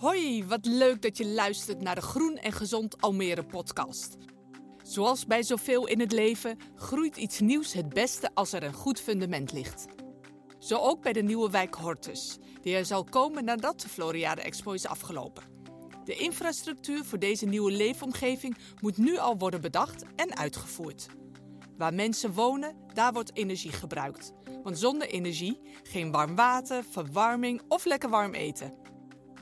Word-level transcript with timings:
Hoi, 0.00 0.44
wat 0.44 0.66
leuk 0.66 1.02
dat 1.02 1.16
je 1.16 1.26
luistert 1.26 1.80
naar 1.80 1.94
de 1.94 2.00
Groen 2.00 2.36
en 2.36 2.52
Gezond 2.52 3.00
Almere 3.00 3.44
podcast. 3.44 4.16
Zoals 4.82 5.26
bij 5.26 5.42
zoveel 5.42 5.86
in 5.86 6.00
het 6.00 6.12
leven 6.12 6.58
groeit 6.74 7.16
iets 7.16 7.40
nieuws 7.40 7.72
het 7.72 7.88
beste 7.88 8.30
als 8.34 8.52
er 8.52 8.62
een 8.62 8.72
goed 8.72 9.00
fundament 9.00 9.52
ligt. 9.52 9.86
Zo 10.58 10.76
ook 10.76 11.02
bij 11.02 11.12
de 11.12 11.22
nieuwe 11.22 11.50
wijk 11.50 11.74
Hortus, 11.74 12.38
die 12.62 12.74
er 12.74 12.84
zal 12.84 13.04
komen 13.04 13.44
nadat 13.44 13.80
de 13.80 13.88
Floriade 13.88 14.40
Expo 14.42 14.72
is 14.72 14.86
afgelopen. 14.86 15.42
De 16.04 16.14
infrastructuur 16.14 17.04
voor 17.04 17.18
deze 17.18 17.46
nieuwe 17.46 17.72
leefomgeving 17.72 18.56
moet 18.80 18.96
nu 18.96 19.18
al 19.18 19.38
worden 19.38 19.60
bedacht 19.60 20.04
en 20.16 20.36
uitgevoerd. 20.36 21.06
Waar 21.76 21.94
mensen 21.94 22.32
wonen, 22.32 22.76
daar 22.94 23.12
wordt 23.12 23.36
energie 23.36 23.72
gebruikt. 23.72 24.32
Want 24.62 24.78
zonder 24.78 25.08
energie 25.08 25.60
geen 25.82 26.10
warm 26.10 26.34
water, 26.36 26.84
verwarming 26.90 27.62
of 27.68 27.84
lekker 27.84 28.10
warm 28.10 28.34
eten. 28.34 28.80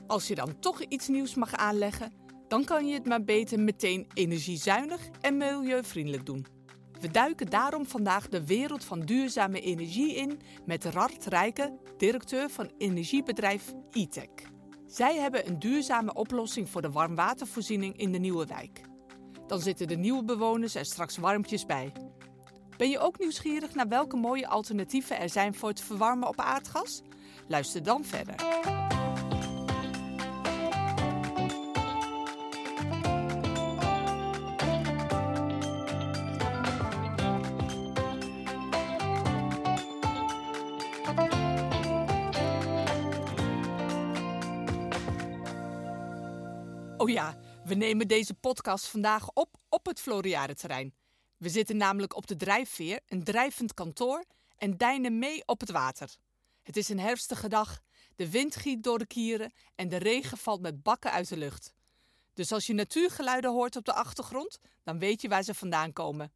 Als 0.09 0.27
je 0.27 0.35
dan 0.35 0.59
toch 0.59 0.81
iets 0.81 1.07
nieuws 1.07 1.35
mag 1.35 1.55
aanleggen, 1.55 2.13
dan 2.47 2.63
kan 2.63 2.87
je 2.87 2.93
het 2.93 3.05
maar 3.05 3.23
beter 3.23 3.59
meteen 3.59 4.07
energiezuinig 4.13 5.09
en 5.21 5.37
milieuvriendelijk 5.37 6.25
doen. 6.25 6.45
We 6.99 7.11
duiken 7.11 7.49
daarom 7.49 7.85
vandaag 7.85 8.27
de 8.29 8.45
wereld 8.45 8.83
van 8.83 8.99
duurzame 8.99 9.61
energie 9.61 10.15
in 10.15 10.39
met 10.65 10.85
Rart 10.85 11.25
Rijken, 11.25 11.79
directeur 11.97 12.49
van 12.49 12.71
energiebedrijf 12.77 13.73
E-Tech. 13.91 14.29
Zij 14.85 15.15
hebben 15.15 15.47
een 15.47 15.59
duurzame 15.59 16.13
oplossing 16.13 16.69
voor 16.69 16.81
de 16.81 16.91
warmwatervoorziening 16.91 17.97
in 17.97 18.11
de 18.11 18.19
nieuwe 18.19 18.45
wijk. 18.45 18.81
Dan 19.47 19.59
zitten 19.59 19.87
de 19.87 19.97
nieuwe 19.97 20.23
bewoners 20.23 20.75
er 20.75 20.85
straks 20.85 21.17
warmpjes 21.17 21.65
bij. 21.65 21.91
Ben 22.77 22.89
je 22.89 22.99
ook 22.99 23.19
nieuwsgierig 23.19 23.75
naar 23.75 23.87
welke 23.87 24.15
mooie 24.15 24.47
alternatieven 24.47 25.19
er 25.19 25.29
zijn 25.29 25.55
voor 25.55 25.69
het 25.69 25.81
verwarmen 25.81 26.27
op 26.27 26.39
aardgas? 26.39 27.01
Luister 27.47 27.83
dan 27.83 28.03
verder. 28.05 28.35
Oh 46.99 47.09
ja, 47.09 47.37
we 47.63 47.75
nemen 47.75 48.07
deze 48.07 48.33
podcast 48.33 48.87
vandaag 48.87 49.29
op 49.33 49.57
op 49.69 49.85
het 49.85 49.99
Floriade-terrein. 49.99 50.93
We 51.37 51.49
zitten 51.49 51.77
namelijk 51.77 52.15
op 52.15 52.27
de 52.27 52.35
drijfveer, 52.35 52.99
een 53.07 53.23
drijvend 53.23 53.73
kantoor, 53.73 54.23
en 54.57 54.77
deinen 54.77 55.19
mee 55.19 55.43
op 55.45 55.59
het 55.59 55.71
water. 55.71 56.15
Het 56.63 56.77
is 56.77 56.89
een 56.89 56.99
herfstige 56.99 57.47
dag, 57.47 57.79
de 58.15 58.29
wind 58.29 58.55
giet 58.55 58.83
door 58.83 58.97
de 58.99 59.05
kieren 59.05 59.53
en 59.75 59.89
de 59.89 59.97
regen 59.97 60.37
valt 60.37 60.61
met 60.61 60.83
bakken 60.83 61.11
uit 61.11 61.29
de 61.29 61.37
lucht. 61.37 61.73
Dus 62.33 62.51
als 62.51 62.65
je 62.65 62.73
natuurgeluiden 62.73 63.51
hoort 63.51 63.75
op 63.75 63.85
de 63.85 63.93
achtergrond, 63.93 64.59
dan 64.83 64.99
weet 64.99 65.21
je 65.21 65.27
waar 65.27 65.43
ze 65.43 65.53
vandaan 65.53 65.93
komen. 65.93 66.31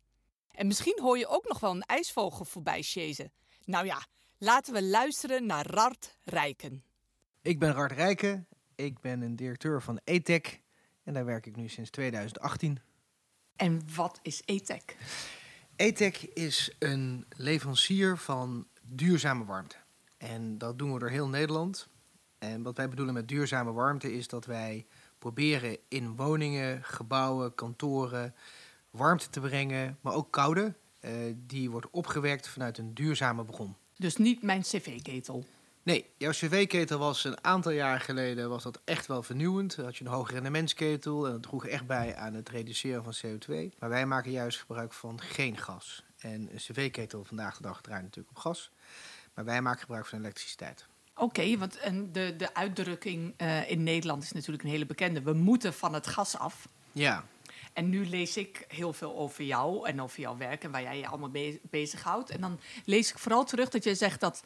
En 0.52 0.68
misschien 0.68 1.00
hoor 1.02 1.18
je 1.18 1.28
ook 1.28 1.48
nog 1.48 1.60
wel 1.60 1.72
een 1.72 1.82
ijsvogel 1.82 2.46
voorbij 2.46 2.82
sjezen. 2.82 3.32
Nou 3.66 3.86
ja, 3.86 4.06
laten 4.38 4.74
we 4.74 4.84
luisteren 4.84 5.46
naar 5.46 5.66
Rart 5.66 6.18
Rijken. 6.24 6.84
Ik 7.42 7.60
ben 7.60 7.74
Rart 7.74 7.92
Rijken, 7.92 8.48
ik 8.76 9.00
ben 9.00 9.22
een 9.22 9.36
directeur 9.36 9.82
van 9.82 10.00
ETEC 10.04 10.62
en 11.04 11.14
daar 11.14 11.26
werk 11.26 11.46
ik 11.46 11.56
nu 11.56 11.68
sinds 11.68 11.90
2018. 11.90 12.80
En 13.56 13.82
wat 13.96 14.20
is 14.22 14.42
ETEC? 14.46 14.98
ETEC 15.76 16.18
is 16.18 16.76
een 16.80 17.26
leverancier 17.38 18.18
van 18.18 18.68
duurzame 18.82 19.46
warmte. 19.46 19.76
En 20.18 20.58
dat 20.58 20.78
doen 20.78 20.94
we 20.94 21.00
door 21.00 21.10
heel 21.10 21.28
Nederland. 21.28 21.88
En 22.38 22.64
wat 22.64 22.78
wij 22.78 22.90
bedoelen 22.90 23.14
met 23.14 23.28
duurzame 23.28 23.72
warmte 23.72 24.14
is 24.14 24.28
dat 24.28 24.46
wij 24.46 24.86
proberen 25.20 25.78
in 25.88 26.16
woningen, 26.16 26.84
gebouwen, 26.84 27.56
kantoren 27.56 28.36
warmte 28.90 29.30
te 29.30 29.40
brengen, 29.40 29.98
maar 30.02 30.14
ook 30.14 30.32
koude. 30.32 30.74
Uh, 31.02 31.12
die 31.36 31.72
wordt 31.72 31.90
opgewekt 31.92 32.48
vanuit 32.48 32.78
een 32.78 32.94
duurzame 32.94 33.46
bron. 33.46 33.76
Dus 33.98 34.16
niet 34.16 34.42
mijn 34.42 34.62
cv-ketel? 34.62 35.46
Nee, 35.84 36.10
jouw 36.18 36.32
cv-ketel 36.32 37.00
was 37.00 37.24
een 37.24 37.44
aantal 37.44 37.72
jaar 37.72 38.00
geleden 38.00 38.50
was 38.50 38.64
dat 38.64 38.82
echt 38.84 39.08
wel 39.08 39.24
vernieuwend. 39.24 39.76
Dan 39.76 39.86
had 39.86 39.98
je 39.98 40.06
een 40.06 40.12
hoge 40.12 40.32
rendementsketel 40.32 41.26
en 41.26 41.32
dat 41.32 41.44
droeg 41.44 41.68
echt 41.68 41.88
bij 41.88 42.16
aan 42.16 42.34
het 42.34 42.50
reduceren 42.50 43.04
van 43.04 43.14
CO2. 43.26 43.78
Maar 43.80 43.90
wij 43.90 44.06
maken 44.06 44.32
juist 44.32 44.60
gebruik 44.60 44.94
van 44.94 45.22
geen 45.22 45.58
gas. 45.58 46.04
En 46.20 46.50
een 46.52 46.58
cv-ketel 46.58 47.24
vandaag 47.24 47.58
de 47.58 47.64
dag 47.64 47.82
draait 47.82 48.04
natuurlijk 48.04 48.38
op 48.38 48.42
gas. 48.42 48.72
Maar 49.34 49.46
wij 49.46 49.62
maken 49.62 49.80
gebruik 49.80 50.06
van 50.06 50.20
elektriciteit. 50.20 50.86
Oké, 51.16 51.58
want 51.58 51.78
en 51.78 52.12
de, 52.12 52.36
de 52.38 52.54
uitdrukking 52.54 53.34
uh, 53.38 53.72
in 53.72 53.84
Nederland 53.84 54.24
is 54.24 54.32
natuurlijk 54.32 54.64
een 54.64 54.70
hele 54.70 54.86
bekende. 54.86 55.22
We 55.22 55.34
moeten 55.34 55.74
van 55.74 55.94
het 55.94 56.08
gas 56.08 56.38
af. 56.38 56.68
Ja. 56.92 57.26
En 57.74 57.90
nu 57.90 58.06
lees 58.06 58.38
ik 58.38 58.66
heel 58.68 58.94
veel 58.94 59.16
over 59.16 59.44
jou 59.44 59.88
en 59.88 60.02
over 60.02 60.20
jouw 60.20 60.38
werk 60.38 60.64
en 60.64 60.72
waar 60.72 60.82
jij 60.82 60.98
je 60.98 61.08
allemaal 61.08 61.30
be 61.30 61.60
bezighoudt. 61.70 62.30
En 62.30 62.42
dan 62.42 62.60
lees 62.86 63.10
ik 63.10 63.18
vooral 63.18 63.44
terug 63.44 63.70
dat 63.70 63.84
je 63.84 63.96
zegt 63.96 64.20
dat 64.20 64.44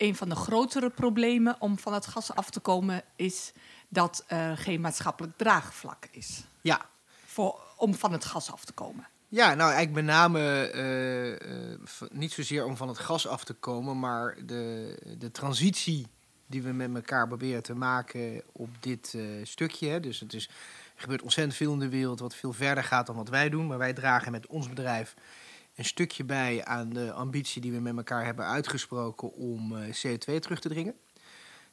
een 0.00 0.16
van 0.16 0.28
de 0.28 0.34
grotere 0.34 0.90
problemen 0.90 1.56
om 1.58 1.78
van 1.78 1.92
het 1.92 2.06
gas 2.06 2.34
af 2.34 2.50
te 2.50 2.60
komen 2.60 3.02
is 3.16 3.52
dat 3.88 4.24
er 4.26 4.56
geen 4.56 4.80
maatschappelijk 4.80 5.36
draagvlak 5.36 6.08
is. 6.10 6.44
Ja. 6.60 6.80
Voor, 7.24 7.60
om 7.76 7.94
van 7.94 8.12
het 8.12 8.24
gas 8.24 8.52
af 8.52 8.64
te 8.64 8.72
komen. 8.72 9.08
Ja, 9.28 9.54
nou 9.54 9.72
eigenlijk 9.72 9.92
met 9.92 10.14
name 10.14 10.72
uh, 10.74 11.70
uh, 11.70 11.78
niet 12.10 12.32
zozeer 12.32 12.64
om 12.64 12.76
van 12.76 12.88
het 12.88 12.98
gas 12.98 13.26
af 13.26 13.44
te 13.44 13.52
komen, 13.52 13.98
maar 13.98 14.36
de, 14.46 14.94
de 15.18 15.30
transitie 15.30 16.06
die 16.46 16.62
we 16.62 16.72
met 16.72 16.94
elkaar 16.94 17.26
proberen 17.26 17.62
te 17.62 17.74
maken 17.74 18.42
op 18.52 18.68
dit 18.80 19.12
uh, 19.16 19.44
stukje. 19.44 19.88
Hè. 19.88 20.00
Dus 20.00 20.20
het 20.20 20.34
is, 20.34 20.46
er 20.94 21.02
gebeurt 21.02 21.22
ontzettend 21.22 21.56
veel 21.56 21.72
in 21.72 21.78
de 21.78 21.88
wereld 21.88 22.20
wat 22.20 22.34
veel 22.34 22.52
verder 22.52 22.84
gaat 22.84 23.06
dan 23.06 23.16
wat 23.16 23.28
wij 23.28 23.48
doen. 23.48 23.66
Maar 23.66 23.78
wij 23.78 23.92
dragen 23.92 24.32
met 24.32 24.46
ons 24.46 24.68
bedrijf 24.68 25.14
een 25.80 25.86
stukje 25.86 26.24
bij 26.24 26.64
aan 26.64 26.88
de 26.88 27.12
ambitie 27.12 27.60
die 27.60 27.72
we 27.72 27.80
met 27.80 27.96
elkaar 27.96 28.24
hebben 28.24 28.44
uitgesproken 28.44 29.32
om 29.32 29.72
uh, 29.72 29.84
CO2 29.84 30.38
terug 30.38 30.60
te 30.60 30.68
dringen. 30.68 30.94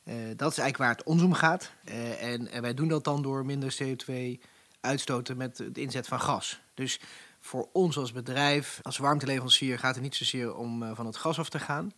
Uh, 0.04 0.14
dat 0.36 0.52
is 0.52 0.58
eigenlijk 0.58 0.78
waar 0.78 0.90
het 0.90 1.04
ons 1.04 1.22
om 1.22 1.34
gaat. 1.34 1.72
Uh, 1.86 2.24
en, 2.24 2.48
en, 2.48 2.62
wij 2.62 2.74
doen 2.74 2.88
dat 2.88 3.04
dan 3.04 3.22
door 3.22 3.46
minder 3.46 3.78
CO2 3.84 4.14
uitstoten 4.82 5.38
met 5.38 5.58
de 5.58 5.82
inzet 5.82 6.08
van 6.08 6.20
gas. 6.20 6.62
Dus 6.74 7.00
voor 7.40 7.70
ons 7.74 7.98
als 7.98 8.12
bedrijf, 8.12 8.80
als 8.82 8.98
warmteleverancier, 8.98 9.80
gaat 9.80 9.94
het 9.94 10.04
niet 10.04 10.16
zozeer 10.16 10.56
om 10.56 10.96
van 10.96 11.06
het 11.06 11.18
gas 11.18 11.40
af 11.40 11.50
te 11.50 11.60
gaan. 11.60 11.92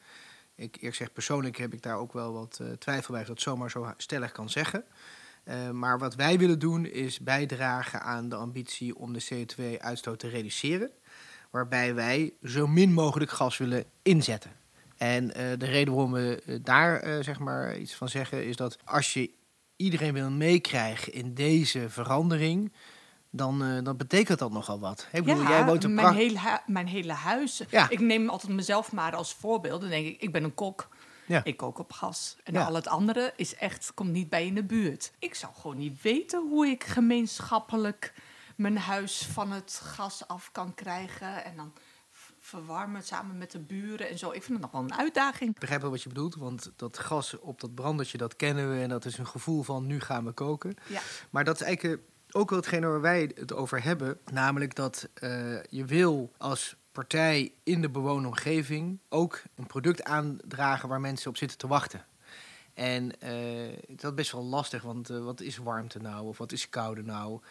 Ik 0.55 0.75
eerlijk 0.75 0.95
zeg, 0.95 1.13
persoonlijk 1.13 1.57
heb 1.57 1.73
ik 1.73 1.81
daar 1.81 1.97
ook 1.97 2.13
wel 2.13 2.33
wat 2.33 2.61
twijfel 2.79 3.11
bij 3.11 3.21
of 3.21 3.27
dat 3.27 3.41
zomaar 3.41 3.69
zo 3.69 3.93
stellig 3.97 4.31
kan 4.31 4.49
zeggen. 4.49 4.85
maar 5.71 5.99
wat 5.99 6.15
wij 6.15 6.37
willen 6.37 6.59
doen 6.59 6.85
is 6.85 7.19
bijdragen 7.19 8.01
aan 8.01 8.29
de 8.29 8.35
ambitie 8.35 8.95
om 8.95 9.13
de 9.13 9.25
CO2-uitstoot 9.25 10.19
te 10.19 10.27
reduceren 10.27 10.91
waarbij 11.49 11.95
wij 11.95 12.33
zo 12.43 12.67
min 12.67 12.93
mogelijk 12.93 13.31
gas 13.31 13.57
willen 13.57 13.83
inzetten. 14.01 14.51
En 14.97 15.23
uh, 15.23 15.31
de 15.33 15.65
reden 15.65 15.93
waarom 15.93 16.11
we 16.11 16.43
uh, 16.45 16.59
daar 16.61 17.07
uh, 17.07 17.23
zeg 17.23 17.39
maar 17.39 17.77
iets 17.77 17.93
van 17.93 18.09
zeggen 18.09 18.45
is 18.45 18.55
dat 18.55 18.77
als 18.85 19.13
je 19.13 19.31
iedereen 19.75 20.13
wil 20.13 20.31
meekrijgen 20.31 21.13
in 21.13 21.33
deze 21.33 21.89
verandering, 21.89 22.73
dan, 23.31 23.83
dan 23.83 23.97
betekent 23.97 24.39
dat 24.39 24.51
nogal 24.51 24.79
wat. 24.79 25.07
Ik 25.11 25.23
bedoel, 25.23 25.43
ja, 25.43 25.49
jij 25.49 25.65
woont 25.65 25.83
een 25.83 25.93
mijn, 25.93 26.13
hele 26.13 26.61
mijn 26.65 26.87
hele 26.87 27.13
huis. 27.13 27.61
Ja. 27.69 27.89
Ik 27.89 27.99
neem 27.99 28.29
altijd 28.29 28.51
mezelf 28.51 28.91
maar 28.91 29.15
als 29.15 29.33
voorbeeld. 29.33 29.81
Dan 29.81 29.89
denk 29.89 30.07
ik, 30.07 30.21
ik 30.21 30.31
ben 30.31 30.43
een 30.43 30.53
kok. 30.53 30.87
Ja. 31.25 31.43
Ik 31.43 31.57
kook 31.57 31.79
op 31.79 31.91
gas. 31.91 32.35
En 32.43 32.55
al 32.55 32.73
het 32.73 32.87
andere 32.87 33.33
is 33.35 33.55
echt, 33.55 33.91
komt 33.93 34.11
niet 34.11 34.29
bij 34.29 34.45
in 34.45 34.55
de 34.55 34.63
buurt. 34.63 35.11
Ik 35.19 35.35
zou 35.35 35.53
gewoon 35.55 35.77
niet 35.77 36.01
weten 36.01 36.47
hoe 36.49 36.67
ik 36.67 36.83
gemeenschappelijk 36.83 38.13
mijn 38.59 38.77
huis 38.77 39.25
van 39.25 39.51
het 39.51 39.81
gas 39.83 40.27
af 40.27 40.51
kan 40.51 40.73
krijgen. 40.73 41.43
En 41.43 41.55
dan 41.55 41.73
verwarmen 42.39 43.03
samen 43.03 43.37
met 43.37 43.51
de 43.51 43.59
buren 43.59 44.09
en 44.09 44.17
zo. 44.17 44.27
Ik 44.27 44.43
vind 44.43 44.61
het 44.61 44.61
nog 44.61 44.71
wel 44.71 44.81
een 44.81 44.97
uitdaging. 44.97 45.51
Ik 45.51 45.59
begrijp 45.59 45.81
wel 45.81 45.89
wat 45.89 46.03
je 46.03 46.09
bedoelt, 46.09 46.35
want 46.35 46.71
dat 46.75 46.97
gas 46.97 47.39
op 47.39 47.61
dat 47.61 47.75
brandertje, 47.75 48.17
dat 48.17 48.35
kennen 48.35 48.71
we. 48.71 48.81
En 48.81 48.89
dat 48.89 49.05
is 49.05 49.17
een 49.17 49.27
gevoel 49.27 49.63
van 49.63 49.85
nu 49.85 49.99
gaan 49.99 50.25
we 50.25 50.31
koken. 50.31 50.75
Ja. 50.87 51.01
Maar 51.29 51.43
dat 51.43 51.55
is 51.55 51.61
eigenlijk 51.61 52.01
ook 52.31 52.49
wel 52.49 52.59
hetgene 52.59 52.87
waar 52.87 53.01
wij 53.01 53.31
het 53.35 53.53
over 53.53 53.83
hebben. 53.83 54.19
Namelijk 54.31 54.75
dat 54.75 55.09
uh, 55.23 55.63
je 55.63 55.85
wil 55.85 56.31
als 56.37 56.75
partij 56.91 57.53
in 57.63 57.81
de 57.81 57.89
bewoonde 57.89 58.27
omgeving 58.27 58.99
ook 59.09 59.41
een 59.55 59.67
product 59.67 60.03
aandragen 60.03 60.89
waar 60.89 61.01
mensen 61.01 61.29
op 61.29 61.37
zitten 61.37 61.57
te 61.57 61.67
wachten. 61.67 62.05
En 62.73 63.11
uh, 63.23 63.77
dat 63.87 64.11
is 64.11 64.15
best 64.15 64.31
wel 64.31 64.43
lastig, 64.43 64.81
want 64.81 65.09
uh, 65.09 65.23
wat 65.23 65.41
is 65.41 65.57
warmte 65.57 65.99
nou? 65.99 66.27
Of 66.27 66.37
wat 66.37 66.51
is 66.51 66.69
koude 66.69 67.03
nou? 67.03 67.41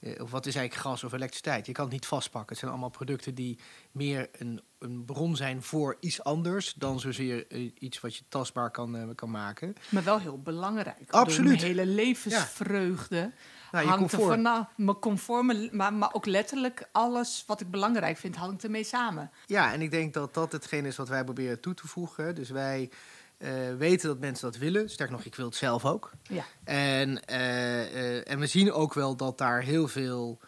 Uh, 0.00 0.22
of 0.22 0.30
wat 0.30 0.46
is 0.46 0.54
eigenlijk 0.54 0.86
gas 0.86 1.04
of 1.04 1.12
elektriciteit? 1.12 1.66
Je 1.66 1.72
kan 1.72 1.84
het 1.84 1.92
niet 1.92 2.06
vastpakken. 2.06 2.48
Het 2.50 2.58
zijn 2.58 2.70
allemaal 2.70 2.90
producten 2.90 3.34
die 3.34 3.58
meer 3.92 4.28
een, 4.32 4.60
een 4.78 5.04
bron 5.04 5.36
zijn 5.36 5.62
voor 5.62 5.96
iets 6.00 6.22
anders 6.22 6.74
dan 6.74 7.00
zozeer 7.00 7.44
uh, 7.48 7.70
iets 7.78 8.00
wat 8.00 8.16
je 8.16 8.24
tastbaar 8.28 8.70
kan, 8.70 8.96
uh, 8.96 9.08
kan 9.14 9.30
maken. 9.30 9.76
Maar 9.88 10.04
wel 10.04 10.18
heel 10.18 10.42
belangrijk. 10.42 11.10
Absoluut. 11.10 11.60
Mijn 11.60 11.62
hele 11.62 11.86
levensvreugde 11.86 13.16
ja. 13.16 13.32
nou, 13.70 13.86
hangt 13.86 14.12
er 14.12 14.38
nou, 14.38 14.64
mijn 14.76 14.98
comfort, 14.98 15.72
maar, 15.72 15.92
maar 15.92 16.14
ook 16.14 16.26
letterlijk 16.26 16.88
alles 16.92 17.44
wat 17.46 17.60
ik 17.60 17.70
belangrijk 17.70 18.16
vind, 18.16 18.36
hangt 18.36 18.64
ermee 18.64 18.84
samen. 18.84 19.30
Ja, 19.46 19.72
en 19.72 19.82
ik 19.82 19.90
denk 19.90 20.14
dat 20.14 20.34
dat 20.34 20.52
hetgeen 20.52 20.84
is 20.84 20.96
wat 20.96 21.08
wij 21.08 21.24
proberen 21.24 21.60
toe 21.60 21.74
te 21.74 21.88
voegen. 21.88 22.34
Dus 22.34 22.50
wij 22.50 22.90
eh, 23.38 23.74
weten 23.76 24.08
dat 24.08 24.18
mensen 24.18 24.50
dat 24.50 24.60
willen. 24.60 24.90
Sterker 24.90 25.16
nog, 25.16 25.24
ik 25.24 25.34
wil 25.34 25.46
het 25.46 25.54
zelf 25.54 25.84
ook. 25.84 26.10
Ja. 26.22 26.44
En, 26.64 27.24
eh, 27.24 28.16
eh, 28.16 28.30
en 28.30 28.38
we 28.38 28.46
zien 28.46 28.72
ook 28.72 28.94
wel 28.94 29.16
dat 29.16 29.38
daar 29.38 29.62
heel 29.62 29.88
veel 29.88 30.40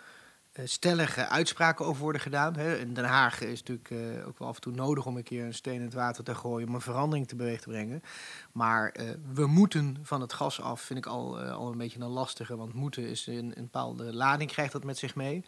stellige 0.64 1.28
uitspraken 1.28 1.87
over 1.87 2.02
worden 2.02 2.20
gedaan. 2.20 2.56
Hè. 2.56 2.76
In 2.76 2.94
Den 2.94 3.04
Haag 3.04 3.40
is 3.40 3.62
natuurlijk 3.62 4.26
ook 4.26 4.38
wel 4.38 4.48
af 4.48 4.54
en 4.54 4.60
toe 4.60 4.72
nodig 4.72 5.06
om 5.06 5.16
een 5.16 5.22
keer 5.22 5.44
een 5.44 5.54
steen 5.54 5.75
in 5.75 5.82
het 5.82 5.94
water 5.94 6.25
te 6.25 6.34
gooien 6.34 6.69
om 6.69 6.75
een 6.75 6.81
verandering 6.81 7.28
te 7.28 7.37
beweeg 7.37 7.60
te 7.60 7.69
brengen. 7.69 8.02
Maar 8.52 8.94
we 9.34 9.46
moeten 9.46 9.96
van 10.02 10.20
het 10.20 10.32
gas 10.32 10.60
af, 10.60 10.81
vind 10.81 10.98
ik 10.98 11.06
al, 11.06 11.40
al 11.40 11.70
een 11.70 11.78
beetje 11.78 12.00
een 12.00 12.06
lastige. 12.06 12.56
Want 12.56 12.72
moeten 12.72 13.08
is 13.08 13.26
een, 13.26 13.37
een 13.37 13.62
bepaalde 13.62 14.14
lading, 14.14 14.50
krijgt 14.50 14.72
dat 14.72 14.84
met 14.84 14.98
zich 14.98 15.14
mee. 15.14 15.44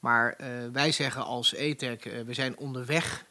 Maar 0.00 0.36
wij 0.72 0.92
zeggen 0.92 1.24
als 1.24 1.54
ETEC, 1.54 2.22
we 2.26 2.34
zijn 2.34 2.58
onderweg 2.58 3.26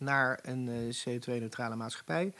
naar 0.00 0.38
een 0.42 0.68
eh, 0.68 1.14
CO2-neutrale 1.16 1.76
maatschappij. 1.76 2.32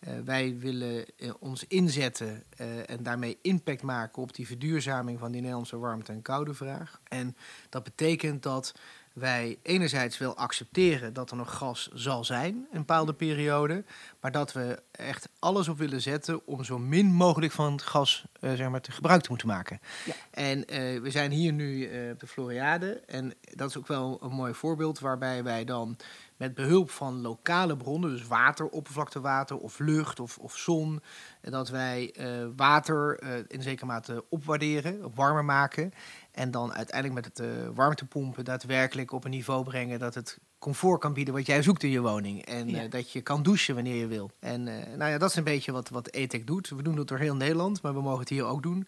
Eh, 0.00 0.12
wij 0.24 0.58
willen 0.58 1.04
eh, 1.16 1.30
ons 1.38 1.64
inzetten 1.68 2.42
eh, 2.56 2.90
en 2.90 3.02
daarmee 3.02 3.38
impact 3.42 3.82
maken 3.82 4.22
op 4.22 4.34
die 4.34 4.46
verduurzaming 4.46 5.18
van 5.18 5.30
die 5.30 5.40
Nederlandse 5.40 5.78
warmte- 5.78 6.12
en 6.12 6.22
koude 6.22 6.54
vraag. 6.54 7.00
En 7.08 7.36
dat 7.68 7.82
betekent 7.82 8.42
dat 8.42 8.74
wij 9.12 9.58
enerzijds 9.62 10.18
wel 10.18 10.36
accepteren 10.36 11.12
dat 11.12 11.30
er 11.30 11.36
nog 11.36 11.56
gas 11.56 11.90
zal 11.94 12.24
zijn, 12.24 12.54
een 12.54 12.78
bepaalde 12.78 13.14
periode, 13.14 13.84
maar 14.20 14.32
dat 14.32 14.52
we 14.52 14.82
echt 14.90 15.28
alles 15.38 15.68
op 15.68 15.78
willen 15.78 16.00
zetten 16.00 16.46
om 16.46 16.64
zo 16.64 16.78
min 16.78 17.06
mogelijk 17.06 17.52
van 17.52 17.72
het 17.72 17.82
gas 17.82 18.24
zeg 18.40 18.68
maar, 18.68 18.80
te 18.80 18.92
gebruik 18.92 19.22
te 19.22 19.28
moeten 19.28 19.48
maken. 19.48 19.80
Ja. 20.04 20.14
En 20.30 20.60
we 21.02 21.10
zijn 21.10 21.30
hier 21.30 21.52
nu 21.52 21.84
op 22.12 22.20
de 22.20 22.26
Floriade 22.26 23.02
en 23.06 23.34
dat 23.54 23.68
is 23.68 23.76
ook 23.76 23.86
wel 23.86 24.18
een 24.22 24.32
mooi 24.32 24.54
voorbeeld 24.54 24.98
waarbij 24.98 25.42
wij 25.42 25.64
dan 25.64 25.96
met 26.40 26.54
behulp 26.54 26.90
van 26.90 27.20
lokale 27.20 27.76
bronnen, 27.76 28.10
dus 28.10 28.26
water, 28.26 28.68
oppervlaktewater 28.68 29.56
of 29.56 29.78
lucht 29.78 30.20
of, 30.20 30.38
of 30.38 30.56
zon, 30.56 31.00
en 31.40 31.50
dat 31.50 31.68
wij 31.68 32.12
eh, 32.12 32.26
water 32.56 33.18
eh, 33.18 33.30
in 33.48 33.62
zekere 33.62 33.86
mate 33.86 34.24
opwaarderen, 34.28 35.14
warmer 35.14 35.44
maken. 35.44 35.92
En 36.32 36.50
dan 36.50 36.72
uiteindelijk 36.72 37.14
met 37.14 37.24
het 37.38 37.46
eh, 37.48 37.68
warmtepompen 37.74 38.44
daadwerkelijk 38.44 39.12
op 39.12 39.24
een 39.24 39.30
niveau 39.30 39.64
brengen 39.64 39.98
dat 39.98 40.14
het 40.14 40.38
comfort 40.58 41.00
kan 41.00 41.12
bieden 41.12 41.34
wat 41.34 41.46
jij 41.46 41.62
zoekt 41.62 41.82
in 41.82 41.90
je 41.90 42.00
woning. 42.00 42.44
En 42.44 42.68
Ja. 42.68 42.82
eh, 42.82 42.90
dat 42.90 43.12
je 43.12 43.20
kan 43.20 43.42
douchen 43.42 43.74
wanneer 43.74 43.94
je 43.96 44.06
wil. 44.06 44.30
En 44.40 44.68
eh, 44.68 44.96
nou 44.96 45.10
ja, 45.10 45.18
dat 45.18 45.30
is 45.30 45.36
een 45.36 45.44
beetje 45.44 45.72
wat, 45.72 45.88
wat 45.88 46.06
ETEC 46.06 46.46
doet. 46.46 46.68
We 46.68 46.82
doen 46.82 46.96
dat 46.96 47.08
door 47.08 47.18
heel 47.18 47.36
Nederland, 47.36 47.82
maar 47.82 47.94
we 47.94 48.02
mogen 48.02 48.20
het 48.20 48.28
hier 48.28 48.44
ook 48.44 48.62
doen. 48.62 48.86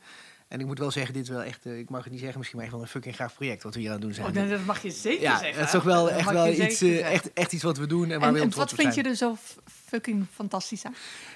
En 0.53 0.61
ik 0.61 0.67
moet 0.67 0.79
wel 0.79 0.91
zeggen, 0.91 1.15
dit 1.15 1.23
is 1.23 1.29
wel 1.29 1.43
echt, 1.43 1.67
eh, 1.67 1.79
ik 1.79 1.91
mag 1.91 2.03
het 2.03 2.11
niet 2.11 2.21
zeggen, 2.21 2.39
misschien 2.39 2.59
maar 2.59 2.67
echt 2.67 2.77
wel 2.77 2.85
een 2.85 2.91
fucking 2.93 3.17
gaaf 3.17 3.35
project 3.35 3.63
wat 3.63 3.75
we 3.75 3.81
hier 3.81 3.89
aan 3.89 3.95
het 3.95 4.05
doen 4.05 4.15
zijn. 4.15 4.27
Oh, 4.27 4.33
nee, 4.33 4.49
dat 4.49 4.65
mag 4.65 4.83
je 4.83 4.91
zeker 4.91 5.23
ja, 5.23 5.39
zeggen. 5.39 5.57
het 5.57 5.65
is 5.65 5.71
toch 5.71 5.83
wel 5.83 6.05
Dat 6.05 6.17
echt 6.17 6.31
wel 6.31 6.49
iets, 6.49 6.81
eh, 6.81 7.13
echt, 7.13 7.33
echt 7.33 7.53
iets 7.53 7.63
wat 7.63 7.79
we 7.79 7.87
doen 7.87 8.11
en 8.11 8.19
waar 8.19 8.29
En, 8.29 8.33
we 8.33 8.39
heel 8.39 8.43
en 8.43 8.51
trots 8.51 8.57
wat 8.57 8.73
op 8.73 8.79
vind 8.79 8.95
zijn. 8.95 9.05
je 9.05 9.11
er 9.11 9.17
zo 9.17 9.37
fucking 9.65 10.27
fantastisch 10.33 10.85
aan? 10.85 10.95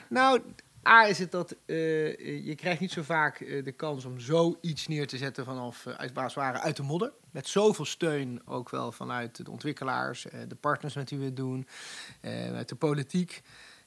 Nou, 0.09 0.41
A 0.89 1.07
is 1.07 1.19
het 1.19 1.31
dat 1.31 1.57
eh, 1.67 2.47
je 2.47 2.55
krijgt 2.55 2.81
niet 2.81 2.93
zo 2.93 3.03
vaak 3.03 3.39
de 3.65 3.73
kans 3.77 4.05
om 4.05 4.21
zoiets 4.21 4.87
neer 4.87 5.07
te 5.07 5.17
zetten 5.17 5.45
vanaf, 5.45 5.87
uit, 5.87 6.13
waar 6.35 6.53
uit 6.53 6.77
de 6.77 6.83
modder. 6.83 7.13
Met 7.31 7.49
zoveel 7.49 7.85
steun, 7.85 8.43
ook 8.45 8.71
wel 8.71 8.93
vanuit 8.93 9.45
de 9.45 9.51
ontwikkelaars, 9.51 10.27
de 10.49 10.57
partners 10.61 10.95
met 10.95 11.11
wie 11.11 11.19
we 11.19 11.25
het 11.25 11.37
doen, 11.37 11.67
uit 12.55 12.69
de 12.69 12.77
politiek. 12.77 13.43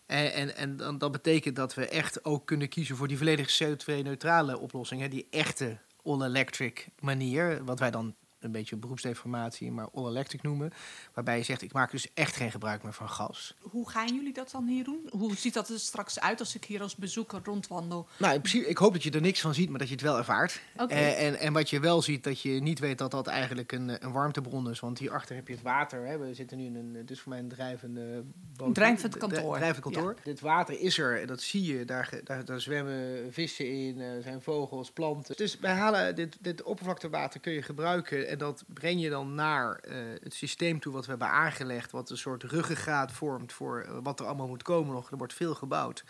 En, 0.09 0.33
en, 0.33 0.55
en 0.55 0.77
dan, 0.77 0.97
dat 0.97 1.11
betekent 1.11 1.55
dat 1.55 1.73
we 1.73 1.87
echt 1.87 2.25
ook 2.25 2.45
kunnen 2.45 2.69
kiezen 2.69 2.95
voor 2.95 3.07
die 3.07 3.17
volledig 3.17 3.63
CO2-neutrale 3.63 4.59
oplossing. 4.59 5.01
Hè, 5.01 5.07
die 5.07 5.27
echte 5.29 5.77
all-electric 6.03 6.87
manier, 6.99 7.63
wat 7.65 7.79
wij 7.79 7.91
dan 7.91 8.15
een 8.39 8.51
beetje 8.51 8.75
beroepsdeformatie, 8.75 9.71
maar 9.71 9.89
all-electric 9.93 10.41
noemen. 10.41 10.71
Waarbij 11.13 11.37
je 11.37 11.43
zegt, 11.43 11.61
ik 11.61 11.73
maak 11.73 11.91
dus 11.91 12.07
echt 12.13 12.35
geen 12.35 12.51
gebruik 12.51 12.83
meer 12.83 12.93
van 12.93 13.09
gas. 13.09 13.55
Hoe 13.61 13.89
gaan 13.89 14.07
jullie 14.15 14.33
dat 14.33 14.51
dan 14.51 14.67
hier 14.67 14.83
doen? 14.83 15.09
Hoe 15.09 15.35
ziet 15.35 15.53
dat 15.53 15.69
er 15.69 15.79
straks 15.79 16.19
uit 16.19 16.39
als 16.39 16.55
ik 16.55 16.63
hier 16.65 16.81
als 16.81 16.95
bezoeker 16.95 17.39
rondwandel? 17.43 18.07
Nou, 18.17 18.33
in 18.33 18.41
principe, 18.41 18.67
ik 18.69 18.77
hoop 18.77 18.93
dat 18.93 19.03
je 19.03 19.11
er 19.11 19.21
niks 19.21 19.41
van 19.41 19.53
ziet, 19.53 19.69
maar 19.69 19.79
dat 19.79 19.87
je 19.87 19.93
het 19.93 20.03
wel 20.03 20.17
ervaart. 20.17 20.61
Eh, 20.75 21.25
en, 21.27 21.39
en 21.39 21.53
wat 21.53 21.69
je 21.69 21.79
wel 21.79 22.01
ziet, 22.01 22.23
dat 22.23 22.41
je 22.41 22.49
niet 22.49 22.79
weet 22.79 22.97
dat 22.97 23.11
dat 23.11 23.27
eigenlijk 23.27 23.71
een, 23.71 24.05
een 24.05 24.11
warmtebron 24.11 24.69
is. 24.69 24.79
Want 24.79 24.99
hierachter 24.99 25.35
heb 25.35 25.47
je 25.47 25.53
het 25.53 25.63
water. 25.63 26.05
Hè. 26.05 26.17
We 26.17 26.33
zitten 26.33 26.57
nu 26.57 26.65
in 26.65 26.75
een, 26.75 27.05
dus 27.05 27.19
voor 27.19 27.29
mij 27.31 27.39
een 27.39 27.47
drijvende 27.47 28.23
boot. 28.55 28.67
Een 28.67 28.73
drijvend 28.73 29.11
Dri- 29.11 29.19
kantoor. 29.19 29.55
drijvend 29.57 29.83
kantoor. 29.83 30.15
Dit 30.23 30.39
water 30.39 30.79
is 30.79 30.97
er, 30.97 31.27
dat 31.27 31.41
zie 31.41 31.63
je. 31.77 31.85
Daar, 31.85 32.19
daar 32.45 32.61
zwemmen 32.61 33.33
vissen 33.33 33.71
in, 33.71 33.99
eh, 34.01 34.15
er 34.15 34.21
zijn 34.21 34.41
vogels, 34.41 34.91
planten. 34.91 35.35
Dus 35.35 35.59
wij 35.59 35.73
halen 35.73 36.15
dit, 36.15 36.37
dit 36.39 36.63
oppervlaktewater 36.63 37.39
kun 37.39 37.53
je 37.53 37.61
gebruiken. 37.61 38.28
En 38.29 38.37
dat 38.37 38.63
breng 38.67 39.01
je 39.01 39.09
dan 39.09 39.35
naar 39.35 39.75
eh, 39.75 39.97
het 40.23 40.33
systeem 40.33 40.79
toe 40.79 40.93
wat 40.93 41.03
we 41.03 41.09
hebben 41.09 41.29
aangelegd. 41.29 41.91
Wat 41.91 42.09
een 42.09 42.17
soort 42.17 42.43
ruggengraat 42.43 43.11
vormt 43.11 43.53
voor 43.53 43.81
eh, 43.81 43.97
wat 44.03 44.19
er 44.19 44.25
allemaal 44.25 44.47
moet 44.47 44.63
komen 44.63 44.93
nog. 44.93 45.11
Er 45.11 45.17
wordt 45.17 45.33
veel 45.33 45.55
gebouwd. 45.55 46.03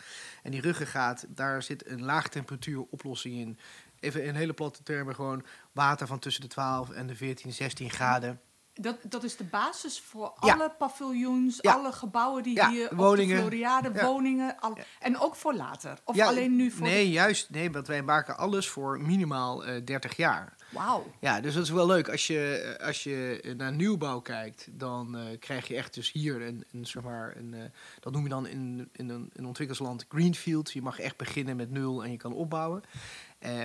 En 0.43 0.51
die 0.51 0.61
ruggengraat, 0.61 1.25
daar 1.29 1.63
zit 1.63 1.87
een 1.87 2.03
laagtemperatuur 2.03 2.85
oplossing 2.89 3.35
in. 3.35 3.57
Even 3.99 4.23
in 4.23 4.35
hele 4.35 4.53
platte 4.53 4.83
termen 4.83 5.15
gewoon 5.15 5.45
water 5.71 6.07
van 6.07 6.19
tussen 6.19 6.41
de 6.41 6.47
12 6.47 6.89
en 6.89 7.07
de 7.07 7.15
14, 7.15 7.53
16 7.53 7.89
graden. 7.89 8.41
Dat, 8.81 8.97
dat 9.03 9.23
is 9.23 9.37
de 9.37 9.43
basis 9.43 9.99
voor 9.99 10.33
Ja. 10.39 10.53
alle 10.53 10.71
paviljoens, 10.77 11.57
Ja. 11.61 11.73
alle 11.73 11.91
gebouwen 11.91 12.43
die 12.43 12.55
Ja, 12.55 12.69
hier 12.69 12.95
woningen. 12.95 13.35
op 13.37 13.43
de 13.43 13.47
Floriade, 13.49 14.01
woningen. 14.05 14.59
al-. 14.59 14.77
En 14.99 15.19
ook 15.19 15.35
voor 15.35 15.53
later? 15.53 15.97
Of 16.03 16.15
Ja, 16.15 16.25
alleen 16.27 16.55
nu 16.55 16.71
voor... 16.71 16.87
Nee, 16.87 17.09
juist. 17.09 17.49
Nee, 17.49 17.71
want 17.71 17.87
wij 17.87 18.01
maken 18.03 18.37
alles 18.37 18.69
voor 18.69 19.01
minimaal 19.01 19.65
eh 19.65 19.85
30 19.85 20.15
jaar. 20.15 20.55
Wauw. 20.69 21.11
Ja, 21.19 21.41
dus 21.41 21.53
dat 21.53 21.63
is 21.63 21.69
wel 21.69 21.85
leuk. 21.85 22.09
Als 22.09 22.27
je, 22.27 22.75
eh, 22.77 22.85
als 22.87 23.03
je 23.03 23.53
naar 23.57 23.71
nieuwbouw 23.73 24.19
kijkt, 24.19 24.67
dan 24.71 25.17
eh, 25.17 25.39
krijg 25.39 25.67
je 25.67 25.75
echt 25.75 25.93
dus 25.93 26.11
hier 26.11 26.41
een, 26.41 26.65
een, 26.71 26.85
zeg 26.85 27.03
maar, 27.03 27.33
een 27.37 27.71
dat 27.99 28.13
noem 28.13 28.23
je 28.23 28.29
dan 28.29 28.47
in, 28.47 28.89
in 28.93 29.09
een 29.09 29.29
in 29.33 29.45
ontwikkelsland 29.45 30.05
greenfield. 30.09 30.71
Je 30.71 30.81
mag 30.81 30.99
echt 30.99 31.17
beginnen 31.17 31.55
met 31.55 31.71
nul 31.71 32.03
en 32.03 32.11
je 32.11 32.17
kan 32.17 32.33
opbouwen. 32.33 32.83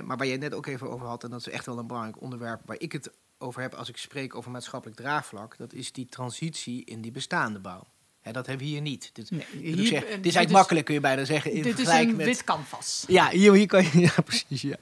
Maar 0.05 0.17
waar 0.17 0.27
het 0.27 0.41
net 0.41 0.55
ook 0.55 0.67
even 0.67 0.91
over 0.91 1.07
had, 1.07 1.25
en 1.25 1.31
dat 1.31 1.41
is 1.41 1.49
echt 1.49 1.67
wel 1.67 1.79
een 1.79 1.87
belangrijk 1.87 2.21
onderwerp 2.21 2.61
waar 2.65 2.79
ik 2.81 2.93
het 2.93 3.11
over 3.39 3.63
heb 3.63 3.75
als 3.75 3.89
ik 3.89 3.97
spreek 3.97 4.35
over 4.35 4.51
maatschappelijk 4.51 4.99
draagvlak, 4.99 5.57
dat 5.57 5.73
is 5.73 5.93
die 5.93 6.07
transitie 6.07 6.85
in 6.85 7.01
die 7.01 7.13
bestaande 7.13 7.59
bouw. 7.59 7.87
Hè, 8.21 8.33
dat 8.33 8.47
hebben 8.47 8.67
we 8.67 8.73
hier 8.73 8.81
niet. 8.81 9.11
Dit, 9.13 9.31
Nee, 9.31 9.45
hier- 9.53 9.75
dit 9.75 10.03
is 10.03 10.11
eigenlijk 10.11 10.51
makkelijk, 10.51 10.85
kun 10.85 10.95
je 10.95 11.01
bijna 11.01 11.25
zeggen, 11.25 11.53
in 11.53 11.63
Dit 11.63 11.79
is 11.79 11.89
een 11.89 12.17
met... 12.17 12.27
wit 12.27 12.45
canvas. 12.45 13.05
Ja, 13.07 13.29
hier, 13.29 13.53
hier 13.53 13.67
kan 13.67 13.83
je. 13.85 14.01
Ja, 14.17 14.21
precies. 14.25 14.63
Ja. 14.63 14.77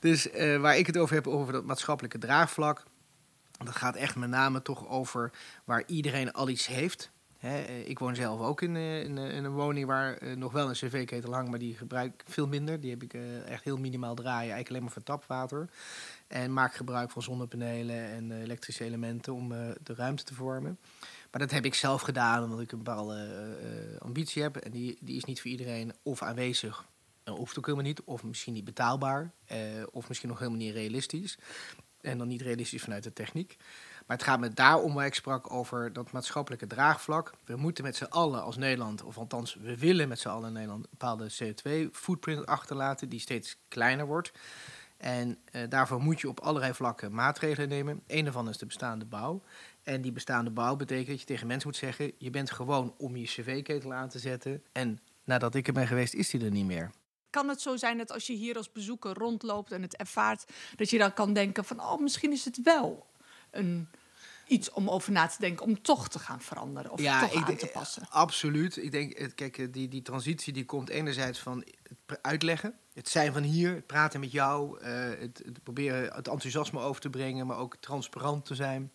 Dus 0.00 0.30
eh, 0.30 0.60
waar 0.60 0.78
ik 0.78 0.86
het 0.86 0.96
over 0.96 1.14
heb, 1.14 1.26
over 1.26 1.52
dat 1.52 1.64
maatschappelijke 1.64 2.18
draagvlak. 2.18 2.84
Dat 3.64 3.76
gaat 3.76 3.96
echt 3.96 4.16
met 4.16 4.28
name 4.28 4.62
toch 4.62 4.88
over 4.88 5.30
waar 5.64 5.82
iedereen 5.86 6.32
al 6.32 6.48
iets 6.48 6.66
heeft. 6.66 7.10
Hè, 7.38 7.62
eh, 7.62 7.88
ik 7.88 7.98
woon 7.98 8.14
zelf 8.14 8.40
ook 8.40 8.62
in, 8.62 8.76
eh, 8.76 9.00
eh, 9.00 9.34
in 9.36 9.44
een 9.44 9.52
woning 9.52 9.86
waar 9.86 10.36
nog 10.36 10.52
wel 10.52 10.68
een 10.68 10.74
cv-ketel 10.74 11.32
hangt, 11.32 11.50
maar 11.50 11.58
die 11.58 11.76
gebruik 11.76 12.12
ik 12.12 12.22
veel 12.32 12.46
minder. 12.46 12.80
Die 12.80 12.90
heb 12.90 13.02
ik 13.02 13.14
echt 13.46 13.64
heel 13.64 13.76
minimaal 13.76 14.14
draaien, 14.14 14.38
eigenlijk 14.38 14.68
alleen 14.68 14.82
maar 14.82 14.92
voor 14.92 15.02
tapwater. 15.02 15.70
En 16.26 16.52
maak 16.52 16.74
gebruik 16.74 17.10
van 17.10 17.22
zonnepanelen 17.22 18.10
en 18.10 18.32
elektrische 18.42 18.84
elementen 18.84 19.34
om 19.34 19.48
de 19.82 19.94
ruimte 19.94 20.24
te 20.24 20.34
vormen. 20.34 20.78
Maar 21.30 21.40
dat 21.40 21.50
heb 21.50 21.64
ik 21.64 21.74
zelf 21.74 22.02
gedaan 22.02 22.44
omdat 22.44 22.60
ik 22.60 22.72
een 22.72 22.82
bepaalde 22.82 23.98
ambitie 23.98 24.42
heb. 24.42 24.56
En 24.56 24.70
die, 24.70 24.98
die 25.00 25.16
is 25.16 25.24
niet 25.24 25.40
voor 25.40 25.50
iedereen 25.50 25.92
of 26.02 26.22
aanwezig 26.22 26.86
dat 27.24 27.36
hoeft 27.36 27.58
ook 27.58 27.66
helemaal 27.66 27.86
niet. 27.86 28.02
Of 28.02 28.22
misschien 28.22 28.52
niet 28.52 28.64
betaalbaar. 28.64 29.32
of 29.90 30.08
misschien 30.08 30.28
nog 30.28 30.38
helemaal 30.38 30.60
niet 30.60 30.74
realistisch. 30.74 31.38
En 32.00 32.18
dan 32.18 32.28
niet 32.28 32.42
realistisch 32.42 32.82
vanuit 32.82 33.02
de 33.02 33.12
techniek. 33.12 33.56
Maar 34.06 34.16
het 34.16 34.26
gaat 34.26 34.40
me 34.40 34.48
daarom 34.48 34.94
waar 34.94 35.06
ik 35.06 35.14
sprak 35.14 35.52
over 35.52 35.92
dat 35.92 36.12
maatschappelijke 36.12 36.66
draagvlak. 36.66 37.32
We 37.44 37.56
moeten 37.56 37.84
met 37.84 37.96
z'n 37.96 38.04
allen 38.04 38.42
als 38.42 38.56
Nederland, 38.56 39.02
of 39.02 39.18
althans 39.18 39.54
we 39.54 39.78
willen 39.78 40.08
met 40.08 40.18
z'n 40.18 40.28
allen 40.28 40.46
in 40.46 40.52
Nederland, 40.52 40.84
een 40.84 40.90
bepaalde 40.90 41.30
CO2-footprint 41.30 42.46
achterlaten 42.46 43.08
die 43.08 43.20
steeds 43.20 43.56
kleiner 43.68 44.06
wordt. 44.06 44.32
En 44.96 45.38
eh, 45.44 45.62
daarvoor 45.68 46.00
moet 46.00 46.20
je 46.20 46.28
op 46.28 46.40
allerlei 46.40 46.74
vlakken 46.74 47.14
maatregelen 47.14 47.68
nemen. 47.68 48.02
Een 48.06 48.24
daarvan 48.24 48.48
is 48.48 48.58
de 48.58 48.66
bestaande 48.66 49.04
bouw. 49.04 49.42
En 49.82 50.02
die 50.02 50.12
bestaande 50.12 50.50
bouw 50.50 50.76
betekent 50.76 51.08
dat 51.08 51.20
je 51.20 51.26
tegen 51.26 51.46
mensen 51.46 51.68
moet 51.68 51.78
zeggen: 51.78 52.12
je 52.18 52.30
bent 52.30 52.50
gewoon 52.50 52.94
om 52.98 53.16
je 53.16 53.24
cv-ketel 53.24 53.92
aan 53.92 54.08
te 54.08 54.18
zetten. 54.18 54.62
En 54.72 55.00
nadat 55.24 55.54
ik 55.54 55.66
er 55.66 55.72
ben 55.72 55.86
geweest, 55.86 56.14
is 56.14 56.30
die 56.30 56.44
er 56.44 56.50
niet 56.50 56.66
meer. 56.66 56.90
Kan 57.30 57.48
het 57.48 57.60
zo 57.60 57.76
zijn 57.76 57.98
dat 57.98 58.12
als 58.12 58.26
je 58.26 58.32
hier 58.32 58.56
als 58.56 58.72
bezoeker 58.72 59.12
rondloopt 59.12 59.72
en 59.72 59.82
het 59.82 59.96
ervaart, 59.96 60.44
dat 60.76 60.90
je 60.90 60.98
dan 60.98 61.12
kan 61.12 61.32
denken 61.32 61.64
van, 61.64 61.80
oh, 61.80 62.00
misschien 62.00 62.32
is 62.32 62.44
het 62.44 62.62
wel 62.62 63.06
een, 63.58 63.88
iets 64.46 64.70
om 64.70 64.88
over 64.90 65.12
na 65.12 65.26
te 65.26 65.36
denken, 65.40 65.64
om 65.64 65.82
toch 65.82 66.08
te 66.08 66.18
gaan 66.18 66.40
veranderen 66.40 66.90
of 66.90 67.00
toch 67.20 67.30
ik 67.32 67.48
aan 67.48 67.56
te 67.56 67.66
passen. 67.66 68.06
Absoluut. 68.10 68.76
Ik 68.76 68.90
denk, 68.90 69.18
het- 69.18 69.34
kijk, 69.34 69.58
eh, 69.58 69.66
die, 69.70 69.88
die 69.88 70.02
transitie 70.02 70.52
die 70.52 70.64
komt 70.64 70.88
enerzijds 70.88 71.38
van 71.38 71.64
het 72.08 72.22
uitleggen. 72.22 72.74
Het 72.92 73.08
zijn 73.08 73.32
van 73.32 73.42
hier, 73.42 73.74
het 73.74 73.86
praten 73.86 74.20
met 74.20 74.32
jou, 74.32 74.80
eh, 74.80 74.92
het, 75.20 75.42
het 75.44 75.62
proberen 75.62 76.02
het 76.14 76.28
enthousiasme 76.28 76.80
over 76.80 77.00
te 77.00 77.10
brengen, 77.10 77.46
maar 77.46 77.58
ook 77.58 77.76
transparant 77.76 78.44
te 78.44 78.54
zijn 78.54 78.90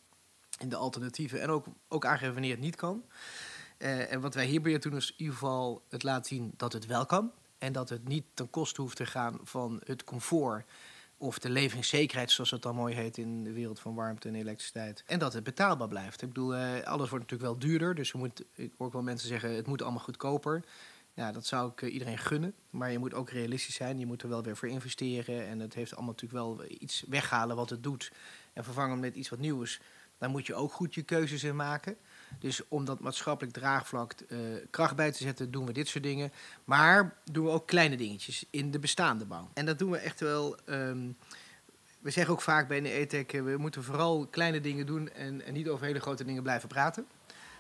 in 0.60 0.70
de 0.70 0.76
alternatieven 0.76 1.42
en 1.42 1.50
ook, 1.50 1.66
ook 1.88 2.06
aangeven 2.06 2.34
wanneer 2.34 2.52
het 2.52 2.60
niet 2.60 2.76
kan. 2.76 3.06
Eh, 3.78 4.12
en 4.12 4.22
wat 4.22 4.34
wij 4.34 4.46
hier 4.46 4.80
doen 4.80 4.96
is 4.96 5.10
in 5.10 5.16
ieder 5.18 5.34
geval 5.34 5.84
het 5.90 6.04
laten 6.04 6.26
zien 6.26 6.54
dat 6.58 6.74
het 6.74 6.86
wel 6.86 7.06
kan. 7.06 7.32
En 7.58 7.72
dat 7.74 7.90
het 7.90 8.08
niet 8.08 8.26
ten 8.34 8.50
koste 8.50 8.82
hoeft 8.82 8.96
te 8.96 9.06
gaan 9.06 9.40
van 9.44 9.82
het 9.86 10.04
comfort 10.04 10.66
of 11.22 11.40
de 11.40 11.50
leveringszekerheid, 11.50 12.32
zoals 12.32 12.52
het 12.52 12.62
dan 12.62 12.76
mooi 12.76 12.96
heet 12.96 13.18
in 13.18 13.44
de 13.44 13.52
wereld 13.52 13.80
van 13.80 13.96
warmte 13.96 14.28
en 14.28 14.36
elektriciteit. 14.36 15.04
En 15.06 15.20
dat 15.20 15.34
het 15.34 15.44
betaalbaar 15.44 15.88
blijft. 15.88 16.22
Ik 16.22 16.28
bedoel, 16.28 16.56
eh, 16.56 16.84
alles 16.84 17.10
wordt 17.10 17.30
natuurlijk 17.30 17.42
wel 17.52 17.70
duurder. 17.70 17.96
Dus 17.96 18.12
je 18.12 18.18
moet, 18.18 18.44
ik 18.54 18.72
hoor 18.78 18.88
ook 18.88 18.94
wel 18.94 19.02
mensen 19.02 19.28
zeggen, 19.28 19.56
het 19.56 19.68
moet 19.68 19.82
allemaal 19.82 20.04
goedkoper. 20.04 20.64
Ja, 21.14 21.32
dat 21.32 21.46
zou 21.46 21.72
ik 21.72 21.82
iedereen 21.82 22.18
gunnen. 22.18 22.54
Maar 22.70 22.92
je 22.92 23.00
moet 23.00 23.14
ook 23.14 23.30
realistisch 23.30 23.76
zijn. 23.76 24.00
Je 24.00 24.06
moet 24.06 24.22
er 24.22 24.30
wel 24.30 24.44
weer 24.44 24.58
voor 24.58 24.68
investeren. 24.68 25.48
En 25.48 25.60
het 25.60 25.74
heeft 25.74 25.96
allemaal 25.96 26.14
natuurlijk 26.14 26.44
wel 26.44 26.66
iets 26.80 27.04
weghalen 27.08 27.56
wat 27.56 27.70
het 27.70 27.84
doet. 27.84 28.12
En 28.54 28.64
vervangen 28.64 29.00
met 29.00 29.16
iets 29.16 29.30
wat 29.30 29.40
nieuws. 29.40 29.80
Daar 30.18 30.30
moet 30.30 30.46
je 30.46 30.56
ook 30.56 30.72
goed 30.72 30.94
je 30.94 31.04
keuzes 31.04 31.44
in 31.44 31.56
maken. 31.56 31.98
Dus 32.40 32.68
om 32.68 32.86
dat 32.86 33.00
maatschappelijk 33.00 33.56
draagvlak 33.56 34.14
uh, 34.28 34.40
kracht 34.70 34.96
bij 34.96 35.12
te 35.12 35.24
zetten, 35.24 35.52
doen 35.52 35.66
we 35.66 35.74
dit 35.74 35.88
soort 35.88 36.04
dingen. 36.04 36.32
Maar 36.64 37.18
doen 37.32 37.46
we 37.46 37.52
ook 37.52 37.68
kleine 37.68 37.98
dingetjes 37.98 38.46
in 38.50 38.72
de 38.72 38.80
bestaande 38.80 39.26
bouw. 39.26 39.50
En 39.54 39.66
dat 39.66 39.80
doen 39.80 39.92
we 39.92 39.98
echt 39.98 40.20
wel. 40.20 40.58
Um, 40.66 41.18
we 42.00 42.10
zeggen 42.10 42.34
ook 42.34 42.42
vaak 42.42 42.68
bij 42.68 42.82
de 42.82 42.90
ETEC, 42.90 43.32
we 43.32 43.56
moeten 43.58 43.84
vooral 43.84 44.28
kleine 44.28 44.62
dingen 44.62 44.86
doen 44.86 45.10
en, 45.10 45.46
en, 45.46 45.54
niet 45.54 45.68
over 45.68 45.86
hele 45.86 46.00
grote 46.00 46.24
dingen 46.24 46.44
blijven 46.44 46.68
praten. 46.68 47.06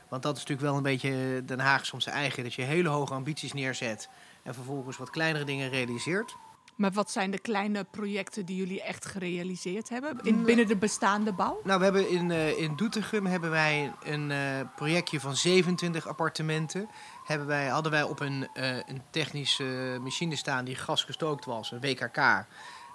Want 0.08 0.24
dat 0.24 0.34
is 0.36 0.40
natuurlijk 0.40 0.68
wel 0.68 0.78
een 0.78 0.84
beetje 0.84 1.44
Den 1.46 1.60
Haag 1.60 1.86
soms 1.86 2.06
eigen, 2.06 2.44
dat 2.44 2.54
je 2.54 2.62
hele 2.62 2.90
hoge 2.90 3.14
ambities 3.14 3.54
neerzet 3.54 4.10
en 4.44 4.54
vervolgens 4.54 4.98
wat 4.98 5.10
kleinere 5.10 5.46
dingen 5.46 5.70
realiseert. 5.70 6.36
Maar 6.82 6.92
wat 6.92 7.12
zijn 7.12 7.32
de 7.32 7.40
kleine 7.40 7.84
projecten 7.92 8.46
die 8.46 8.56
jullie 8.56 8.82
echt 8.82 9.06
gerealiseerd 9.06 9.90
hebben 9.90 10.20
in, 10.24 10.44
binnen 10.44 10.68
de 10.68 10.76
bestaande 10.76 11.34
bouw? 11.34 11.62
Nou, 11.64 11.78
we 11.78 11.84
hebben 11.84 12.10
in, 12.10 12.30
uh, 12.30 12.60
in 12.60 12.76
Doetinchem 12.76 13.26
hebben 13.26 13.50
wij 13.50 13.94
een 14.04 14.30
uh, 14.30 14.38
projectje 14.76 15.20
van 15.20 15.36
27 15.36 16.08
appartementen. 16.08 16.90
Hebben 17.26 17.48
wij, 17.48 17.68
hadden 17.68 17.92
wij 17.92 18.04
op 18.04 18.20
een, 18.20 18.48
uh, 18.54 18.76
een 18.76 19.02
technische 19.10 19.98
machine 20.02 20.36
staan 20.36 20.66
die 20.66 20.76
gasgestookt 20.76 21.46
was, 21.46 21.72
een 21.72 21.82
WKK. 21.82 22.46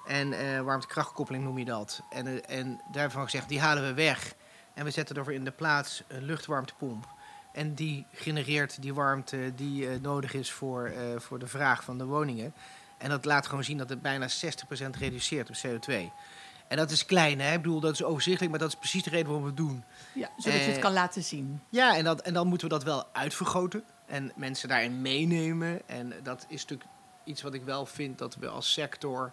En 0.06 0.64
warmtekrachtkoppeling 0.64 1.44
noem 1.44 1.58
je 1.58 1.64
dat. 1.64 2.02
En, 2.10 2.48
en 2.48 2.80
daarvan 2.92 3.22
gezegd, 3.22 3.48
die 3.48 3.60
halen 3.60 3.82
we 3.82 3.94
weg. 3.94 4.34
En 4.74 4.84
we 4.84 4.90
zetten 4.90 5.16
ervoor 5.16 5.32
in 5.32 5.44
de 5.44 5.50
plaats 5.50 6.02
een 6.08 6.24
luchtwarmtepomp. 6.24 7.06
En 7.52 7.74
die 7.74 8.06
genereert 8.12 8.82
die 8.82 8.94
warmte 8.94 9.52
die 9.56 10.00
nodig 10.00 10.34
is 10.34 10.52
voor, 10.52 10.92
voor 11.16 11.38
de 11.38 11.46
vraag 11.46 11.84
van 11.84 11.98
de 11.98 12.04
woningen. 12.04 12.54
En 12.98 13.08
dat 13.08 13.24
laat 13.24 13.46
gewoon 13.46 13.64
zien 13.64 13.78
dat 13.78 13.88
het 13.88 14.02
bijna 14.02 14.28
60% 14.28 14.30
reduceert 14.98 15.48
op 15.48 15.56
CO2. 15.66 15.94
En 16.68 16.76
dat 16.76 16.90
is 16.90 17.04
klein, 17.06 17.40
hè? 17.40 17.52
Ik 17.52 17.62
bedoel, 17.62 17.80
dat 17.80 17.92
is 17.92 18.02
overzichtelijk, 18.02 18.50
maar 18.50 18.60
dat 18.60 18.68
is 18.68 18.78
precies 18.78 19.02
de 19.02 19.10
reden 19.10 19.26
waarom 19.26 19.42
we 19.42 19.48
het 19.48 19.58
doen. 19.58 19.84
Ja, 20.12 20.30
zodat 20.36 20.60
je 20.60 20.70
het 20.70 20.78
kan 20.78 20.92
laten 20.92 21.22
zien. 21.22 21.60
Ja, 21.68 21.96
en, 21.96 22.04
dat, 22.04 22.20
en 22.20 22.34
dan 22.34 22.46
moeten 22.46 22.68
we 22.68 22.74
dat 22.74 22.84
wel 22.84 23.04
uitvergroten 23.12 23.84
en 24.06 24.32
mensen 24.36 24.68
daarin 24.68 25.00
meenemen. 25.02 25.88
En 25.88 26.12
dat 26.22 26.46
is 26.48 26.60
natuurlijk 26.60 26.90
iets 27.24 27.42
wat 27.42 27.54
ik 27.54 27.64
wel 27.64 27.86
vind 27.86 28.18
dat 28.18 28.34
we 28.34 28.48
als 28.48 28.72
sector 28.72 29.32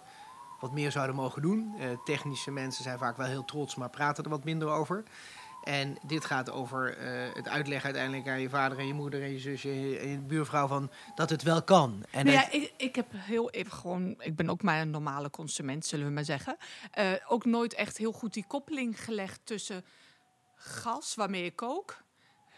wat 0.60 0.72
meer 0.72 0.90
zouden 0.90 1.16
mogen 1.16 1.42
doen. 1.42 1.74
Uh, 1.78 1.86
technische 2.04 2.50
mensen 2.50 2.82
zijn 2.82 2.98
vaak 2.98 3.16
wel 3.16 3.26
heel 3.26 3.44
trots, 3.44 3.74
maar 3.74 3.90
praten 3.90 4.24
er 4.24 4.30
wat 4.30 4.44
minder 4.44 4.68
over. 4.68 5.04
En 5.64 5.96
dit 6.06 6.24
gaat 6.24 6.50
over 6.50 6.98
uh, 6.98 7.34
het 7.34 7.48
uitleggen 7.48 7.84
uiteindelijk 7.84 8.28
aan 8.28 8.40
je 8.40 8.48
vader 8.48 8.78
en 8.78 8.86
je 8.86 8.94
moeder 8.94 9.22
en 9.22 9.32
je 9.32 9.38
zusje 9.38 9.68
en 9.68 10.08
je, 10.08 10.18
buurvrouw 10.18 10.66
van 10.66 10.90
dat 11.14 11.30
het 11.30 11.42
wel 11.42 11.62
kan. 11.62 12.04
En 12.10 12.24
nou 12.24 12.36
ja, 12.36 12.50
ik, 12.50 12.72
ik 12.76 12.94
heb 12.94 13.06
heel 13.12 13.50
even 13.50 13.72
gewoon, 13.72 14.14
ik 14.18 14.36
ben 14.36 14.50
ook 14.50 14.62
maar 14.62 14.80
een 14.80 14.90
normale 14.90 15.30
consument, 15.30 15.86
zullen 15.86 16.06
we 16.06 16.12
maar 16.12 16.24
zeggen. 16.24 16.56
Uh, 16.98 17.12
ook 17.28 17.44
nooit 17.44 17.74
echt 17.74 17.96
heel 17.96 18.12
goed 18.12 18.34
die 18.34 18.44
koppeling 18.46 19.04
gelegd 19.04 19.40
tussen 19.44 19.84
gas 20.54 21.14
waarmee 21.14 21.44
ik 21.44 21.56
kook, 21.56 22.02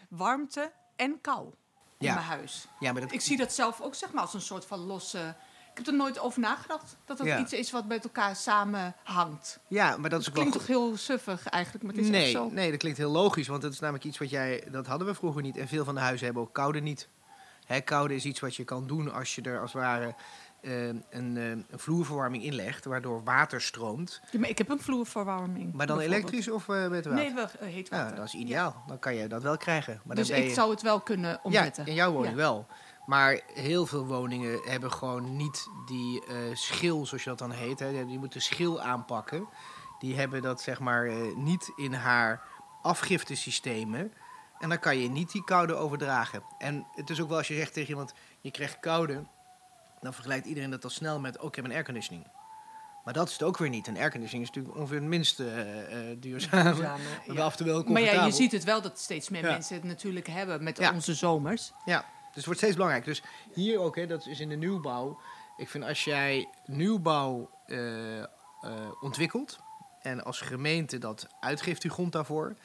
warmte 0.09 0.71
en 0.95 1.21
kou 1.21 1.53
in 1.97 2.13
mijn 2.13 2.25
huis. 2.25 2.67
Ja, 2.79 2.91
maar 2.91 3.01
dat... 3.01 3.11
Ik 3.11 3.21
zie 3.21 3.37
dat 3.37 3.53
zelf 3.53 3.81
ook 3.81 3.95
zeg 3.95 4.11
maar 4.11 4.21
als 4.21 4.33
een 4.33 4.41
soort 4.41 4.65
van 4.65 4.79
losse 4.79 5.35
ik 5.77 5.85
heb 5.85 5.93
er 5.93 5.99
nooit 5.99 6.19
over 6.19 6.39
nagedacht. 6.39 6.97
Dat 7.05 7.17
dat 7.17 7.39
iets 7.39 7.53
is 7.53 7.71
wat 7.71 7.85
met 7.85 8.03
elkaar 8.03 8.35
samenhangt. 8.35 9.59
Ja, 9.67 9.97
maar 9.97 10.09
dat, 10.09 10.21
is 10.21 10.31
klinkt 10.31 10.53
toch 10.53 10.67
heel 10.67 10.97
suffig 10.97 11.47
eigenlijk, 11.47 11.83
maar 11.83 11.93
het 11.93 12.03
is 12.03 12.09
nee, 12.09 12.31
zo. 12.31 12.49
Nee, 12.49 12.69
dat 12.69 12.79
klinkt 12.79 12.97
heel 12.97 13.11
logisch, 13.11 13.47
want 13.47 13.63
het 13.63 13.73
is 13.73 13.79
namelijk 13.79 14.05
iets 14.05 14.17
wat 14.17 14.29
jij... 14.29 14.63
Dat 14.71 14.87
hadden 14.87 15.07
we 15.07 15.13
vroeger 15.13 15.41
niet 15.41 15.57
en 15.57 15.67
veel 15.67 15.85
van 15.85 15.95
de 15.95 16.01
huizen 16.01 16.25
hebben 16.25 16.43
ook 16.43 16.53
koude 16.53 16.79
niet. 16.79 17.07
Hè, 17.65 17.81
koude 17.81 18.15
is 18.15 18.25
iets 18.25 18.39
wat 18.39 18.55
je 18.55 18.63
kan 18.63 18.87
doen 18.87 19.13
als 19.13 19.35
je 19.35 19.41
er 19.41 19.61
als 19.61 19.73
het 19.73 19.81
ware... 19.81 20.15
Uh, 20.61 20.87
een, 20.87 21.35
uh, 21.35 21.49
een, 21.49 21.65
vloerverwarming 21.71 22.43
inlegt, 22.43 22.85
waardoor 22.85 23.23
water 23.23 23.61
stroomt. 23.61 24.21
Ja, 24.31 24.39
maar 24.39 24.49
ik 24.49 24.57
heb 24.57 24.69
een 24.69 24.79
vloerverwarming. 24.79 25.73
Maar 25.73 25.87
dan 25.87 25.99
elektrisch 25.99 26.49
of 26.49 26.67
uh, 26.67 26.87
met 26.87 27.05
water? 27.05 27.23
Nee, 27.23 27.33
wel 27.33 27.47
heet 27.59 27.89
water. 27.89 28.09
Ja, 28.09 28.15
dat 28.15 28.25
is 28.25 28.33
ideaal. 28.33 28.83
Dan 28.87 28.99
kan 28.99 29.15
je 29.15 29.27
dat 29.27 29.43
wel 29.43 29.57
krijgen. 29.57 30.01
Maar 30.03 30.15
dus 30.15 30.27
dan 30.27 30.37
ik 30.37 30.53
zou 30.53 30.71
het 30.71 30.81
wel 30.81 30.99
kunnen 30.99 31.39
omzetten? 31.43 31.83
Ja, 31.83 31.89
in 31.89 31.95
jouw 31.95 32.11
woning 32.11 32.35
wel. 32.35 32.67
Maar 33.07 33.39
heel 33.53 33.85
veel 33.85 34.05
woningen 34.05 34.59
hebben 34.63 34.91
gewoon 34.91 35.35
niet 35.35 35.67
die 35.85 36.23
uh, 36.27 36.35
schil, 36.53 37.05
zoals 37.05 37.23
je 37.23 37.29
dat 37.29 37.39
dan 37.39 37.51
heet. 37.51 37.79
Hè. 37.79 38.05
Die 38.05 38.19
moeten 38.19 38.41
schil 38.41 38.81
aanpakken. 38.81 39.47
Die 39.99 40.15
hebben 40.15 40.41
dat 40.41 40.61
zeg 40.61 40.79
maar 40.79 41.05
uh, 41.05 41.35
niet 41.35 41.71
in 41.75 41.93
haar 41.93 42.41
afgiftesystemen. 42.81 44.13
En 44.59 44.69
dan 44.69 44.79
kan 44.79 44.97
je 44.97 45.09
niet 45.09 45.31
die 45.31 45.43
koude 45.43 45.75
overdragen. 45.75 46.43
En 46.57 46.87
het 46.91 47.09
is 47.09 47.21
ook 47.21 47.27
wel 47.29 47.37
als 47.37 47.47
je 47.47 47.55
zegt 47.55 47.73
tegen 47.73 47.89
iemand, 47.89 48.13
je 48.41 48.51
krijgt 48.51 48.79
koude. 48.79 49.23
Dan 50.01 50.13
vergelijkt 50.13 50.45
iedereen 50.45 50.69
dat 50.69 50.83
al 50.83 50.89
snel 50.89 51.19
met, 51.19 51.39
ook 51.39 51.49
ik 51.49 51.55
heb 51.55 51.65
een 51.65 51.71
airconditioning. 51.71 52.27
Maar 53.03 53.13
dat 53.13 53.27
is 53.27 53.33
het 53.33 53.43
ook 53.43 53.57
weer 53.57 53.69
niet. 53.69 53.87
Een 53.87 53.97
airconditioning 53.97 54.49
is 54.49 54.55
natuurlijk 54.55 54.77
ongeveer 54.77 54.99
het 54.99 55.07
minste 55.07 55.43
uh, 55.43 56.09
uh, 56.09 56.15
duurzame. 56.19 56.63
duurzame 56.63 57.03
ja. 57.25 57.43
af 57.43 57.57
wel 57.57 57.83
maar 57.83 58.01
ja, 58.01 58.25
je 58.25 58.31
ziet 58.31 58.51
het 58.51 58.63
wel 58.63 58.81
dat 58.81 58.99
steeds 58.99 59.29
meer 59.29 59.43
ja. 59.43 59.51
mensen 59.51 59.75
het 59.75 59.83
natuurlijk 59.83 60.27
hebben 60.27 60.63
met 60.63 60.77
ja. 60.77 60.93
onze 60.93 61.13
zomers. 61.13 61.71
Ja, 61.85 62.05
het 62.37 62.45
wordt 62.45 62.59
steeds 62.59 62.75
belangrijker. 62.75 63.11
Dus 63.11 63.23
hier 63.53 63.79
ook, 63.79 63.95
hè, 63.95 64.07
dat 64.07 64.27
is 64.27 64.39
in 64.39 64.49
de 64.49 64.55
nieuwbouw. 64.55 65.19
Ik 65.57 65.69
vind 65.69 65.83
als 65.83 66.03
jij 66.03 66.49
nieuwbouw 66.65 67.49
uh, 67.67 68.17
uh, 68.17 68.25
ontwikkelt 69.01 69.59
en 70.01 70.23
als 70.23 70.41
gemeente 70.41 70.97
dat 70.97 71.27
uitgeeft 71.39 71.81
die 71.81 71.91
grond 71.91 72.11
daarvoor. 72.11 72.55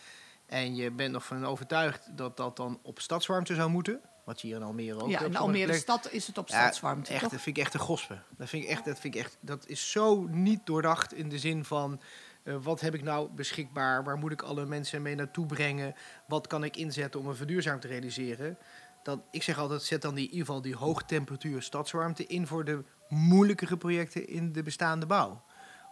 En 0.47 0.75
je 0.75 0.91
bent 0.91 1.13
nog 1.13 1.25
van 1.25 1.47
overtuigd 1.47 2.17
dat 2.17 2.37
dat 2.37 2.57
dan 2.57 2.79
op 2.83 3.01
stadswarmte 3.01 3.55
zou 3.55 3.71
moeten. 3.71 4.01
Wat 4.25 4.41
je 4.41 4.47
hier 4.47 4.57
in 4.57 4.63
Almere 4.63 5.01
ook 5.01 5.09
Ja, 5.09 5.21
in 5.21 5.37
Almere 5.37 5.75
stad 5.75 6.13
is 6.13 6.27
het 6.27 6.39
op 6.39 6.49
stadswarmte. 6.49 7.13
Ja, 7.13 7.21
echt, 7.21 7.31
dat 7.31 7.41
vind 7.41 7.57
ik 7.57 7.63
echt 7.63 7.75
een 7.75 7.81
gospe. 7.81 8.19
Dat 8.37 8.49
vind 8.49 8.65
ik 8.65 8.71
echt, 8.71 8.85
dat 8.85 8.99
vind 8.99 9.15
ik 9.15 9.21
echt, 9.21 9.37
dat 9.41 9.67
is 9.67 9.91
zo 9.91 10.27
niet 10.31 10.67
doordacht 10.67 11.15
in 11.15 11.29
de 11.29 11.39
zin 11.39 11.65
van. 11.65 12.01
Uh, 12.45 12.57
wat 12.63 12.81
heb 12.81 12.95
ik 12.95 13.03
nou 13.03 13.31
beschikbaar? 13.31 14.05
Waar 14.05 14.17
moet 14.17 14.33
ik 14.33 14.43
alle 14.43 14.67
mensen 14.67 15.03
mee 15.03 15.15
naartoe 15.15 15.47
brengen? 15.47 15.95
Wat 16.27 16.47
kan 16.47 16.65
ik 16.65 16.77
inzetten 16.77 17.21
om 17.21 17.27
een 17.27 17.37
verduurzaming 17.37 17.83
te 17.83 17.89
realiseren? 17.89 18.59
Dan, 19.03 19.25
ik 19.31 19.43
zeg 19.43 19.59
altijd, 19.59 19.83
zet 19.83 20.03
dan 20.03 20.15
die, 20.15 20.25
in 20.25 20.31
ieder 20.31 20.47
geval 20.47 20.63
die 20.63 20.77
hoogtemperatuur 20.77 21.63
stadswarmte 21.63 22.27
in 22.27 22.47
voor 22.47 22.65
de 22.65 22.85
moeilijkere 23.09 23.77
projecten 23.77 24.29
in 24.29 24.53
de 24.53 24.63
bestaande 24.63 25.07
bouw. 25.07 25.43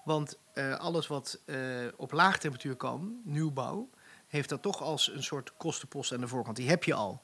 Want 0.05 0.39
uh, 0.55 0.77
alles 0.77 1.07
wat 1.07 1.41
uh, 1.47 1.57
op 1.97 2.13
laagtemperatuur 2.13 2.77
kan, 2.77 3.21
nieuwbouw, 3.25 3.91
heeft 4.29 4.49
dat 4.49 4.63
toch 4.63 4.83
als 4.83 5.11
een 5.11 5.23
soort 5.23 5.57
kostenpost 5.57 6.13
aan 6.13 6.21
de 6.21 6.29
voorkant. 6.29 6.57
Die 6.57 6.69
heb 6.69 6.85
je 6.85 6.95
al. 6.95 7.21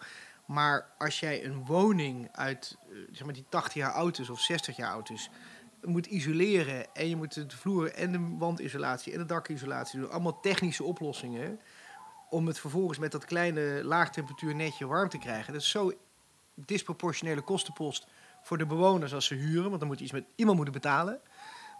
Maar 0.46 0.94
als 0.98 1.20
jij 1.20 1.44
een 1.44 1.64
woning 1.64 2.28
uit 2.32 2.76
uh, 2.88 2.98
zeg 3.12 3.24
maar 3.24 3.34
die 3.34 3.46
80 3.48 3.74
jaar 3.74 3.92
oud 3.92 4.18
is 4.18 4.30
of 4.30 4.40
60 4.40 4.76
jaar 4.76 4.92
oud 4.92 5.10
is, 5.10 5.30
moet 5.82 6.06
isoleren 6.06 6.94
en 6.94 7.08
je 7.08 7.16
moet 7.16 7.34
de 7.34 7.56
vloer 7.56 7.92
en 7.92 8.12
de 8.12 8.36
wandisolatie 8.38 9.12
en 9.12 9.18
de 9.18 9.24
dakisolatie 9.24 10.00
doen, 10.00 10.10
allemaal 10.10 10.40
technische 10.40 10.84
oplossingen 10.84 11.60
om 12.30 12.46
het 12.46 12.58
vervolgens 12.58 12.98
met 12.98 13.12
dat 13.12 13.24
kleine 13.24 13.80
laagtemperatuur 13.84 14.54
netje 14.54 14.86
warm 14.86 15.08
te 15.08 15.18
krijgen. 15.18 15.52
Dat 15.52 15.62
is 15.62 15.70
zo 15.70 15.92
disproportionele 16.54 17.40
kostenpost 17.40 18.06
voor 18.42 18.58
de 18.58 18.66
bewoners 18.66 19.14
als 19.14 19.26
ze 19.26 19.34
huren, 19.34 19.68
want 19.68 19.78
dan 19.78 19.88
moet 19.88 19.98
je 19.98 20.04
iets 20.04 20.12
met 20.12 20.26
iemand 20.34 20.56
moeten 20.56 20.74
betalen. 20.74 21.20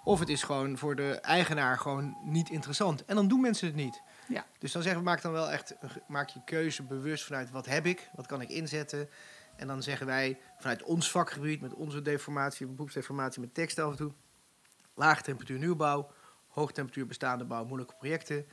Of 0.05 0.19
het 0.19 0.29
is 0.29 0.43
gewoon 0.43 0.79
voor 0.79 0.97
de 0.97 1.21
eigenaar 1.21 1.79
gewoon 1.79 2.17
niet 2.23 2.51
interessant. 2.51 3.05
En 3.05 3.15
dan 3.15 3.29
doen 3.29 3.41
mensen 3.41 3.67
het 3.67 3.77
niet. 3.77 4.03
Ja. 4.29 4.47
Dus 4.59 4.73
dan 4.73 4.83
zeggen 4.83 5.01
we, 5.01 5.09
maak 5.09 5.23
dan 5.23 5.33
wel 5.33 5.51
echt, 5.51 5.75
maak 6.09 6.29
je 6.29 6.41
keuze 6.45 6.83
bewust 6.83 7.25
vanuit 7.25 7.51
wat 7.51 7.67
heb 7.67 7.87
ik, 7.87 8.11
wat 8.15 8.27
kan 8.27 8.41
ik 8.41 8.49
inzetten. 8.49 9.09
En 9.57 9.67
dan 9.67 9.83
zeggen 9.83 10.07
wij 10.07 10.39
vanuit 10.59 10.83
ons 10.83 11.11
vakgebied, 11.11 11.61
met 11.61 11.75
onze 11.75 12.03
deformatie, 12.03 12.67
beroepsdeformatie 12.67 13.41
met 13.41 13.55
tekst 13.55 13.79
af 13.79 13.91
en 13.91 13.97
toe. 13.97 14.13
Laag 14.95 15.23
temperatuur 15.23 15.59
nieuwbouw, 15.59 16.11
hoog 16.49 16.73
temperatuur 16.73 17.07
bestaande 17.07 17.45
bouw, 17.45 17.65
moeilijke 17.65 17.95
projecten. 17.95 18.47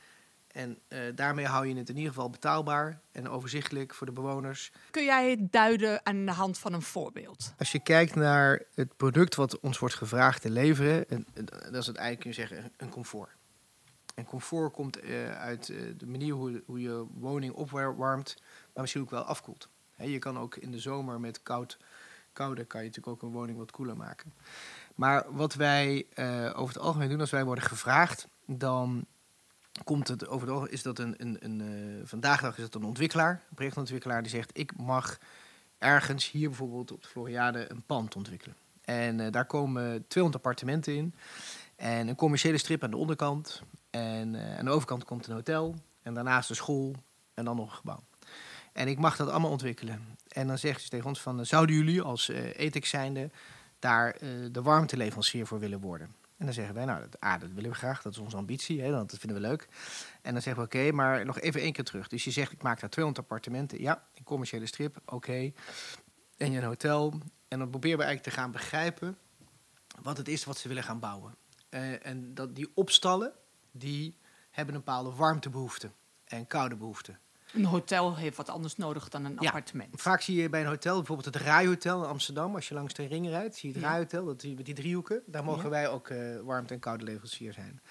En 0.54 0.80
uh, 0.90 1.00
daarmee 1.16 1.46
hou 1.46 1.68
je 1.68 1.76
het 1.76 1.90
in 1.90 1.96
ieder 1.96 2.14
geval 2.14 2.30
betaalbaar 2.30 3.00
en 3.12 3.30
overzichtelijk 3.30 3.94
voor 3.94 4.08
de 4.08 4.14
bewoners. 4.14 4.72
Kun 4.92 5.06
jij 5.06 5.30
het 5.30 5.52
duiden 5.52 6.06
aan 6.06 6.26
de 6.26 6.32
hand 6.32 6.58
van 6.58 6.74
een 6.74 6.82
voorbeeld? 6.82 7.54
Als 7.58 7.72
je 7.72 7.80
kijkt 7.80 8.16
naar 8.16 8.62
het 8.74 8.98
product 8.98 9.36
wat 9.36 9.60
ons 9.60 9.80
wordt 9.80 9.96
gevraagd 9.96 10.42
te 10.42 10.50
leveren, 10.50 11.10
en, 11.10 11.26
en 11.34 11.46
dat 11.46 11.76
is 11.76 11.88
het 11.88 11.96
eigenlijk, 11.96 12.20
kun 12.20 12.30
je 12.30 12.48
zeggen, 12.48 12.72
een 12.78 12.90
comfort. 12.90 13.30
En 14.16 14.26
comfort 14.26 14.74
komt 14.74 15.04
uh, 15.04 15.40
uit 15.40 15.70
uh, 15.70 15.94
de 15.98 16.08
manier 16.08 16.34
hoe, 16.34 16.64
hoe, 16.66 16.82
je 16.82 17.06
woning 17.14 17.54
opwarmt, 17.54 18.36
maar 18.74 18.82
misschien 18.82 19.02
ook 19.02 19.10
wel 19.10 19.24
afkoelt. 19.24 19.70
He, 19.96 20.06
je 20.06 20.20
kan 20.20 20.40
ook 20.40 20.56
in 20.56 20.72
de 20.72 20.80
zomer 20.80 21.20
met 21.20 21.44
koud, 21.44 21.78
koude, 22.34 22.66
kan 22.66 22.82
je 22.82 22.88
natuurlijk 22.88 23.16
ook 23.16 23.22
een 23.30 23.36
woning 23.36 23.58
wat 23.58 23.72
koeler 23.72 23.98
maken. 23.98 24.34
Maar 24.96 25.26
wat 25.30 25.54
wij 25.54 26.08
over 26.56 26.74
het 26.74 26.84
algemeen 26.84 27.10
doen 27.10 27.20
als 27.20 27.32
wij 27.32 27.46
worden 27.46 27.64
gevraagd, 27.64 28.28
dan 28.46 29.06
komt 29.84 30.08
het 30.08 30.28
overal, 30.28 30.66
is 30.66 30.82
dat 30.82 31.00
een, 31.00 31.16
een, 31.18 31.38
een 31.40 31.62
uh, 31.62 32.02
vandaag 32.04 32.42
dag 32.42 32.58
is 32.58 32.64
dat 32.64 32.76
een 32.76 32.84
ontwikkelaar, 32.84 33.32
een 33.32 33.56
projectontwikkelaar 33.56 34.22
die 34.22 34.32
zegt 34.32 34.58
ik 34.58 34.78
mag 34.78 35.20
ergens 35.78 36.32
hier 36.32 36.48
bijvoorbeeld 36.48 36.92
op 36.92 37.02
de 37.02 37.08
Floriade 37.08 37.72
een 37.72 37.84
pand 37.86 38.16
ontwikkelen. 38.16 38.56
En 38.82 39.20
uh, 39.20 39.32
daar 39.32 39.46
komen 39.46 40.06
200 40.08 40.46
appartementen 40.46 40.96
in 40.96 41.14
en 41.76 42.08
een 42.08 42.16
commerciële 42.16 42.58
strip 42.58 42.84
aan 42.84 42.92
de 42.92 42.98
onderkant 42.98 43.62
en 43.90 44.34
uh, 44.34 44.58
aan 44.58 44.66
de 44.66 44.72
overkant 44.72 45.04
komt 45.04 45.28
een 45.28 45.34
hotel 45.34 45.76
en 46.02 46.14
daarnaast 46.14 46.50
een 46.50 46.56
school 46.56 46.96
en 47.34 47.46
dan 47.46 47.56
nog 47.56 47.70
een 47.70 47.78
gebouw. 47.78 48.04
En 48.74 48.88
ik 48.88 48.98
mag 48.98 49.16
dat 49.16 49.30
allemaal 49.30 49.52
ontwikkelen. 49.52 50.18
En 50.28 50.48
dan 50.48 50.58
zegt 50.58 50.82
ze 50.82 50.90
tegen 50.90 51.08
ons 51.08 51.22
van, 51.22 51.46
zouden 51.46 51.76
jullie 51.76 52.02
als 52.02 52.30
uh, 52.30 52.60
ETEX 52.60 52.90
zijnde 52.90 53.30
daar 53.80 54.18
de 54.52 54.62
warmteleverancier 54.62 55.48
voor 55.48 55.60
willen 55.60 55.80
worden? 55.80 56.16
En 56.44 56.50
dan 56.50 56.58
zeggen 56.58 56.76
wij, 56.76 56.86
nou, 56.86 57.02
dat, 57.02 57.20
ah, 57.20 57.40
dat 57.40 57.50
willen 57.54 57.70
we 57.70 57.76
graag, 57.76 58.02
dat 58.02 58.12
is 58.12 58.18
onze 58.18 58.38
ambitie, 58.38 58.82
hè, 58.82 58.92
dat 58.92 59.18
vinden 59.18 59.42
we 59.42 59.48
leuk. 59.48 59.68
En 60.22 60.34
dan 60.34 60.42
zeggen 60.42 60.64
we, 60.64 60.68
oké, 60.68 60.92
maar 60.92 61.26
nog 61.26 61.40
even 61.40 61.62
één 61.62 61.74
keer 61.74 61.84
terug. 61.84 62.08
Dus 62.08 62.24
je 62.24 62.32
zegt, 62.32 62.52
ik 62.52 62.62
maak 62.62 62.80
daar 62.80 62.90
200 62.90 63.26
appartementen. 63.26 63.82
Ja, 63.82 64.08
een 64.16 64.24
commerciële 64.24 64.66
strip, 64.66 65.02
oké. 65.06 65.52
En 66.38 66.52
je 66.52 66.58
een 66.58 66.64
hotel. 66.64 67.14
En 67.48 67.60
dan 67.60 67.70
proberen 67.70 67.98
we 67.98 68.04
eigenlijk 68.04 68.36
te 68.36 68.42
gaan 68.42 68.52
begrijpen 68.52 69.18
wat 70.02 70.18
het 70.18 70.28
is 70.28 70.44
wat 70.44 70.58
ze 70.58 70.68
willen 70.68 70.84
gaan 70.84 71.00
bouwen. 71.00 71.36
Uh, 71.70 72.06
en 72.06 72.34
dat 72.34 72.56
die 72.56 72.72
opstallen, 72.74 73.34
die 73.72 74.18
hebben 74.50 74.76
een 74.76 74.84
bepaalde 74.84 75.12
warmtebehoefte 75.12 75.90
en 76.26 76.48
koude 76.48 76.76
behoefte. 76.76 77.18
Een 77.54 77.66
hotel 77.66 78.16
heeft 78.16 78.38
wat 78.38 78.50
anders 78.50 78.76
nodig 78.76 79.10
dan 79.10 79.26
een 79.26 79.40
appartement. 79.40 80.02
Vaak 80.02 80.22
zie 80.22 80.42
je 80.42 80.50
bij 80.50 80.62
een 80.62 80.68
hotel, 80.68 80.98
bijvoorbeeld 80.98 81.34
het 81.34 81.44
Rijhotel 81.44 82.04
in 82.04 82.10
Amsterdam, 82.10 82.56
als 82.56 82.68
je 82.68 82.74
langs 82.74 82.94
de 82.94 83.06
ringen 83.06 83.32
rijdt, 83.32 83.56
zie 83.56 83.70
je 83.70 83.76
het 83.76 83.84
ja. 83.84 83.90
Rijhotel, 83.90 84.26
dat 84.26 84.44
met 84.44 84.66
die 84.66 84.76
driehoeken. 84.76 85.24
Daar 85.26 85.44
mogen 85.44 85.70
wij 85.70 85.90
ook 85.90 86.10
uh, 86.10 86.40
warmte- 86.44 86.74
en 86.74 86.80
koude 86.80 87.04
leverancier 87.04 87.54
zijn. 87.54 87.82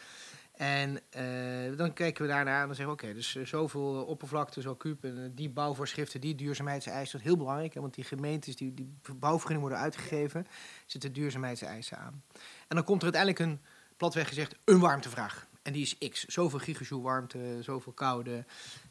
En 0.52 1.00
uh, 1.16 1.76
dan 1.78 1.92
kijken 1.92 2.22
we 2.22 2.28
daarnaar 2.28 2.60
en 2.60 2.66
dan 2.66 2.76
zeggen 2.76 2.96
we, 2.96 3.02
oké, 3.02 3.14
dus 3.14 3.34
uh, 3.34 3.46
zoveel 3.46 4.04
oppervlakte, 4.04 4.60
zo 4.60 4.74
kuub, 4.74 5.04
en 5.04 5.32
die 5.34 5.50
bouwvoorschriften, 5.50 6.20
die 6.20 6.34
duurzaamheidseisen, 6.34 7.12
dat 7.12 7.20
is 7.20 7.26
heel 7.26 7.36
belangrijk. 7.36 7.74
Hè, 7.74 7.80
want 7.80 7.94
die 7.94 8.04
gemeentes, 8.04 8.56
die, 8.56 8.74
die 8.74 8.96
bouwvergunningen 9.16 9.68
worden 9.68 9.78
uitgegeven, 9.78 10.46
zitten 10.86 11.12
duurzaamheidseisen 11.12 11.98
aan. 11.98 12.22
En 12.68 12.76
dan 12.76 12.84
komt 12.84 13.02
er 13.02 13.12
uiteindelijk 13.12 13.50
een, 13.50 13.60
platweg 13.96 14.28
gezegd, 14.28 14.54
een 14.64 14.80
warmtevraag. 14.80 15.46
En 15.62 15.72
die 15.72 15.82
is 15.82 16.08
x. 16.08 16.24
Zoveel 16.24 16.58
gigajoule 16.58 17.04
warmte, 17.04 17.58
zoveel 17.60 17.92
koude. 17.92 18.44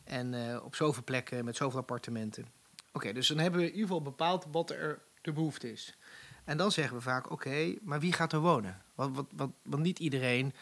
En 0.04 0.34
uh, 0.34 0.64
op 0.64 0.76
zoveel 0.76 1.04
plekken 1.04 1.46
met 1.46 1.56
zoveel 1.56 1.80
appartementen. 1.80 2.46
Oké, 2.92 3.14
dus 3.14 3.28
dan 3.28 3.38
hebben 3.38 3.60
we 3.60 3.66
in 3.66 3.72
ieder 3.72 3.88
geval 3.88 4.02
bepaald 4.02 4.46
wat 4.52 4.70
er 4.70 5.02
de 5.22 5.32
behoefte 5.32 5.72
is. 5.72 5.98
En 6.44 6.58
dan 6.58 6.72
zeggen 6.72 6.98
we 6.98 7.02
vaak, 7.02 7.32
oké, 7.32 7.76
maar 7.82 8.00
wie 8.00 8.14
gaat 8.14 8.34
er 8.34 8.40
wonen? 8.40 8.82
Want, 8.96 9.16
wat, 9.36 9.50
wat, 9.64 9.80
niet 9.80 10.00
iedereen... 10.00 10.54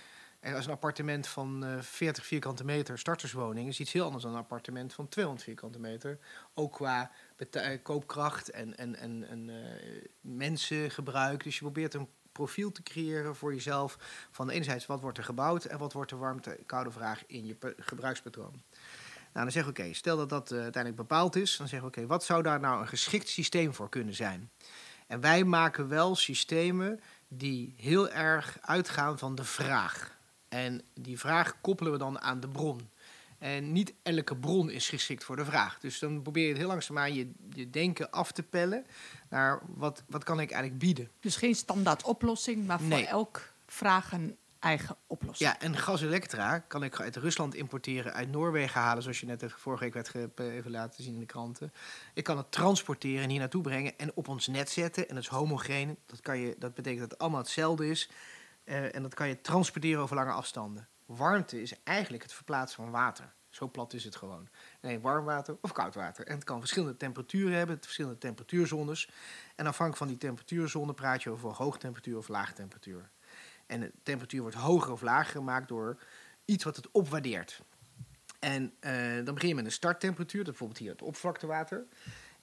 Als 0.53 0.65
een 0.65 0.71
appartement 0.71 1.27
van 1.27 1.63
uh, 1.63 1.81
40 1.81 2.25
vierkante 2.25 2.65
meter 2.65 2.99
starterswoning 2.99 3.67
is 3.67 3.79
iets 3.79 3.91
heel 3.91 4.05
anders 4.05 4.23
dan 4.23 4.31
een 4.31 4.39
appartement 4.39 4.93
van 4.93 5.07
200 5.07 5.45
vierkante 5.45 5.79
meter. 5.79 6.19
Ook 6.53 6.73
qua 6.73 7.11
koopkracht 7.83 8.49
en, 8.49 8.77
en, 8.77 8.95
en, 8.95 9.27
en 9.29 9.51
mensengebruik. 10.21 11.43
Dus 11.43 11.55
je 11.55 11.61
probeert 11.61 11.93
een 11.93 12.07
profiel 12.39 12.71
te 12.71 12.83
creëren 12.83 13.35
voor 13.35 13.53
jezelf. 13.53 13.97
Van 14.31 14.49
enerzijds 14.49 14.85
wat 14.85 15.01
wordt 15.01 15.17
er 15.17 15.23
gebouwd 15.23 15.65
en 15.65 15.77
wat 15.77 15.93
wordt 15.93 16.09
de 16.09 16.15
warmte-koude 16.15 16.91
vraag 16.91 17.23
in 17.27 17.45
je 17.45 17.55
gebruikspatroon. 17.77 18.61
Nou, 19.33 19.45
dan 19.45 19.51
zeggen 19.51 19.73
we 19.73 19.81
oké, 19.81 19.93
stel 19.93 20.17
dat 20.17 20.29
dat 20.29 20.51
uh, 20.51 20.61
uiteindelijk 20.61 21.01
bepaald 21.01 21.35
is, 21.35 21.57
dan 21.57 21.67
zeggen 21.67 21.91
we 21.91 21.97
oké, 21.97 22.07
wat 22.07 22.23
zou 22.23 22.43
daar 22.43 22.59
nou 22.59 22.81
een 22.81 22.87
geschikt 22.87 23.29
systeem 23.29 23.73
voor 23.73 23.89
kunnen 23.89 24.13
zijn? 24.13 24.49
En 25.07 25.21
wij 25.21 25.43
maken 25.43 25.87
wel 25.87 26.15
systemen 26.15 26.99
die 27.27 27.73
heel 27.77 28.09
erg 28.09 28.57
uitgaan 28.61 29.17
van 29.17 29.35
de 29.35 29.43
vraag. 29.43 30.17
En 30.49 30.81
die 30.93 31.19
vraag 31.19 31.61
koppelen 31.61 31.91
we 31.91 31.97
dan 31.97 32.21
aan 32.21 32.39
de 32.39 32.47
bron. 32.47 32.89
En 33.39 33.71
niet 33.71 33.93
elke 34.03 34.35
bron 34.35 34.69
is 34.69 34.89
geschikt 34.89 35.23
voor 35.23 35.35
de 35.35 35.45
vraag. 35.45 35.79
Dus 35.79 35.99
dan 35.99 36.21
probeer 36.21 36.47
je 36.47 36.55
heel 36.55 36.67
langzaamaan 36.67 37.13
je, 37.13 37.31
je 37.53 37.69
denken 37.69 38.11
af 38.11 38.31
te 38.31 38.43
pellen 38.43 38.85
naar 39.29 39.61
wat, 39.75 40.03
wat 40.07 40.23
kan 40.23 40.39
ik 40.39 40.51
eigenlijk 40.51 40.81
bieden. 40.81 41.09
Dus 41.19 41.35
geen 41.35 41.55
standaard 41.55 42.03
oplossing, 42.03 42.67
maar 42.67 42.79
voor 42.79 42.97
elk 42.97 43.53
vraag 43.65 44.11
een 44.11 44.37
eigen 44.59 44.95
oplossing. 45.07 45.49
Ja, 45.49 45.59
en 45.59 45.77
gas 45.77 46.01
elektra 46.01 46.59
kan 46.59 46.83
ik 46.83 46.99
uit 46.99 47.15
Rusland 47.15 47.55
importeren, 47.55 48.13
uit 48.13 48.31
Noorwegen 48.31 48.81
halen, 48.81 49.03
zoals 49.03 49.19
je 49.19 49.25
net 49.25 49.43
vorige 49.47 49.83
week 49.83 49.93
werd 49.93 50.39
even 50.39 50.71
laten 50.71 51.03
zien 51.03 51.13
in 51.13 51.19
de 51.19 51.25
kranten. 51.25 51.73
Ik 52.13 52.23
kan 52.23 52.37
het 52.37 52.51
transporteren 52.51 53.23
en 53.23 53.29
hier 53.29 53.39
naartoe 53.39 53.61
brengen 53.61 53.97
en 53.97 54.11
op 54.13 54.27
ons 54.27 54.47
net 54.47 54.69
zetten. 54.69 55.09
En 55.09 55.15
dat 55.15 55.23
is 55.23 55.29
homogeen. 55.29 55.97
Dat, 56.05 56.21
kan 56.21 56.39
je, 56.39 56.55
dat 56.57 56.73
betekent 56.73 57.01
dat 57.01 57.11
het 57.11 57.19
allemaal 57.19 57.39
hetzelfde 57.39 57.89
is. 57.89 58.09
Uh, 58.65 58.95
en 58.95 59.01
dat 59.01 59.13
kan 59.13 59.27
je 59.27 59.41
transporteren 59.41 60.01
over 60.01 60.15
lange 60.15 60.31
afstanden. 60.31 60.87
Warmte 61.09 61.61
is 61.61 61.73
eigenlijk 61.83 62.23
het 62.23 62.33
verplaatsen 62.33 62.83
van 62.83 62.91
water. 62.91 63.33
Zo 63.49 63.69
plat 63.69 63.93
is 63.93 64.03
het 64.03 64.15
gewoon. 64.15 64.47
Nee, 64.81 64.99
warm 64.99 65.25
water 65.25 65.57
of 65.61 65.71
koud 65.71 65.95
water. 65.95 66.27
En 66.27 66.35
het 66.35 66.43
kan 66.43 66.59
verschillende 66.59 66.97
temperaturen 66.97 67.57
hebben, 67.57 67.77
verschillende 67.81 68.17
temperatuurzones. 68.17 69.09
En 69.55 69.65
afhankelijk 69.65 69.97
van 69.97 70.07
die 70.07 70.17
temperatuurzone 70.17 70.93
praat 70.93 71.23
je 71.23 71.29
over 71.29 71.51
hoge 71.51 71.77
temperatuur 71.77 72.17
of 72.17 72.27
lage 72.27 72.53
temperatuur. 72.53 73.09
En 73.65 73.79
de 73.79 73.91
temperatuur 74.03 74.41
wordt 74.41 74.55
hoger 74.55 74.91
of 74.91 75.01
lager 75.01 75.31
gemaakt 75.31 75.67
door 75.67 76.01
iets 76.45 76.63
wat 76.63 76.75
het 76.75 76.91
opwaardeert. 76.91 77.61
En 78.39 78.73
uh, 78.81 79.25
dan 79.25 79.33
begin 79.33 79.49
je 79.49 79.55
met 79.55 79.65
een 79.65 79.71
starttemperatuur, 79.71 80.43
bijvoorbeeld 80.43 80.79
hier 80.79 80.91
het 80.91 81.01
oppervlaktewater. 81.01 81.85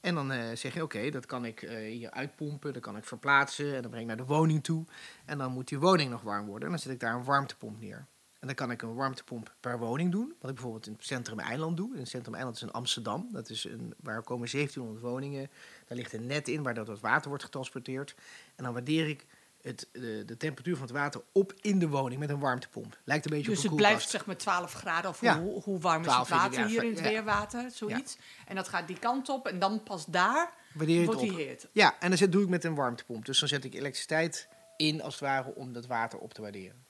En 0.01 0.15
dan 0.15 0.33
uh, 0.33 0.53
zeg 0.55 0.75
je, 0.75 0.83
oké, 0.83 1.11
dat 1.11 1.27
kan 1.27 1.45
ik 1.45 1.63
uh, 1.63 1.71
hier 1.71 2.11
uitpompen, 2.11 2.73
dat 2.73 2.83
kan 2.83 2.97
ik 2.97 3.05
verplaatsen 3.05 3.75
en 3.75 3.83
dan 3.83 3.91
breng 3.91 4.03
ik 4.03 4.17
naar 4.17 4.27
de 4.27 4.33
woning 4.33 4.65
toe. 4.65 4.85
En 5.25 5.39
dan 5.39 5.53
moet 5.53 5.69
die 5.69 5.79
woning 5.79 6.11
nog 6.11 6.23
warm 6.23 6.47
worden 6.47 6.65
en 6.65 6.71
dan 6.71 6.79
zet 6.79 6.93
ik 6.93 7.01
daar 7.01 7.15
een 7.15 7.25
warmtepomp 7.25 7.81
neer. 7.81 8.07
En 8.47 8.55
dan 8.57 8.67
kan 8.67 8.75
ik 8.75 8.83
een 8.83 8.95
warmtepomp 8.95 9.55
per 9.61 9.79
woning 9.79 10.13
doen. 10.13 10.35
Wat 10.41 10.49
ik 10.51 10.55
bijvoorbeeld 10.55 10.87
in 10.87 10.93
het 10.93 11.05
Centrum 11.05 11.39
Eiland 11.39 11.77
doe. 11.77 11.93
In 11.93 11.99
het 11.99 12.09
Centrum 12.09 12.35
Eiland 12.35 12.57
is 12.57 12.63
in 12.63 12.71
Amsterdam. 12.71 13.29
Dat 13.33 13.51
is 13.51 13.65
een, 13.65 13.95
waar 14.03 14.23
komen 14.23 14.49
1700 14.51 15.01
woningen. 15.01 15.51
Daar 15.87 15.99
ligt 15.99 16.13
een 16.13 16.27
net 16.27 16.49
in 16.49 16.63
waar 16.63 16.75
dat 16.75 17.01
water 17.01 17.29
wordt 17.29 17.45
getransporteerd. 17.45 18.15
En 18.57 18.65
dan 18.65 18.73
waardeer 18.73 19.09
ik 19.09 19.27
het, 19.63 19.89
de, 19.93 20.23
de, 20.27 20.37
temperatuur 20.37 20.77
van 20.77 20.87
het 20.87 20.97
water 20.97 21.23
op 21.33 21.55
in 21.61 21.79
de 21.79 21.89
woning 21.89 22.21
met 22.21 22.31
een 22.31 22.39
warmtepomp. 22.39 22.99
Lijkt 23.05 23.25
een 23.25 23.31
beetje 23.31 23.51
dus 23.51 23.59
op 23.59 23.65
een 23.65 23.71
het 23.71 23.79
blijft 23.79 24.09
zeg 24.09 24.27
maar 24.27 24.37
12 24.37 24.73
graden 24.73 25.11
of 25.11 25.21
ja. 25.21 25.41
hoe, 25.41 25.63
hoe, 25.63 25.79
warm 25.79 26.05
is 26.05 26.15
het 26.15 26.29
water 26.29 26.67
hier 26.67 26.85
in 26.85 26.91
het 26.91 27.01
weerwater, 27.01 27.71
zoiets. 27.71 28.17
En 28.47 28.55
dat 28.55 28.69
gaat 28.69 28.87
die 28.87 28.99
kant 28.99 29.29
op 29.29 29.47
en 29.47 29.59
dan 29.59 29.83
pas 29.83 30.05
daar 30.07 30.55
wordt 30.75 31.21
die 31.21 31.35
heet. 31.35 31.69
Ja, 31.73 31.97
en 32.01 32.17
dan 32.17 32.31
doe 32.31 32.43
ik 32.43 32.49
met 32.49 32.65
een 32.65 32.75
warmtepomp. 32.75 33.25
Dus 33.25 33.39
dan 33.39 33.49
zet 33.49 33.65
ik 33.65 33.75
elektriciteit 33.75 34.49
in 34.77 35.03
als 35.03 35.15
het 35.15 35.23
ware 35.23 35.55
om 35.55 35.73
dat 35.73 35.87
water 35.87 36.19
op 36.19 36.35
te 36.35 36.43
waarderen. 36.43 36.86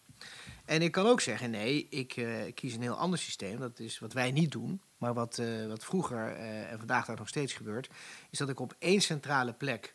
En 0.67 0.83
ik 0.83 0.93
kan 0.93 1.07
ook 1.07 1.21
zeggen, 1.21 1.51
nee, 1.51 1.87
ik 1.89 2.17
uh, 2.17 2.55
kies 2.55 2.75
een 2.75 2.83
heel 2.83 2.97
ander 2.97 3.19
systeem. 3.19 3.59
Dat 3.59 3.79
is 3.79 3.99
wat 3.99 4.13
wij 4.13 4.33
niet 4.33 4.53
doen, 4.53 4.83
maar 4.99 5.15
wat, 5.15 5.39
uh, 5.39 5.67
wat 5.67 5.85
vroeger 5.85 6.37
uh, 6.37 6.73
en 6.73 6.79
vandaag 6.79 7.07
daar 7.07 7.17
nog 7.17 7.29
steeds 7.29 7.53
gebeurt. 7.53 7.91
Is 8.31 8.39
dat 8.39 8.49
ik 8.49 8.61
op 8.61 8.75
één 8.79 9.01
centrale 9.01 9.53
plek 9.53 9.95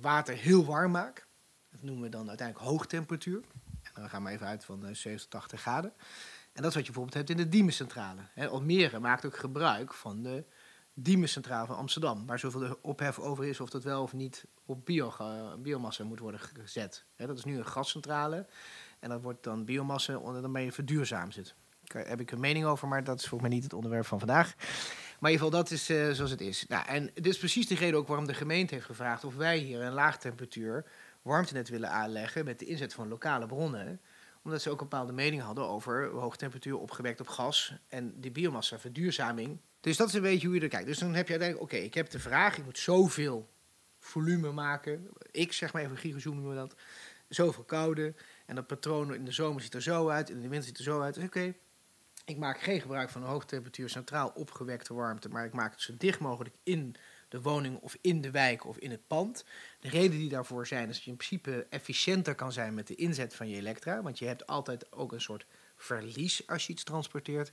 water 0.00 0.36
heel 0.36 0.64
warm 0.64 0.90
maak. 0.90 1.26
Dat 1.70 1.82
noemen 1.82 2.02
we 2.02 2.08
dan 2.08 2.28
uiteindelijk 2.28 2.68
hoogtemperatuur. 2.68 3.42
En 3.82 4.00
dan 4.00 4.08
gaan 4.08 4.24
we 4.24 4.30
even 4.30 4.46
uit 4.46 4.64
van 4.64 4.94
70, 4.94 5.28
80 5.28 5.60
graden. 5.60 5.92
En 6.52 6.62
dat 6.62 6.70
is 6.70 6.74
wat 6.74 6.86
je 6.86 6.92
bijvoorbeeld 6.92 7.14
hebt 7.14 7.30
in 7.30 7.36
de 7.36 7.48
Diemencentrale. 7.48 8.20
Almere 8.48 8.98
maakt 8.98 9.24
ook 9.24 9.36
gebruik 9.36 9.94
van 9.94 10.22
de 10.22 10.44
Diemencentrale 10.94 11.66
van 11.66 11.76
Amsterdam. 11.76 12.26
Waar 12.26 12.38
zoveel 12.38 12.78
ophef 12.82 13.18
over 13.18 13.44
is 13.44 13.60
of 13.60 13.70
dat 13.70 13.84
wel 13.84 14.02
of 14.02 14.12
niet 14.12 14.44
op 14.64 14.86
bio, 14.86 15.12
biomassa 15.58 16.04
moet 16.04 16.18
worden 16.18 16.40
gezet. 16.40 17.04
dat 17.16 17.38
is 17.38 17.44
nu 17.44 17.58
een 17.58 17.66
gascentrale. 17.66 18.46
En 19.04 19.10
dat 19.10 19.22
wordt 19.22 19.42
dan 19.42 19.64
biomassa, 19.64 20.20
je 20.58 20.72
verduurzaamd 20.72 21.34
zit. 21.34 21.54
Daar 21.82 22.08
heb 22.08 22.20
ik 22.20 22.30
een 22.30 22.40
mening 22.40 22.64
over, 22.64 22.88
maar 22.88 23.04
dat 23.04 23.18
is 23.18 23.26
volgens 23.28 23.48
mij 23.48 23.58
niet 23.58 23.64
het 23.64 23.72
onderwerp 23.72 24.06
van 24.06 24.18
vandaag. 24.18 24.54
Maar 24.56 25.30
in 25.30 25.36
ieder 25.36 25.46
geval, 25.46 25.50
dat 25.50 25.70
is 25.70 25.90
uh, 25.90 26.10
zoals 26.10 26.30
het 26.30 26.40
is. 26.40 26.66
Nou, 26.68 26.86
en 26.86 27.10
dit 27.14 27.26
is 27.26 27.38
precies 27.38 27.66
de 27.66 27.74
reden 27.74 27.98
ook 27.98 28.06
waarom 28.06 28.26
de 28.26 28.34
gemeente 28.34 28.74
heeft 28.74 28.86
gevraagd 28.86 29.24
of 29.24 29.36
wij 29.36 29.58
hier 29.58 29.80
een 29.80 29.92
laagtemperatuur 29.92 30.84
warmtenet 31.22 31.68
willen 31.68 31.90
aanleggen 31.90 32.44
met 32.44 32.58
de 32.58 32.64
inzet 32.64 32.94
van 32.94 33.08
lokale 33.08 33.46
bronnen. 33.46 34.00
Omdat 34.42 34.62
ze 34.62 34.70
ook 34.70 34.80
een 34.80 34.88
bepaalde 34.88 35.12
mening 35.12 35.42
hadden 35.42 35.68
over 35.68 36.10
hoogtemperatuur 36.10 36.78
opgewekt 36.78 37.20
op 37.20 37.28
gas 37.28 37.74
en 37.88 38.20
die 38.20 38.30
biomassa 38.30 38.78
verduurzaming. 38.78 39.60
Dus 39.80 39.96
dat 39.96 40.08
is 40.08 40.14
een 40.14 40.22
beetje 40.22 40.46
hoe 40.46 40.56
je 40.56 40.62
er 40.62 40.68
kijkt. 40.68 40.86
Dus 40.86 40.98
dan 40.98 41.14
heb 41.14 41.26
je 41.26 41.32
uiteindelijk, 41.32 41.72
oké, 41.72 41.82
ik 41.82 41.94
heb 41.94 42.10
de 42.10 42.18
vraag, 42.18 42.58
ik 42.58 42.64
moet 42.64 42.78
zoveel 42.78 43.48
volume 43.98 44.52
maken. 44.52 45.08
Ik 45.30 45.52
zeg 45.52 45.72
maar 45.72 45.82
even 45.82 45.96
gigajoule 45.96 46.40
noemen 46.40 46.54
we 46.54 46.68
dat. 46.68 46.74
Zoveel 47.28 47.64
koude. 47.64 48.14
En 48.46 48.54
dat 48.54 48.66
patroon 48.66 49.14
in 49.14 49.24
de 49.24 49.32
zomer 49.32 49.62
ziet 49.62 49.74
er 49.74 49.82
zo 49.82 50.08
uit, 50.08 50.30
in 50.30 50.40
de 50.40 50.48
winter 50.48 50.68
ziet 50.68 50.78
er 50.78 50.84
zo 50.84 51.00
uit. 51.00 51.14
Dus 51.14 51.24
oké, 51.24 51.54
ik 52.24 52.36
maak 52.36 52.60
geen 52.60 52.80
gebruik 52.80 53.10
van 53.10 53.22
een 53.22 53.28
hoogtemperatuur 53.28 53.88
centraal 53.88 54.28
opgewekte 54.34 54.94
warmte, 54.94 55.28
maar 55.28 55.44
ik 55.44 55.52
maak 55.52 55.70
het 55.70 55.80
zo 55.80 55.94
dicht 55.98 56.20
mogelijk 56.20 56.54
in 56.62 56.96
de 57.28 57.40
woning 57.40 57.78
of 57.78 57.96
in 58.00 58.20
de 58.20 58.30
wijk 58.30 58.66
of 58.66 58.78
in 58.78 58.90
het 58.90 59.06
pand. 59.06 59.44
De 59.80 59.88
reden 59.88 60.18
die 60.18 60.28
daarvoor 60.28 60.66
zijn 60.66 60.88
is 60.88 60.94
dat 60.94 61.04
je 61.04 61.10
in 61.10 61.16
principe 61.16 61.66
efficiënter 61.70 62.34
kan 62.34 62.52
zijn 62.52 62.74
met 62.74 62.86
de 62.86 62.94
inzet 62.94 63.34
van 63.34 63.48
je 63.48 63.56
elektra, 63.56 64.02
want 64.02 64.18
je 64.18 64.26
hebt 64.26 64.46
altijd 64.46 64.92
ook 64.92 65.12
een 65.12 65.20
soort 65.20 65.46
verlies 65.76 66.46
als 66.46 66.66
je 66.66 66.72
iets 66.72 66.84
transporteert. 66.84 67.52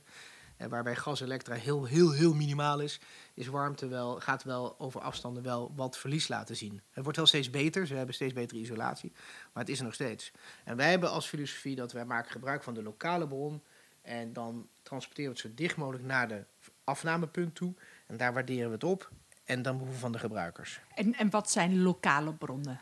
En 0.62 0.68
waarbij 0.68 0.96
gas 0.96 1.20
elektra 1.20 1.54
heel, 1.54 1.84
heel, 1.84 2.12
heel 2.12 2.34
minimaal 2.34 2.80
is, 2.80 3.00
is 3.34 3.46
warmte 3.46 3.88
wel, 3.88 4.20
gaat 4.20 4.42
wel 4.42 4.74
over 4.78 5.00
afstanden 5.00 5.42
wel 5.42 5.72
wat 5.76 5.98
verlies 5.98 6.28
laten 6.28 6.56
zien. 6.56 6.80
Het 6.90 7.02
wordt 7.02 7.18
wel 7.18 7.26
steeds 7.26 7.50
beter, 7.50 7.86
ze 7.86 7.94
hebben 7.94 8.14
steeds 8.14 8.32
betere 8.32 8.60
isolatie, 8.60 9.12
maar 9.52 9.62
het 9.62 9.72
is 9.72 9.78
er 9.78 9.84
nog 9.84 9.94
steeds. 9.94 10.32
En 10.64 10.76
wij 10.76 10.90
hebben 10.90 11.10
als 11.10 11.26
filosofie 11.26 11.76
dat 11.76 11.92
wij 11.92 12.04
maken 12.04 12.30
gebruik 12.30 12.62
van 12.62 12.74
de 12.74 12.82
lokale 12.82 13.28
bron 13.28 13.62
en 14.02 14.32
dan 14.32 14.68
transporteren 14.82 15.32
we 15.32 15.38
het 15.38 15.48
zo 15.48 15.54
dicht 15.54 15.76
mogelijk 15.76 16.04
naar 16.04 16.28
de 16.28 16.44
afnamepunt 16.84 17.54
toe. 17.54 17.74
En 18.06 18.16
daar 18.16 18.32
waarderen 18.32 18.66
we 18.66 18.74
het 18.74 18.84
op 18.84 19.10
en 19.44 19.62
dan 19.62 19.76
behoeven 19.76 20.00
van 20.00 20.12
de 20.12 20.18
gebruikers. 20.18 20.80
En, 20.94 21.14
en 21.14 21.30
wat 21.30 21.50
zijn 21.50 21.82
lokale 21.82 22.34
bronnen? 22.34 22.80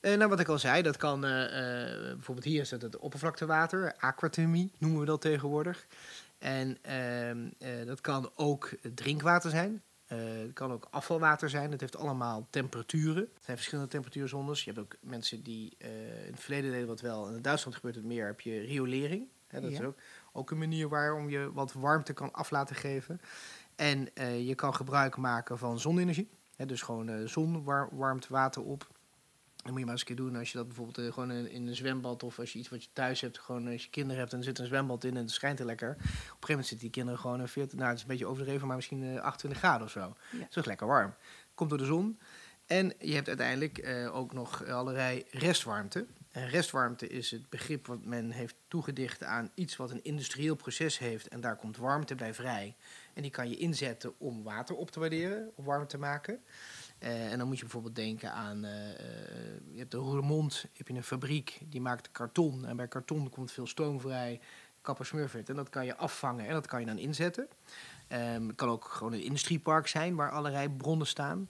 Uh, 0.00 0.16
nou, 0.16 0.28
wat 0.28 0.40
ik 0.40 0.48
al 0.48 0.58
zei, 0.58 0.82
dat 0.82 0.96
kan 0.96 1.24
uh, 1.24 1.30
uh, 1.30 1.48
bijvoorbeeld 2.14 2.46
hier 2.46 2.60
is 2.60 2.70
het, 2.70 2.82
het 2.82 2.98
oppervlaktewater, 2.98 3.94
aquathermie 3.98 4.72
noemen 4.78 5.00
we 5.00 5.06
dat 5.06 5.20
tegenwoordig. 5.20 5.86
En 6.38 6.78
ehm, 6.82 7.86
dat 7.86 8.00
kan 8.00 8.30
ook 8.34 8.70
drinkwater 8.94 9.50
zijn. 9.50 9.82
Eh, 10.08 10.18
het 10.18 10.52
kan 10.52 10.72
ook 10.72 10.86
afvalwater 10.90 11.50
zijn. 11.50 11.70
Het 11.70 11.80
heeft 11.80 11.96
allemaal 11.96 12.46
temperaturen. 12.50 13.22
Het 13.34 13.44
zijn 13.44 13.56
verschillende 13.56 13.90
temperatuurzones. 13.90 14.64
Je 14.64 14.72
hebt 14.72 14.82
ook 14.82 14.96
mensen 15.00 15.42
die 15.42 15.76
uh, 15.78 16.26
in 16.26 16.32
het 16.32 16.40
verleden 16.40 16.70
deden 16.70 16.86
wat 16.86 17.00
wel. 17.00 17.28
In 17.28 17.42
Duitsland 17.42 17.76
gebeurt 17.76 17.94
het 17.94 18.04
meer. 18.04 18.26
Heb 18.26 18.40
je 18.40 18.60
riolering. 18.60 19.28
Hè, 19.46 19.60
dat 19.60 19.70
is 19.70 19.80
ook, 19.80 19.98
ook 20.32 20.50
een 20.50 20.58
manier 20.58 20.88
waarom 20.88 21.28
je 21.28 21.52
wat 21.52 21.72
warmte 21.72 22.12
kan 22.12 22.32
af 22.32 22.50
laten 22.50 22.76
geven. 22.76 23.20
En 23.76 24.08
uh, 24.14 24.46
je 24.46 24.54
kan 24.54 24.74
gebruik 24.74 25.16
maken 25.16 25.58
van 25.58 25.78
zonne-energie. 25.78 26.30
Hè, 26.56 26.66
dus 26.66 26.82
gewoon 26.82 27.28
zon 27.28 27.64
warmt 27.90 28.28
water 28.28 28.62
op. 28.62 28.88
Dan 29.68 29.76
moet 29.76 29.86
je 29.86 29.92
maar 29.92 30.00
eens 30.02 30.10
een 30.10 30.16
keer 30.16 30.26
doen 30.26 30.40
als 30.40 30.52
je 30.52 30.58
dat 30.58 30.66
bijvoorbeeld 30.66 30.98
uh, 30.98 31.12
gewoon 31.12 31.30
in, 31.30 31.50
in, 31.50 31.66
een 31.66 31.74
zwembad 31.74 32.22
of 32.22 32.38
als 32.38 32.52
je 32.52 32.58
iets 32.58 32.68
wat 32.68 32.82
je 32.82 32.88
thuis 32.92 33.20
hebt, 33.20 33.38
gewoon 33.38 33.68
als 33.68 33.82
je 33.82 33.90
kinderen 33.90 34.18
hebt 34.18 34.32
en 34.32 34.38
er 34.38 34.44
zit 34.44 34.58
een 34.58 34.66
zwembad 34.66 35.04
in 35.04 35.16
en 35.16 35.22
het 35.22 35.30
schijnt 35.30 35.58
er 35.58 35.66
lekker. 35.66 35.90
Op 35.90 35.98
een 35.98 36.06
gegeven 36.06 36.48
moment 36.48 36.66
zitten 36.66 36.86
die 36.86 36.90
kinderen 36.90 37.20
gewoon 37.20 37.48
40, 37.48 37.78
nou 37.78 37.88
het 37.88 37.96
is 37.96 38.02
een 38.02 38.08
beetje 38.08 38.26
overdreven, 38.26 38.66
maar 38.66 38.76
misschien 38.76 39.02
uh, 39.02 39.20
28 39.20 39.58
graden 39.58 39.86
of 39.86 39.92
zo. 39.92 40.16
Ja. 40.30 40.38
Dat 40.38 40.56
is 40.56 40.64
lekker 40.64 40.86
warm. 40.86 41.14
Komt 41.54 41.68
door 41.68 41.78
de 41.78 41.84
zon. 41.84 42.18
En 42.66 42.92
je 42.98 43.14
hebt 43.14 43.28
uiteindelijk 43.28 43.86
uh, 43.86 44.16
ook 44.16 44.32
nog 44.32 44.66
allerlei 44.66 45.24
restwarmte. 45.30 46.06
En 46.30 46.48
restwarmte 46.48 47.08
is 47.08 47.30
het 47.30 47.50
begrip 47.50 47.86
wat 47.86 48.04
men 48.04 48.30
heeft 48.30 48.54
toegedicht 48.68 49.22
aan 49.22 49.50
iets 49.54 49.76
wat 49.76 49.90
een 49.90 50.04
industrieel 50.04 50.54
proces 50.56 50.98
heeft. 50.98 51.28
En 51.28 51.40
daar 51.40 51.56
komt 51.56 51.76
warmte 51.76 52.14
bij 52.14 52.34
vrij. 52.34 52.76
En 53.14 53.22
die 53.22 53.30
kan 53.30 53.48
je 53.48 53.56
inzetten 53.56 54.14
om 54.18 54.42
water 54.42 54.74
op 54.74 54.90
te 54.90 55.00
waarderen, 55.00 55.50
om 55.54 55.64
warm 55.64 55.86
te 55.86 55.98
maken. 55.98 56.40
Uh, 57.00 57.32
en 57.32 57.38
dan 57.38 57.46
moet 57.46 57.56
je 57.56 57.62
bijvoorbeeld 57.62 57.94
denken 57.94 58.32
aan, 58.32 58.64
uh, 58.64 58.70
je 59.72 59.78
hebt 59.78 59.90
de 59.90 59.96
Roermond, 59.96 60.64
heb 60.76 60.88
je 60.88 60.94
een 60.94 61.02
fabriek, 61.02 61.58
die 61.64 61.80
maakt 61.80 62.10
karton. 62.12 62.66
En 62.66 62.76
bij 62.76 62.88
karton 62.88 63.30
komt 63.30 63.52
veel 63.52 63.66
stoom 63.66 64.00
vrij, 64.00 64.40
kapper 64.80 65.06
smurfit. 65.06 65.48
En 65.48 65.56
dat 65.56 65.70
kan 65.70 65.84
je 65.84 65.96
afvangen 65.96 66.46
en 66.46 66.52
dat 66.52 66.66
kan 66.66 66.80
je 66.80 66.86
dan 66.86 66.98
inzetten. 66.98 67.48
Um, 68.12 68.46
het 68.46 68.56
kan 68.56 68.68
ook 68.68 68.84
gewoon 68.84 69.12
een 69.12 69.22
industriepark 69.22 69.86
zijn 69.86 70.14
waar 70.14 70.30
allerlei 70.30 70.68
bronnen 70.68 71.06
staan. 71.06 71.48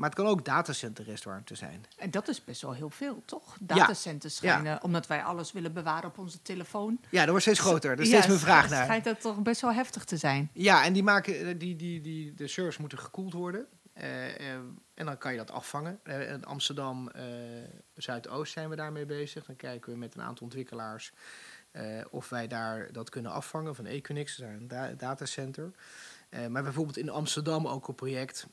Maar 0.00 0.08
het 0.08 0.18
kan 0.18 0.26
ook 0.26 0.44
datacenter 0.44 1.04
restwarmte 1.04 1.54
zijn. 1.54 1.84
En 1.96 2.10
dat 2.10 2.28
is 2.28 2.44
best 2.44 2.62
wel 2.62 2.72
heel 2.72 2.90
veel, 2.90 3.22
toch? 3.24 3.56
Datacenters 3.60 4.36
schijnen, 4.36 4.72
ja. 4.72 4.78
omdat 4.82 5.06
wij 5.06 5.22
alles 5.22 5.52
willen 5.52 5.72
bewaren 5.72 6.08
op 6.08 6.18
onze 6.18 6.42
telefoon. 6.42 7.00
Ja, 7.10 7.20
dat 7.20 7.28
wordt 7.28 7.42
steeds 7.42 7.58
groter. 7.58 7.90
Er 7.90 8.00
is 8.00 8.06
steeds 8.06 8.26
meer 8.26 8.38
vraag 8.38 8.70
naar. 8.70 8.84
schijnt 8.84 9.04
dat 9.04 9.20
toch 9.20 9.42
best 9.42 9.60
wel 9.60 9.72
heftig 9.72 10.04
te 10.04 10.16
zijn. 10.16 10.50
Ja, 10.52 10.84
en 10.84 10.92
die 10.92 11.02
maken, 11.02 11.58
die, 11.58 11.76
die, 11.76 12.00
die, 12.00 12.34
de 12.34 12.48
servers 12.48 12.78
moeten 12.78 12.98
gekoeld 12.98 13.32
worden. 13.32 13.66
Uh, 14.00 14.54
en 14.94 15.06
dan 15.06 15.18
kan 15.18 15.32
je 15.32 15.38
dat 15.38 15.50
afvangen. 15.50 16.00
Uh, 16.04 16.30
in 16.30 16.44
Amsterdam 16.44 17.10
Zuidoost 17.94 18.52
zijn 18.52 18.68
we 18.68 18.76
daarmee 18.76 19.06
bezig. 19.06 19.44
Dan 19.46 19.56
kijken 19.56 19.92
we 19.92 19.98
met 19.98 20.14
een 20.14 20.22
aantal 20.22 20.44
ontwikkelaars 20.46 21.12
of 22.10 22.28
wij 22.28 22.46
daar 22.46 22.92
dat 22.92 23.08
kunnen 23.08 23.32
afvangen 23.32 23.74
van 23.74 23.86
Equinix, 23.86 24.32
is 24.32 24.38
een 24.38 24.68
da 24.68 24.92
datacenter. 24.92 25.70
maar 26.48 26.62
bijvoorbeeld 26.62 26.96
in 26.96 27.10
Amsterdam 27.10 27.66
ook 27.66 27.88
een 27.88 27.94
project 27.94 28.46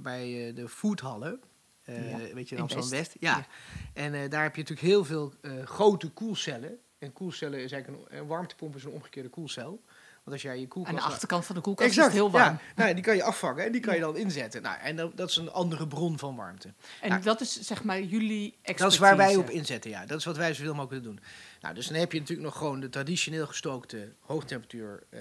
bij 0.00 0.52
de 0.54 0.68
foodhallen. 0.68 1.40
Ja, 1.84 2.18
weet 2.34 2.48
je, 2.48 2.54
in 2.54 2.62
Amsterdam 2.62 2.90
West. 2.90 3.16
Ja. 3.20 3.36
ja. 3.36 3.46
En 3.92 4.30
daar 4.30 4.42
heb 4.42 4.56
je 4.56 4.60
natuurlijk 4.60 4.88
heel 4.88 5.04
veel 5.04 5.32
grote 5.64 6.10
koelcellen. 6.10 6.78
En 6.98 7.12
koelcellen 7.12 7.62
is 7.62 7.72
eigenlijk 7.72 8.10
een, 8.10 8.18
een 8.18 8.26
warmtepomp 8.26 8.76
is 8.76 8.84
een 8.84 8.90
omgekeerde 8.90 9.28
koelcel. 9.28 9.82
Want 10.26 10.38
als 10.38 10.46
jij 10.46 10.60
je 10.60 10.68
koelkast... 10.68 10.96
Aan 10.96 11.02
de 11.02 11.08
achterkant 11.08 11.44
van 11.44 11.54
de 11.54 11.60
koelkast 11.60 11.88
exact, 11.88 12.06
is 12.06 12.12
het 12.12 12.22
heel 12.22 12.40
warm. 12.40 12.54
Ja, 12.54 12.82
nou, 12.82 12.94
die 12.94 13.02
kan 13.02 13.16
je 13.16 13.22
afvangen 13.22 13.64
en 13.64 13.72
die 13.72 13.80
kan 13.80 13.94
je 13.94 14.00
dan 14.00 14.16
inzetten. 14.16 14.62
Nou, 14.62 14.78
en 14.80 14.96
dat, 14.96 15.16
dat 15.16 15.30
is 15.30 15.36
een 15.36 15.50
andere 15.50 15.86
bron 15.86 16.18
van 16.18 16.36
warmte. 16.36 16.72
En 17.00 17.08
nou, 17.08 17.22
dat 17.22 17.40
is 17.40 17.60
zeg 17.60 17.84
maar 17.84 18.00
jullie 18.02 18.50
expertise? 18.52 18.82
Dat 18.82 18.92
is 18.92 18.98
waar 18.98 19.16
wij 19.16 19.36
op 19.36 19.50
inzetten, 19.50 19.90
ja. 19.90 20.06
Dat 20.06 20.18
is 20.18 20.24
wat 20.24 20.36
wij 20.36 20.54
zoveel 20.54 20.74
mogelijk 20.74 21.04
doen. 21.04 21.20
Nou, 21.60 21.74
dus 21.74 21.86
dan 21.86 21.96
heb 21.96 22.12
je 22.12 22.18
natuurlijk 22.18 22.48
nog 22.48 22.58
gewoon 22.58 22.80
de 22.80 22.88
traditioneel 22.88 23.46
gestookte 23.46 24.12
hoogtemperatuur 24.20 25.02
uh, 25.10 25.20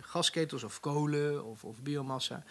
gasketels 0.00 0.64
of 0.64 0.80
kolen 0.80 1.44
of, 1.44 1.64
of 1.64 1.82
biomassa. 1.82 2.44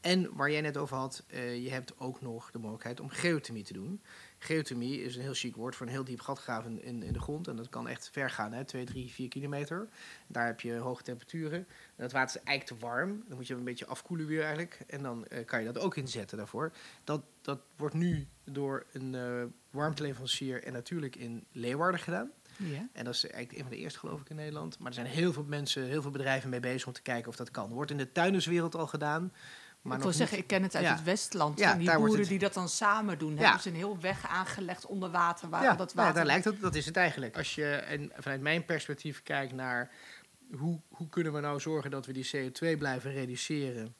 En 0.00 0.34
waar 0.34 0.50
jij 0.50 0.60
net 0.60 0.76
over 0.76 0.96
had, 0.96 1.24
uh, 1.30 1.62
je 1.62 1.70
hebt 1.70 1.92
ook 1.98 2.20
nog 2.20 2.50
de 2.50 2.58
mogelijkheid 2.58 3.00
om 3.00 3.08
geothermie 3.08 3.64
te 3.64 3.72
doen. 3.72 4.00
Geothermie 4.38 5.02
is 5.02 5.16
een 5.16 5.22
heel 5.22 5.34
chic 5.34 5.56
woord 5.56 5.76
voor 5.76 5.86
een 5.86 5.92
heel 5.92 6.04
diep 6.04 6.20
gat 6.20 6.38
graven 6.38 6.82
in, 6.82 7.02
in 7.02 7.12
de 7.12 7.20
grond. 7.20 7.48
En 7.48 7.56
dat 7.56 7.68
kan 7.68 7.88
echt 7.88 8.10
ver 8.12 8.30
gaan, 8.30 8.52
hè, 8.52 8.64
2, 8.64 8.84
3, 8.84 9.10
4 9.10 9.28
kilometer. 9.28 9.88
Daar 10.26 10.46
heb 10.46 10.60
je 10.60 10.74
hoge 10.74 11.02
temperaturen. 11.02 11.58
En 11.58 11.66
dat 11.96 12.12
water 12.12 12.36
is 12.36 12.42
eigenlijk 12.46 12.80
te 12.80 12.86
warm. 12.86 13.24
Dan 13.28 13.36
moet 13.36 13.46
je 13.46 13.54
een 13.54 13.64
beetje 13.64 13.86
afkoelen 13.86 14.26
weer 14.26 14.40
eigenlijk. 14.40 14.80
En 14.86 15.02
dan 15.02 15.26
uh, 15.32 15.44
kan 15.44 15.58
je 15.60 15.72
dat 15.72 15.78
ook 15.78 15.96
inzetten 15.96 16.36
daarvoor. 16.36 16.72
Dat, 17.04 17.22
dat 17.42 17.60
wordt 17.76 17.94
nu 17.94 18.26
door 18.44 18.86
een 18.92 19.12
uh, 19.12 19.42
warmteleverancier 19.70 20.64
en 20.64 20.72
natuurlijk 20.72 21.16
in 21.16 21.46
Leeuwarden 21.52 22.00
gedaan. 22.00 22.30
Ja. 22.56 22.88
En 22.92 23.04
dat 23.04 23.14
is 23.14 23.24
eigenlijk 23.24 23.52
een 23.52 23.68
van 23.68 23.76
de 23.76 23.82
eerste, 23.82 23.98
geloof 23.98 24.20
ik, 24.20 24.30
in 24.30 24.36
Nederland. 24.36 24.78
Maar 24.78 24.88
er 24.88 24.94
zijn 24.94 25.06
heel 25.06 25.32
veel 25.32 25.44
mensen, 25.44 25.84
heel 25.84 26.02
veel 26.02 26.10
bedrijven 26.10 26.50
mee 26.50 26.60
bezig 26.60 26.86
om 26.86 26.92
te 26.92 27.02
kijken 27.02 27.28
of 27.28 27.36
dat 27.36 27.50
kan. 27.50 27.70
Wordt 27.72 27.90
in 27.90 27.96
de 27.96 28.12
tuinerswereld 28.12 28.74
al 28.74 28.86
gedaan. 28.86 29.32
Maar 29.82 29.96
ik 29.96 30.02
wil 30.02 30.12
zeggen, 30.12 30.38
ik 30.38 30.46
ken 30.46 30.62
het 30.62 30.76
uit 30.76 30.88
het 30.88 31.02
Westland. 31.02 31.58
Ja, 31.58 31.74
die 31.74 31.96
boeren 31.96 32.28
die 32.28 32.38
dat 32.38 32.54
dan 32.54 32.68
samen 32.68 33.18
doen. 33.18 33.34
Ja. 33.34 33.42
Hebben 33.42 33.60
ze 33.60 33.68
een 33.68 33.74
heel 33.74 34.00
weg 34.00 34.26
aangelegd 34.26 34.86
onder 34.86 35.10
water. 35.10 35.48
Waar 35.48 35.62
ja, 35.62 35.74
dat 35.74 35.94
nou 35.94 36.06
water... 36.06 36.14
daar 36.14 36.26
lijkt 36.26 36.44
het, 36.44 36.60
dat 36.60 36.74
is 36.74 36.86
het 36.86 36.96
eigenlijk. 36.96 37.36
Als 37.36 37.54
je 37.54 37.66
en 37.66 38.12
vanuit 38.16 38.40
mijn 38.40 38.64
perspectief 38.64 39.22
kijkt 39.22 39.52
naar 39.52 39.90
hoe, 40.56 40.80
hoe 40.88 41.08
kunnen 41.08 41.32
we 41.32 41.40
nou 41.40 41.60
zorgen 41.60 41.90
dat 41.90 42.06
we 42.06 42.12
die 42.12 42.30
CO2 42.36 42.78
blijven 42.78 43.12
reduceren. 43.12 43.94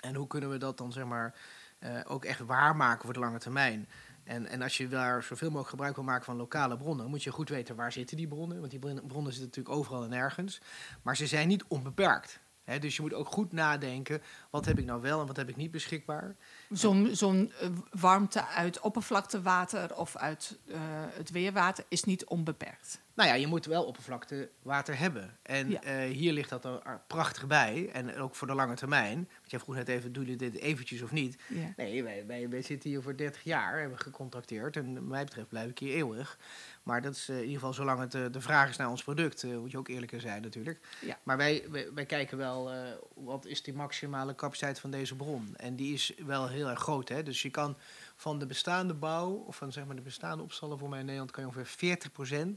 En 0.00 0.14
hoe 0.14 0.26
kunnen 0.26 0.50
we 0.50 0.58
dat 0.58 0.78
dan 0.78 0.92
zeg 0.92 1.04
maar 1.04 1.34
uh, 1.80 2.00
ook 2.04 2.24
echt 2.24 2.40
waarmaken 2.40 3.04
voor 3.04 3.12
de 3.12 3.20
lange 3.20 3.38
termijn. 3.38 3.88
En, 4.24 4.46
en 4.46 4.62
als 4.62 4.76
je 4.76 4.88
daar 4.88 5.22
zoveel 5.22 5.48
mogelijk 5.48 5.70
gebruik 5.70 5.94
wil 5.94 6.04
maken 6.04 6.24
van 6.24 6.36
lokale 6.36 6.76
bronnen, 6.76 7.10
moet 7.10 7.22
je 7.22 7.30
goed 7.30 7.48
weten 7.48 7.76
waar 7.76 7.92
zitten 7.92 8.16
die 8.16 8.28
bronnen. 8.28 8.58
Want 8.58 8.70
die 8.70 8.78
bronnen 8.80 9.32
zitten 9.32 9.44
natuurlijk 9.44 9.74
overal 9.74 10.02
en 10.02 10.10
nergens. 10.10 10.60
Maar 11.02 11.16
ze 11.16 11.26
zijn 11.26 11.48
niet 11.48 11.64
onbeperkt 11.68 12.40
dus 12.80 12.96
je 12.96 13.02
moet 13.02 13.14
ook 13.14 13.28
goed 13.28 13.52
nadenken, 13.52 14.22
wat 14.50 14.64
heb 14.64 14.78
ik 14.78 14.84
nou 14.84 15.00
wel 15.00 15.20
en 15.20 15.26
wat 15.26 15.36
heb 15.36 15.48
ik 15.48 15.56
niet 15.56 15.70
beschikbaar. 15.70 16.36
Zo'n 16.70 17.52
uh, 17.62 17.68
warmte 17.90 18.46
uit 18.46 18.80
oppervlaktewater 18.80 19.96
of 19.96 20.16
uit 20.16 20.58
uh, 20.66 20.76
het 21.08 21.30
weerwater 21.30 21.84
is 21.88 22.04
niet 22.04 22.24
onbeperkt. 22.24 23.02
Nou 23.14 23.28
ja, 23.28 23.34
je 23.34 23.46
moet 23.46 23.66
wel 23.66 23.84
oppervlaktewater 23.84 24.98
hebben. 24.98 25.38
En 25.42 25.70
ja. 25.70 25.80
uh, 25.84 26.12
hier 26.12 26.32
ligt 26.32 26.48
dat 26.48 26.64
er 26.64 27.00
prachtig 27.06 27.46
bij. 27.46 27.90
En 27.92 28.16
ook 28.16 28.34
voor 28.34 28.46
de 28.46 28.54
lange 28.54 28.74
termijn. 28.74 29.16
Want 29.16 29.50
jij 29.50 29.60
vroeg 29.60 29.74
net 29.74 29.88
even, 29.88 30.12
doen 30.12 30.22
jullie 30.24 30.38
dit 30.38 30.54
eventjes 30.54 31.02
of 31.02 31.12
niet? 31.12 31.38
Ja. 31.48 31.72
Nee, 31.76 32.02
wij, 32.02 32.26
wij, 32.26 32.48
wij, 32.48 32.62
zitten 32.62 32.90
hier 32.90 33.02
voor 33.02 33.16
30 33.16 33.42
jaar, 33.42 33.80
hebben 33.80 33.98
gecontracteerd. 33.98 34.76
En 34.76 34.94
wat 34.94 35.02
mij 35.02 35.24
betreft 35.24 35.48
blijf 35.48 35.70
ik 35.70 35.78
hier 35.78 35.94
eeuwig. 35.94 36.38
Maar 36.82 37.02
dat 37.02 37.14
is 37.14 37.28
uh, 37.28 37.36
in 37.36 37.42
ieder 37.42 37.58
geval 37.58 37.72
zolang 37.72 38.00
het 38.00 38.14
uh, 38.14 38.24
de 38.30 38.40
vraag 38.40 38.68
is 38.68 38.76
naar 38.76 38.90
ons 38.90 39.02
product, 39.02 39.44
moet 39.44 39.70
je 39.70 39.78
ook 39.78 39.88
eerlijker 39.88 40.20
zijn 40.20 40.42
natuurlijk. 40.42 40.80
Ja. 41.00 41.18
Maar 41.22 41.36
wij, 41.36 41.64
wij, 41.70 41.92
wij, 41.94 42.06
kijken 42.06 42.38
wel, 42.38 42.70
wat 43.14 43.46
is 43.46 43.62
die 43.62 43.74
maximale 43.74 44.34
capaciteit 44.34 44.80
van 44.80 44.90
deze 44.90 45.16
bron? 45.16 45.56
En 45.56 45.76
die 45.76 45.94
is 45.94 46.12
wel 46.26 46.48
heel 46.48 46.68
erg 46.68 46.80
groot. 46.80 47.08
Hè? 47.08 47.22
Dus 47.22 47.42
je 47.42 47.50
kan 47.50 47.76
van 48.16 48.38
de 48.38 48.46
bestaande 48.46 48.94
bouw, 48.94 49.30
of 49.30 49.56
van 49.56 49.72
zeg 49.72 49.84
maar 49.86 49.96
de 49.96 50.02
bestaande 50.02 50.42
opstallen 50.42 50.78
voor 50.78 50.88
mij 50.88 50.98
in 50.98 51.04
Nederland, 51.04 51.30
kan 51.30 51.42
je 51.42 51.48
ongeveer 51.48 52.08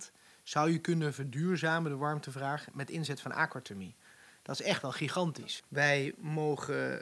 40% 0.10 0.12
zou 0.48 0.72
je 0.72 0.80
kunnen 0.80 1.14
verduurzamen, 1.14 1.92
de 1.92 1.98
warmtevraag, 1.98 2.68
met 2.74 2.90
inzet 2.90 3.22
van 3.22 3.32
aquathermie. 3.32 3.96
Dat 4.42 4.60
is 4.60 4.66
echt 4.66 4.82
wel 4.82 4.92
gigantisch. 4.92 5.64
Wij 5.68 6.14
mogen 6.18 7.02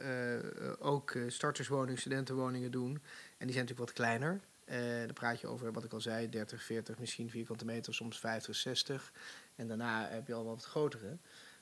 ook 0.80 1.18
starterswoningen, 1.28 2.00
studentenwoningen 2.00 2.72
doen. 2.72 2.92
En 3.38 3.46
die 3.48 3.56
zijn 3.56 3.66
natuurlijk 3.66 3.80
wat 3.80 3.94
kleiner. 3.94 4.42
Uh, 4.66 4.78
dan 5.06 5.14
praat 5.14 5.40
je 5.40 5.48
over, 5.48 5.72
wat 5.72 5.84
ik 5.84 5.94
al 5.94 6.02
zei, 6.02 6.30
30, 6.30 6.64
40, 6.64 7.00
misschien 7.00 7.30
vierkante 7.30 7.66
meter, 7.66 7.94
soms 7.94 8.20
50, 8.20 8.56
60. 8.56 9.12
En 9.56 9.68
daarna 9.68 10.08
heb 10.10 10.28
je 10.28 10.34
al 10.34 10.46
wat 10.46 10.64
grotere. 10.64 11.18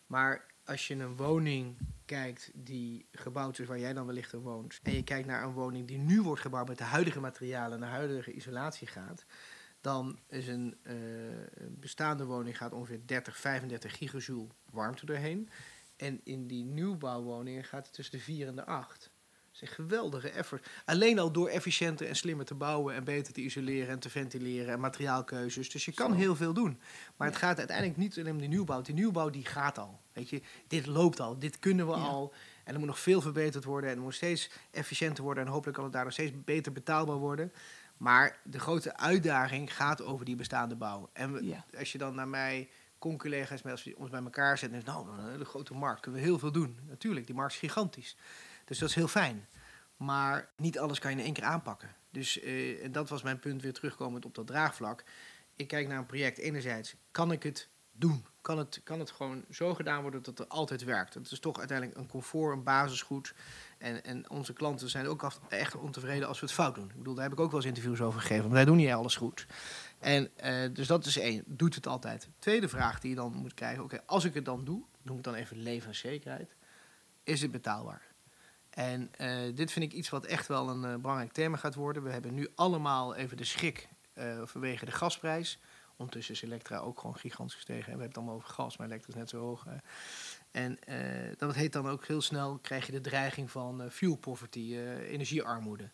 Maar 0.07 0.45
als 0.65 0.87
je 0.87 0.95
een 0.95 1.15
woning 1.15 1.77
kijkt 2.05 2.51
die 2.53 3.05
gebouwd 3.11 3.59
is 3.59 3.67
waar 3.67 3.79
jij 3.79 3.93
dan 3.93 4.05
wellicht 4.05 4.33
in 4.33 4.39
woont. 4.39 4.79
En 4.83 4.93
je 4.95 5.03
kijkt 5.03 5.27
naar 5.27 5.43
een 5.43 5.53
woning 5.53 5.87
die 5.87 5.97
nu 5.97 6.21
wordt 6.21 6.41
gebouwd 6.41 6.67
met 6.67 6.77
de 6.77 6.83
huidige 6.83 7.19
materialen 7.19 7.73
en 7.73 7.79
de 7.79 7.91
huidige 7.91 8.33
isolatie 8.33 8.87
gaat. 8.87 9.25
Dan 9.83 10.19
is 10.27 10.47
een 10.47 10.75
uh, 10.83 10.93
bestaande 11.69 12.25
woning 12.25 12.57
gaat 12.57 12.73
ongeveer 12.73 12.99
30, 13.05 13.37
35 13.37 13.97
gigajoule 13.97 14.47
warmte 14.71 15.05
doorheen. 15.05 15.49
En 15.95 16.21
in 16.23 16.47
die 16.47 16.63
nieuwbouwwoningen 16.63 17.63
gaat 17.63 17.85
het 17.85 17.93
tussen 17.93 18.17
de 18.17 18.23
4 18.23 18.47
en 18.47 18.55
de 18.55 18.65
8 18.65 19.11
is 19.53 19.61
een 19.61 19.67
geweldige 19.67 20.29
effort. 20.29 20.67
Alleen 20.85 21.19
al 21.19 21.31
door 21.31 21.47
efficiënter 21.47 22.07
en 22.07 22.15
slimmer 22.15 22.45
te 22.45 22.53
bouwen 22.53 22.95
en 22.95 23.03
beter 23.03 23.33
te 23.33 23.41
isoleren 23.41 23.89
en 23.89 23.99
te 23.99 24.09
ventileren 24.09 24.73
en 24.73 24.79
materiaalkeuzes. 24.79 25.69
Dus 25.69 25.85
je 25.85 25.93
kan 25.93 26.11
Zo. 26.11 26.17
heel 26.17 26.35
veel 26.35 26.53
doen. 26.53 26.79
Maar 27.17 27.27
het 27.27 27.37
gaat 27.37 27.57
uiteindelijk 27.57 27.97
niet 27.97 28.19
alleen 28.19 28.31
om 28.31 28.37
die 28.39 28.47
nieuwbouw. 28.47 28.81
Die 28.81 28.93
nieuwbouw 28.93 29.29
die 29.29 29.45
gaat 29.45 29.77
al. 29.77 29.99
Weet 30.13 30.29
je, 30.29 30.41
dit 30.67 30.85
loopt 30.85 31.19
al, 31.19 31.39
dit 31.39 31.59
kunnen 31.59 31.87
we 31.87 31.95
ja. 31.95 32.01
al. 32.01 32.33
En 32.63 32.73
er 32.73 32.79
moet 32.79 32.87
nog 32.87 32.99
veel 32.99 33.21
verbeterd 33.21 33.63
worden 33.63 33.89
en 33.89 33.95
er 33.95 34.01
moet 34.01 34.13
steeds 34.13 34.49
efficiënter 34.71 35.23
worden. 35.23 35.45
En 35.45 35.51
hopelijk 35.51 35.75
kan 35.75 35.83
het 35.83 35.93
daardoor 35.93 36.11
steeds 36.11 36.31
beter 36.43 36.71
betaalbaar 36.71 37.17
worden. 37.17 37.51
Maar 38.03 38.39
de 38.43 38.59
grote 38.59 38.97
uitdaging 38.97 39.75
gaat 39.75 40.01
over 40.01 40.25
die 40.25 40.35
bestaande 40.35 40.75
bouw. 40.75 41.09
En 41.13 41.33
we, 41.33 41.45
ja. 41.45 41.65
als 41.77 41.91
je 41.91 41.97
dan 41.97 42.15
naar 42.15 42.27
mij 42.27 42.69
con-collega's, 42.99 43.63
als 43.65 43.83
we 43.83 43.97
ons 43.97 44.09
bij 44.09 44.23
elkaar 44.23 44.57
zetten, 44.57 44.81
nou, 44.85 45.37
de 45.37 45.45
grote 45.45 45.73
markt, 45.73 46.01
kunnen 46.01 46.21
we 46.21 46.27
heel 46.27 46.39
veel 46.39 46.51
doen. 46.51 46.79
Natuurlijk, 46.87 47.25
die 47.25 47.35
markt 47.35 47.53
is 47.53 47.59
gigantisch. 47.59 48.17
Dus 48.65 48.79
dat 48.79 48.89
is 48.89 48.95
heel 48.95 49.07
fijn. 49.07 49.47
Maar 49.97 50.49
niet 50.57 50.79
alles 50.79 50.99
kan 50.99 51.11
je 51.11 51.17
in 51.17 51.23
één 51.23 51.33
keer 51.33 51.43
aanpakken. 51.43 51.95
Dus 52.09 52.43
uh, 52.43 52.87
dat 52.91 53.09
was 53.09 53.21
mijn 53.21 53.39
punt 53.39 53.61
weer 53.61 53.73
terugkomend 53.73 54.25
op 54.25 54.35
dat 54.35 54.47
draagvlak. 54.47 55.03
Ik 55.55 55.67
kijk 55.67 55.87
naar 55.87 55.97
een 55.97 56.05
project. 56.05 56.37
Enerzijds, 56.37 56.95
kan 57.11 57.31
ik 57.31 57.43
het 57.43 57.69
doen? 57.91 58.25
kan 58.43 58.57
het, 58.57 58.81
kan 58.83 58.99
het 58.99 59.11
gewoon 59.11 59.45
zo 59.49 59.73
gedaan 59.73 60.01
worden 60.01 60.23
dat 60.23 60.37
het 60.37 60.49
altijd 60.49 60.83
werkt. 60.83 61.13
Het 61.13 61.31
is 61.31 61.39
toch 61.39 61.57
uiteindelijk 61.59 61.97
een 61.97 62.07
comfort, 62.07 62.53
een 62.57 62.63
basisgoed. 62.63 63.33
En, 63.83 64.03
en 64.03 64.29
onze 64.29 64.53
klanten 64.53 64.89
zijn 64.89 65.07
ook 65.07 65.31
echt 65.49 65.75
ontevreden 65.75 66.27
als 66.27 66.39
we 66.39 66.45
het 66.45 66.55
fout 66.55 66.75
doen. 66.75 66.89
Ik 66.89 66.97
bedoel, 66.97 67.13
daar 67.13 67.23
heb 67.23 67.33
ik 67.33 67.39
ook 67.39 67.51
wel 67.51 67.59
eens 67.59 67.67
interviews 67.67 68.01
over 68.01 68.19
gegeven. 68.19 68.41
Want 68.41 68.53
wij 68.53 68.65
doen 68.65 68.75
niet 68.75 68.89
alles 68.89 69.15
goed. 69.15 69.45
En 69.99 70.29
uh, 70.43 70.73
dus 70.73 70.87
dat 70.87 71.05
is 71.05 71.17
één. 71.17 71.43
Doet 71.45 71.75
het 71.75 71.87
altijd. 71.87 72.29
Tweede 72.39 72.69
vraag 72.69 72.99
die 72.99 73.09
je 73.09 73.15
dan 73.15 73.33
moet 73.33 73.53
krijgen. 73.53 73.83
Oké, 73.83 74.01
als 74.05 74.23
ik 74.23 74.33
het 74.33 74.45
dan 74.45 74.63
doe, 74.63 74.83
noem 75.01 75.17
ik 75.17 75.23
dan 75.23 75.33
even 75.33 75.57
levenszekerheid. 75.57 76.55
Is 77.23 77.41
het 77.41 77.51
betaalbaar? 77.51 78.01
En 78.69 79.11
uh, 79.21 79.55
dit 79.55 79.71
vind 79.71 79.85
ik 79.85 79.93
iets 79.93 80.09
wat 80.09 80.25
echt 80.25 80.47
wel 80.47 80.69
een 80.69 80.83
uh, 80.83 80.95
belangrijk 80.95 81.31
thema 81.31 81.57
gaat 81.57 81.75
worden. 81.75 82.03
We 82.03 82.11
hebben 82.11 82.33
nu 82.33 82.47
allemaal 82.55 83.15
even 83.15 83.37
de 83.37 83.45
schrik 83.45 83.87
vanwege 84.43 84.85
de 84.85 84.91
gasprijs. 84.91 85.59
Ondertussen 85.95 86.35
is 86.35 86.41
Elektra 86.41 86.77
ook 86.77 86.99
gewoon 86.99 87.15
gigantisch 87.15 87.55
gestegen. 87.55 87.83
We 87.83 87.89
hebben 87.89 88.07
het 88.07 88.17
allemaal 88.17 88.35
over 88.35 88.49
gas, 88.49 88.77
maar 88.77 88.87
Elektra 88.87 89.09
is 89.09 89.19
net 89.19 89.29
zo 89.29 89.39
hoog. 89.39 89.65
En 90.53 90.79
dat 91.37 91.55
heet 91.55 91.73
dan 91.73 91.87
ook 91.87 92.05
heel 92.05 92.21
snel, 92.21 92.59
krijg 92.61 92.85
je 92.85 92.91
de 92.91 93.01
dreiging 93.01 93.51
van 93.51 93.83
fuel 93.91 94.15
poverty, 94.15 94.77
energiearmoede. 95.09 95.89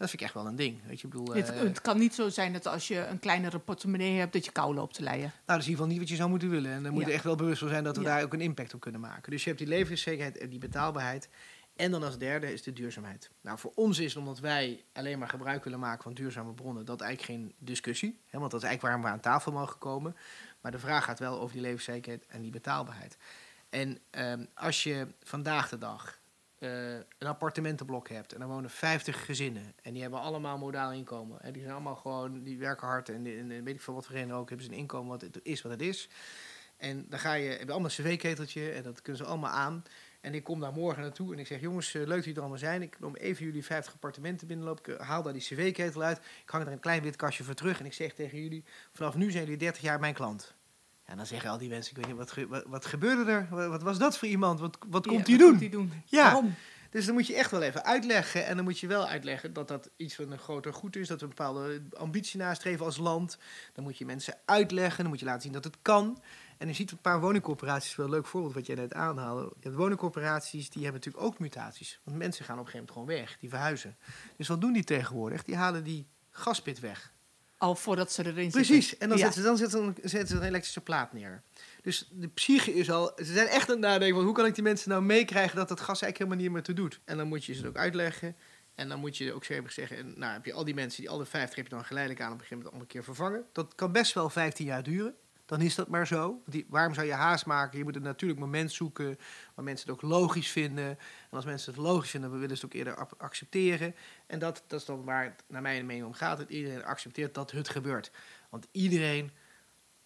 Dat 0.00 0.10
vind 0.10 0.20
ik 0.20 0.26
echt 0.26 0.34
wel 0.34 0.46
een 0.46 0.56
ding. 0.56 0.80
Weet 0.86 1.00
je, 1.00 1.06
ik 1.06 1.12
bedoel, 1.12 1.34
het, 1.34 1.54
het, 1.54 1.80
kan 1.80 1.98
niet 1.98 2.14
zo 2.14 2.28
zijn 2.28 2.52
dat 2.52 2.66
als 2.66 2.88
je 2.88 3.06
een 3.06 3.18
kleinere 3.18 3.58
portemonnee 3.58 4.18
hebt, 4.18 4.32
dat 4.32 4.44
je 4.44 4.52
kou 4.52 4.74
loopt 4.74 4.94
te 4.94 5.02
leiden. 5.02 5.26
Nou, 5.26 5.40
dat 5.46 5.56
is 5.56 5.64
in 5.64 5.70
ieder 5.70 5.76
geval 5.76 5.86
niet 5.86 5.98
wat 5.98 6.08
je 6.08 6.16
zou 6.16 6.30
moeten 6.30 6.50
willen. 6.50 6.72
En 6.72 6.82
dan 6.82 6.92
moet 6.92 7.06
je 7.06 7.12
echt 7.12 7.24
wel 7.24 7.36
bewust 7.36 7.58
van 7.58 7.68
zijn 7.68 7.84
dat 7.84 7.96
we 7.96 8.02
daar 8.02 8.22
ook 8.22 8.32
een 8.32 8.40
impact 8.40 8.74
op 8.74 8.80
kunnen 8.80 9.00
maken. 9.00 9.30
Dus 9.30 9.42
je 9.42 9.48
hebt 9.48 9.60
die 9.60 9.70
levenszekerheid 9.70 10.38
en 10.38 10.48
die 10.48 10.58
betaalbaarheid. 10.58 11.28
En 11.76 11.90
dan 11.90 12.02
als 12.02 12.18
derde 12.18 12.52
is 12.52 12.62
de 12.62 12.72
duurzaamheid. 12.72 13.30
Nou, 13.40 13.58
voor 13.58 13.72
ons 13.74 13.98
is 13.98 14.14
het 14.14 14.22
omdat 14.22 14.38
wij 14.38 14.84
alleen 14.92 15.18
maar 15.18 15.28
gebruik 15.28 15.64
willen 15.64 15.78
maken 15.78 16.02
van 16.02 16.14
duurzame 16.14 16.52
bronnen, 16.52 16.84
dat 16.84 17.00
eigenlijk 17.00 17.40
geen 17.40 17.54
discussie. 17.58 18.20
Hè, 18.26 18.38
want 18.38 18.50
dat 18.50 18.62
is 18.62 18.66
eigenlijk 18.68 18.82
waarom 18.82 19.02
we 19.02 19.08
aan 19.08 19.32
tafel 19.32 19.52
mogen 19.52 19.78
komen. 19.78 20.16
Maar 20.60 20.72
de 20.72 20.78
vraag 20.78 21.04
gaat 21.04 21.18
wel 21.18 21.40
over 21.40 21.52
die 21.52 21.62
levenszekerheid 21.62 22.26
en 22.26 22.42
die 22.42 22.50
betaalbaarheid. 22.50 23.16
En 23.70 23.98
ehm, 24.10 24.44
als 24.54 24.82
je 24.82 25.06
vandaag 25.22 25.68
de 25.68 25.78
dag 25.78 26.18
uh, 26.58 26.94
een 26.94 27.26
appartementenblok 27.26 28.08
hebt 28.08 28.32
en 28.32 28.40
dan 28.40 28.48
wonen 28.48 28.70
50 28.70 29.24
gezinnen 29.24 29.74
en 29.82 29.92
die 29.92 30.02
hebben 30.02 30.20
allemaal 30.20 30.58
modaal 30.58 30.92
inkomen. 30.92 31.42
En 31.42 31.52
die 31.52 31.62
zijn 31.62 31.74
allemaal 31.74 31.96
gewoon, 31.96 32.42
die 32.42 32.58
werken 32.58 32.86
hard 32.86 33.08
en, 33.08 33.26
en, 33.26 33.64
weet 33.64 33.74
ik 33.74 33.80
veel 33.80 33.94
wat 33.94 34.06
voor 34.06 34.14
reden 34.14 34.34
ook, 34.34 34.48
hebben 34.48 34.66
ze 34.66 34.72
een 34.72 34.78
inkomen 34.78 35.08
wat 35.08 35.20
het 35.20 35.40
is 35.42 35.62
wat 35.62 35.72
het 35.72 35.82
is. 35.82 36.08
En 36.76 37.06
dan 37.08 37.18
ga 37.18 37.32
je, 37.32 37.48
hebben 37.48 37.70
allemaal 37.70 37.90
een 37.90 38.04
cv-keteltje 38.04 38.70
en 38.70 38.82
dat 38.82 39.02
kunnen 39.02 39.22
ze 39.22 39.28
allemaal 39.28 39.50
aan. 39.50 39.82
En 40.20 40.34
ik 40.34 40.44
kom 40.44 40.60
daar 40.60 40.72
morgen 40.72 41.02
naartoe 41.02 41.32
en 41.32 41.38
ik 41.38 41.46
zeg: 41.46 41.60
Jongens, 41.60 41.94
eh, 41.94 42.00
leuk 42.00 42.08
dat 42.08 42.18
jullie 42.18 42.34
er 42.34 42.40
allemaal 42.40 42.58
zijn. 42.58 42.82
Ik 42.82 42.96
kom 43.00 43.14
even 43.16 43.44
jullie 43.44 43.64
50 43.64 43.92
appartementen 43.92 44.46
binnenlopen. 44.46 44.94
Ik 44.94 45.00
haal 45.00 45.22
daar 45.22 45.32
die 45.32 45.42
cv-ketel 45.42 46.02
uit. 46.02 46.18
Ik 46.18 46.50
hang 46.50 46.66
er 46.66 46.72
een 46.72 46.80
klein 46.80 47.02
wit 47.02 47.16
kastje 47.16 47.44
voor 47.44 47.54
terug. 47.54 47.78
En 47.78 47.86
ik 47.86 47.92
zeg 47.92 48.12
tegen 48.12 48.42
jullie: 48.42 48.64
Vanaf 48.92 49.14
nu 49.14 49.30
zijn 49.30 49.44
jullie 49.44 49.58
30 49.58 49.82
jaar 49.82 50.00
mijn 50.00 50.14
klant. 50.14 50.54
En 51.10 51.16
dan 51.16 51.26
zeggen 51.26 51.50
al 51.50 51.58
die 51.58 51.68
mensen: 51.68 51.90
Ik 51.90 51.96
weet 51.96 52.06
niet, 52.06 52.16
wat, 52.16 52.46
wat, 52.48 52.64
wat 52.66 52.86
gebeurde 52.86 53.30
er? 53.30 53.46
Wat, 53.50 53.82
was 53.82 53.98
dat 53.98 54.18
voor 54.18 54.28
iemand? 54.28 54.60
Wat, 54.60 54.78
wat 54.88 55.06
komt 55.06 55.26
hij 55.26 55.36
doen? 55.36 55.58
doen? 55.70 55.92
Ja. 56.04 56.22
Waarom? 56.22 56.54
Dus 56.90 57.06
dan 57.06 57.14
moet 57.14 57.26
je 57.26 57.34
echt 57.34 57.50
wel 57.50 57.62
even 57.62 57.84
uitleggen. 57.84 58.46
En 58.46 58.56
dan 58.56 58.64
moet 58.64 58.78
je 58.78 58.86
wel 58.86 59.06
uitleggen 59.06 59.52
dat 59.52 59.68
dat 59.68 59.90
iets 59.96 60.14
van 60.14 60.30
een 60.30 60.38
groter 60.38 60.74
goed 60.74 60.96
is. 60.96 61.08
Dat 61.08 61.20
we 61.20 61.26
een 61.26 61.34
bepaalde 61.36 61.82
ambitie 61.92 62.38
nastreven 62.38 62.84
als 62.84 62.96
land. 62.96 63.38
Dan 63.72 63.84
moet 63.84 63.98
je 63.98 64.04
mensen 64.04 64.34
uitleggen. 64.44 65.02
Dan 65.02 65.08
moet 65.08 65.20
je 65.20 65.26
laten 65.26 65.42
zien 65.42 65.52
dat 65.52 65.64
het 65.64 65.76
kan. 65.82 66.22
En 66.58 66.68
je 66.68 66.74
ziet 66.74 66.90
een 66.90 67.00
paar 67.00 67.20
woningcorporaties, 67.20 67.96
wel 67.96 68.06
een 68.06 68.12
leuk 68.12 68.26
voorbeeld 68.26 68.54
wat 68.54 68.66
jij 68.66 68.76
net 68.76 68.94
aanhaalde. 68.94 69.42
Je 69.42 69.54
hebt 69.60 69.74
woningcorporaties, 69.74 70.70
die 70.70 70.82
hebben 70.82 71.00
natuurlijk 71.00 71.24
ook 71.32 71.38
mutaties. 71.38 72.00
Want 72.04 72.16
mensen 72.16 72.44
gaan 72.44 72.58
op 72.58 72.64
een 72.64 72.70
gegeven 72.70 72.94
moment 72.94 73.10
gewoon 73.10 73.26
weg, 73.26 73.38
die 73.40 73.48
verhuizen. 73.48 73.96
Dus 74.36 74.48
wat 74.48 74.60
doen 74.60 74.72
die 74.72 74.84
tegenwoordig? 74.84 75.44
Die 75.44 75.56
halen 75.56 75.84
die 75.84 76.06
gaspit 76.30 76.80
weg. 76.80 77.12
Al 77.60 77.74
voordat 77.74 78.12
ze 78.12 78.26
erin 78.26 78.50
zitten. 78.50 78.62
Precies, 78.62 78.98
en 78.98 79.08
dan, 79.08 79.18
zetten, 79.18 79.42
ze, 79.42 79.48
dan 79.48 79.56
zetten, 79.56 79.94
zetten 80.02 80.28
ze 80.28 80.36
een 80.36 80.48
elektrische 80.48 80.80
plaat 80.80 81.12
neer. 81.12 81.42
Dus 81.82 82.08
de 82.12 82.28
psyche 82.28 82.74
is 82.74 82.90
al... 82.90 83.12
Ze 83.16 83.32
zijn 83.32 83.46
echt 83.46 83.68
aan 83.68 83.74
het 83.74 83.84
nadenken 83.84 84.16
van 84.16 84.24
hoe 84.24 84.34
kan 84.34 84.46
ik 84.46 84.54
die 84.54 84.62
mensen 84.62 84.90
nou 84.90 85.02
meekrijgen 85.02 85.56
dat 85.56 85.68
het 85.68 85.78
gas 85.78 86.02
eigenlijk 86.02 86.18
helemaal 86.18 86.42
niet 86.42 86.52
meer 86.52 86.62
te 86.62 86.82
doet. 86.82 87.00
En 87.04 87.16
dan 87.16 87.28
moet 87.28 87.44
je 87.44 87.54
ze 87.54 87.66
ook 87.66 87.76
uitleggen. 87.76 88.36
En 88.74 88.88
dan 88.88 88.98
moet 88.98 89.16
je 89.16 89.32
ook 89.32 89.44
zeggen, 89.44 89.96
en, 89.96 90.14
nou 90.16 90.32
heb 90.32 90.44
je 90.44 90.52
al 90.52 90.64
die 90.64 90.74
mensen, 90.74 91.00
die 91.00 91.10
alle 91.10 91.26
50 91.26 91.56
heb 91.56 91.66
je 91.68 91.74
dan 91.74 91.84
geleidelijk 91.84 92.22
aan 92.24 92.32
op 92.32 92.40
een 92.40 92.46
gegeven 92.46 92.64
moment 92.64 92.74
allemaal 92.74 92.96
een 92.96 93.02
keer 93.02 93.14
vervangen. 93.14 93.44
Dat 93.52 93.74
kan 93.74 93.92
best 93.92 94.12
wel 94.12 94.30
15 94.30 94.66
jaar 94.66 94.82
duren 94.82 95.14
dan 95.50 95.60
is 95.60 95.74
dat 95.74 95.88
maar 95.88 96.06
zo. 96.06 96.42
Die, 96.46 96.66
waarom 96.68 96.94
zou 96.94 97.06
je 97.06 97.12
haast 97.12 97.46
maken? 97.46 97.78
Je 97.78 97.84
moet 97.84 97.96
een 97.96 98.02
natuurlijk 98.02 98.40
moment 98.40 98.72
zoeken 98.72 99.18
waar 99.54 99.64
mensen 99.64 99.86
het 99.86 99.96
ook 99.96 100.10
logisch 100.10 100.50
vinden. 100.50 100.84
En 100.86 100.98
als 101.30 101.44
mensen 101.44 101.72
het 101.72 101.82
logisch 101.82 102.10
vinden, 102.10 102.30
dan 102.30 102.40
willen 102.40 102.56
ze 102.56 102.64
het 102.64 102.74
ook 102.74 102.78
eerder 102.78 103.16
accepteren. 103.18 103.94
En 104.26 104.38
dat, 104.38 104.62
dat 104.66 104.80
is 104.80 104.86
dan 104.86 105.04
waar 105.04 105.24
het 105.24 105.42
naar 105.46 105.62
mijn 105.62 105.86
mening 105.86 106.06
om 106.06 106.12
gaat. 106.12 106.38
Dat 106.38 106.50
iedereen 106.50 106.84
accepteert 106.84 107.34
dat 107.34 107.50
het 107.50 107.68
gebeurt. 107.68 108.10
Want 108.48 108.66
iedereen, 108.70 109.30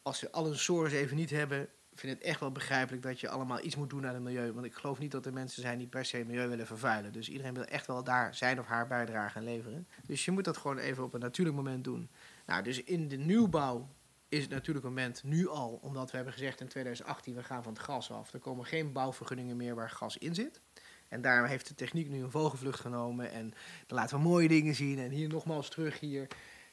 als 0.02 0.18
ze 0.18 0.32
alle 0.32 0.54
sores 0.54 0.92
even 0.92 1.16
niet 1.16 1.30
hebben, 1.30 1.68
vindt 1.94 2.18
het 2.18 2.28
echt 2.28 2.40
wel 2.40 2.52
begrijpelijk 2.52 3.02
dat 3.02 3.20
je 3.20 3.28
allemaal 3.28 3.64
iets 3.64 3.76
moet 3.76 3.90
doen 3.90 4.06
aan 4.06 4.14
het 4.14 4.22
milieu. 4.22 4.52
Want 4.52 4.66
ik 4.66 4.74
geloof 4.74 4.98
niet 4.98 5.10
dat 5.10 5.26
er 5.26 5.32
mensen 5.32 5.62
zijn 5.62 5.78
die 5.78 5.86
per 5.86 6.04
se 6.04 6.16
het 6.16 6.26
milieu 6.26 6.48
willen 6.48 6.66
vervuilen. 6.66 7.12
Dus 7.12 7.28
iedereen 7.28 7.54
wil 7.54 7.64
echt 7.64 7.86
wel 7.86 8.04
daar 8.04 8.34
zijn 8.34 8.58
of 8.58 8.66
haar 8.66 8.86
bijdrage 8.86 9.38
aan 9.38 9.44
leveren. 9.44 9.88
Dus 10.06 10.24
je 10.24 10.30
moet 10.30 10.44
dat 10.44 10.56
gewoon 10.56 10.78
even 10.78 11.04
op 11.04 11.14
een 11.14 11.20
natuurlijk 11.20 11.56
moment 11.56 11.84
doen. 11.84 12.10
Nou, 12.46 12.62
dus 12.62 12.82
in 12.82 13.08
de 13.08 13.16
nieuwbouw 13.16 13.88
is 14.28 14.42
het 14.42 14.50
natuurlijk 14.50 14.84
moment 14.84 15.22
nu 15.24 15.48
al, 15.48 15.78
omdat 15.82 16.10
we 16.10 16.16
hebben 16.16 16.34
gezegd 16.34 16.60
in 16.60 16.68
2018 16.68 17.34
we 17.34 17.42
gaan 17.42 17.62
van 17.62 17.72
het 17.72 17.82
gas 17.82 18.10
af. 18.10 18.32
Er 18.32 18.38
komen 18.38 18.66
geen 18.66 18.92
bouwvergunningen 18.92 19.56
meer 19.56 19.74
waar 19.74 19.90
gas 19.90 20.18
in 20.18 20.34
zit. 20.34 20.60
En 21.08 21.22
daarom 21.22 21.48
heeft 21.48 21.68
de 21.68 21.74
techniek 21.74 22.08
nu 22.08 22.22
een 22.22 22.30
vogelvlucht 22.30 22.80
genomen 22.80 23.30
en 23.30 23.54
dan 23.86 23.98
laten 23.98 24.16
we 24.16 24.22
mooie 24.22 24.48
dingen 24.48 24.74
zien. 24.74 24.98
En 24.98 25.10
hier 25.10 25.28
nogmaals 25.28 25.68
terug 25.68 26.00
hier. 26.00 26.28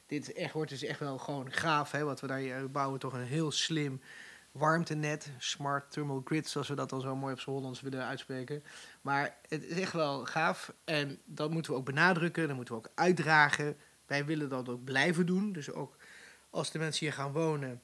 Dit 0.06 0.32
echt, 0.32 0.52
wordt 0.52 0.70
dus 0.70 0.82
echt 0.82 0.98
wel 0.98 1.18
gewoon 1.18 1.52
gaaf. 1.52 1.90
Hè, 1.90 2.04
wat 2.04 2.20
we 2.20 2.26
daar 2.26 2.62
we 2.62 2.68
bouwen 2.68 3.00
toch 3.00 3.12
een 3.12 3.24
heel 3.24 3.50
slim 3.50 4.00
warmtenet, 4.52 5.30
smart 5.38 5.90
thermal 5.90 6.22
grid, 6.24 6.48
zoals 6.48 6.68
we 6.68 6.74
dat 6.74 6.90
dan 6.90 7.00
zo 7.00 7.16
mooi 7.16 7.32
op 7.32 7.40
z'n 7.40 7.50
Hollands 7.50 7.80
willen 7.80 8.04
uitspreken. 8.04 8.62
Maar 9.00 9.36
het 9.48 9.64
is 9.64 9.80
echt 9.80 9.92
wel 9.92 10.24
gaaf 10.24 10.72
en 10.84 11.18
dat 11.24 11.50
moeten 11.50 11.72
we 11.72 11.78
ook 11.78 11.84
benadrukken, 11.84 12.46
dat 12.46 12.56
moeten 12.56 12.74
we 12.74 12.80
ook 12.80 12.92
uitdragen. 12.94 13.76
Wij 14.06 14.24
willen 14.24 14.48
dat 14.48 14.68
ook 14.68 14.84
blijven 14.84 15.26
doen, 15.26 15.52
dus 15.52 15.70
ook 15.70 15.96
als 16.52 16.70
de 16.70 16.78
mensen 16.78 17.06
hier 17.06 17.14
gaan 17.14 17.32
wonen 17.32 17.82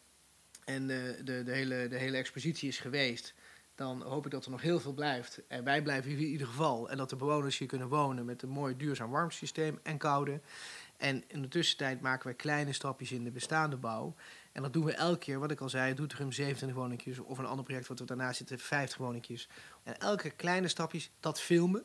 en 0.65 0.87
de, 0.87 1.21
de, 1.25 1.43
de, 1.43 1.53
hele, 1.53 1.89
de 1.89 1.97
hele 1.97 2.17
expositie 2.17 2.69
is 2.69 2.79
geweest, 2.79 3.35
dan 3.75 4.03
hoop 4.03 4.25
ik 4.25 4.31
dat 4.31 4.45
er 4.45 4.51
nog 4.51 4.63
heel 4.63 4.81
veel 4.81 4.93
blijft. 4.93 5.41
En 5.49 5.65
wij 5.65 5.83
blijven 5.83 6.11
hier 6.11 6.19
in 6.19 6.33
ieder 6.33 6.47
geval. 6.47 6.91
En 6.91 6.97
dat 6.97 7.11
de 7.11 7.17
bewoners 7.17 7.59
hier 7.59 7.69
kunnen 7.69 7.89
wonen 7.89 8.25
met 8.25 8.43
een 8.43 8.49
mooi 8.49 8.77
duurzaam 8.77 9.11
warmsysteem 9.11 9.79
en 9.83 9.99
koude. 9.99 10.41
En 10.97 11.25
in 11.29 11.43
de 11.43 11.49
tussentijd 11.49 12.01
maken 12.01 12.29
we 12.29 12.35
kleine 12.35 12.73
stapjes 12.73 13.13
in 13.13 13.25
de 13.25 13.31
bestaande 13.31 13.77
bouw. 13.77 14.15
En 14.53 14.63
dat 14.63 14.73
doen 14.73 14.85
we 14.85 14.93
elke 14.93 15.19
keer, 15.19 15.39
wat 15.39 15.51
ik 15.51 15.61
al 15.61 15.69
zei, 15.69 15.95
Doetinchem 15.95 16.33
27 16.33 16.79
woningjes 16.79 17.19
of 17.19 17.39
een 17.39 17.47
ander 17.47 17.65
project 17.65 17.89
wat 17.89 18.01
er 18.01 18.07
daarnaast 18.07 18.37
zitten, 18.37 18.59
50 18.59 18.99
woningjes. 18.99 19.49
En 19.83 19.99
elke 19.99 20.31
kleine 20.31 20.69
stapjes, 20.69 21.11
dat 21.21 21.41
filmen, 21.41 21.85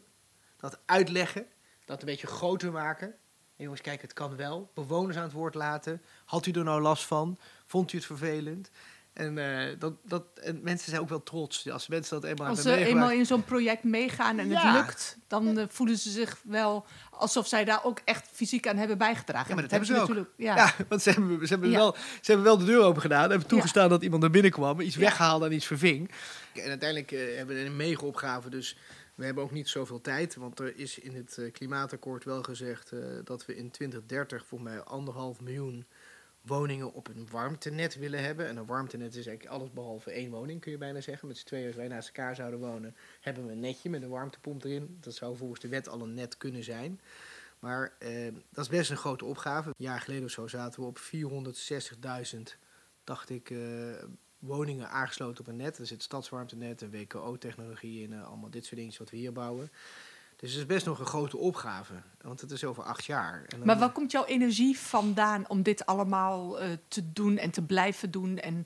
dat 0.58 0.80
uitleggen, 0.86 1.46
dat 1.86 2.00
een 2.00 2.06
beetje 2.06 2.28
groter 2.28 2.72
maken 2.72 3.16
jongens, 3.64 3.82
kijk, 3.82 4.02
het 4.02 4.14
kan 4.14 4.36
wel. 4.36 4.72
Bewoners 4.74 5.18
aan 5.18 5.24
het 5.24 5.32
woord 5.32 5.56
laten. 5.56 6.02
Had 6.26 6.46
u 6.46 6.52
er 6.52 6.64
nou 6.64 6.82
last 6.82 7.06
van? 7.06 7.40
Vond 7.66 7.94
u 7.94 7.98
het 7.98 8.06
vervelend? 8.06 8.70
En, 9.14 9.38
uh, 9.38 9.80
dat, 9.80 9.94
dat, 10.06 10.24
en 10.42 10.60
mensen 10.64 10.90
zijn 10.90 11.02
ook 11.02 11.10
wel 11.10 11.24
trots. 11.24 11.70
Als 11.70 11.88
mensen 11.88 12.22
dat 12.22 12.30
eenmaal 12.30 12.48
Als 12.48 12.62
ze 12.62 12.76
eenmaal 12.76 13.12
in 13.12 13.26
zo'n 13.26 13.44
project 13.44 13.84
meegaan 13.84 14.40
en 14.40 14.50
het 14.50 14.74
lukt, 14.74 15.18
dan 15.28 15.58
uh, 15.58 15.64
voelen 15.68 15.98
ze 15.98 16.10
zich 16.10 16.38
wel 16.44 16.86
alsof 17.12 17.48
zij 17.48 17.66
daar 17.66 17.84
ook 17.84 18.00
echt 18.06 18.28
fysiek 18.32 18.68
aan 18.68 18.78
hebben 18.78 18.98
bijgedragen. 18.98 19.48
Ja, 19.48 19.54
maar 19.54 19.62
dat, 19.62 19.72
hebben 19.72 19.90
ze, 19.90 19.94
natuurlijk. 19.94 20.30
Ja. 20.38 20.56
ja. 20.56 20.74
want 20.90 21.02
ze 21.02 21.10
hebben, 21.10 21.48
ze, 21.48 21.54
hebben 21.54 21.72
wel, 21.72 21.96
ze 21.96 22.32
hebben 22.32 22.44
wel 22.44 22.58
de 22.58 22.66
deur 22.66 22.82
open 22.82 23.02
gedaan. 23.02 23.30
Hebben 23.30 23.48
toegestaan 23.48 23.90
dat 23.90 24.04
iemand 24.04 24.22
naar 24.22 24.32
binnen 24.32 24.52
kwam, 24.52 24.80
iets 24.80 24.96
weggehaald 24.96 25.44
en 25.44 25.52
iets 25.52 25.66
verving. 25.66 26.12
En 26.54 26.70
uiteindelijk 26.70 27.12
uh, 27.12 27.38
hebben 27.38 27.56
we 27.56 27.66
een 27.66 27.76
mega 27.76 28.06
opgave. 28.06 28.50
Dus 28.50 28.78
we 29.16 29.26
hebben 29.26 29.44
ook 29.44 29.52
niet 29.52 29.70
zoveel 29.70 30.02
tijd, 30.02 30.36
want 30.36 30.60
er 30.60 30.78
is 30.78 31.00
in 31.00 31.16
het 31.16 31.38
uh, 31.40 31.52
klimaatakkoord 31.52 32.24
wel 32.24 32.44
gezegd 32.44 32.92
uh, 32.92 33.20
dat 33.24 33.46
we 33.46 33.56
in 33.56 33.72
2030 33.72 34.46
volgens 34.46 34.70
mij 34.70 34.84
anderhalf 34.84 35.42
miljoen 35.42 35.86
woningen 36.42 36.94
op 36.94 37.08
een 37.08 37.28
warmtenet 37.32 37.96
willen 37.96 38.24
hebben. 38.24 38.48
En 38.48 38.58
een 38.58 38.66
warmtenet 38.66 39.16
is 39.16 39.28
eigenlijk 39.28 39.56
alles 39.56 39.72
behalve 39.72 40.12
één 40.12 40.32
woning, 40.32 40.62
kun 40.62 40.72
je 40.72 40.78
bijna 40.78 41.02
zeggen. 41.02 41.28
Met 41.28 41.38
z'n 41.38 41.46
tweeën, 41.46 41.68
als 41.68 41.76
wij 41.76 41.88
naast 41.88 42.08
elkaar 42.08 42.36
zouden 42.36 42.60
wonen, 42.60 42.96
hebben 43.22 43.46
we 43.46 43.52
een 43.52 43.60
netje 43.60 43.90
met 43.90 44.02
een 44.02 44.10
warmtepomp 44.10 44.64
erin. 44.64 44.98
Dat 45.00 45.16
zou 45.16 45.38
volgens 45.38 45.60
de 45.60 45.68
wet 45.68 45.90
al 45.90 46.02
een 46.02 46.14
net 46.14 46.38
kunnen 46.38 46.64
zijn. 46.64 47.02
Maar 47.60 47.94
uh, 48.00 48.34
dat 48.50 48.64
is 48.64 48.70
best 48.70 48.92
een 48.92 48.98
grote 48.98 49.26
opgave. 49.26 49.68
Een 49.68 49.76
jaar 49.78 50.02
geleden 50.02 50.24
of 50.24 50.32
zo 50.32 50.48
zaten 50.48 50.82
we 50.82 50.88
op 50.88 51.00
460.000, 52.36 52.40
dacht 53.04 53.30
ik, 53.30 53.54
woningen 54.46 54.90
aangesloten 54.90 55.40
op 55.40 55.48
een 55.48 55.56
net. 55.56 55.78
Er 55.78 55.86
zit 55.86 56.04
stadswarmtenet 56.04 56.82
en 56.82 56.92
WKO-technologie 56.92 58.04
in, 58.04 58.12
uh, 58.12 58.28
allemaal 58.28 58.50
dit 58.50 58.66
soort 58.66 58.76
dingen 58.76 58.96
wat 58.98 59.10
we 59.10 59.18
hier 59.18 59.34
bouwen. 59.34 59.72
Dus 60.36 60.52
het 60.52 60.62
is 60.62 60.66
best 60.66 60.86
nog 60.86 61.00
een 61.00 61.06
grote 61.06 61.38
opgave, 61.38 61.94
want 62.22 62.42
het 62.42 62.52
is 62.52 62.64
over 62.64 62.84
acht 62.84 63.06
jaar. 63.06 63.46
En 63.48 63.66
maar 63.66 63.80
waar 63.80 63.92
komt 63.92 64.12
jouw 64.12 64.26
energie 64.26 64.80
vandaan 64.80 65.50
om 65.50 65.64
dit 65.64 65.86
allemaal 65.86 66.62
uh, 66.62 66.70
te 66.88 67.12
doen 67.14 67.38
en 67.38 67.52
te 67.52 67.62
blijven 67.62 68.12
doen 68.12 68.38
en 68.38 68.66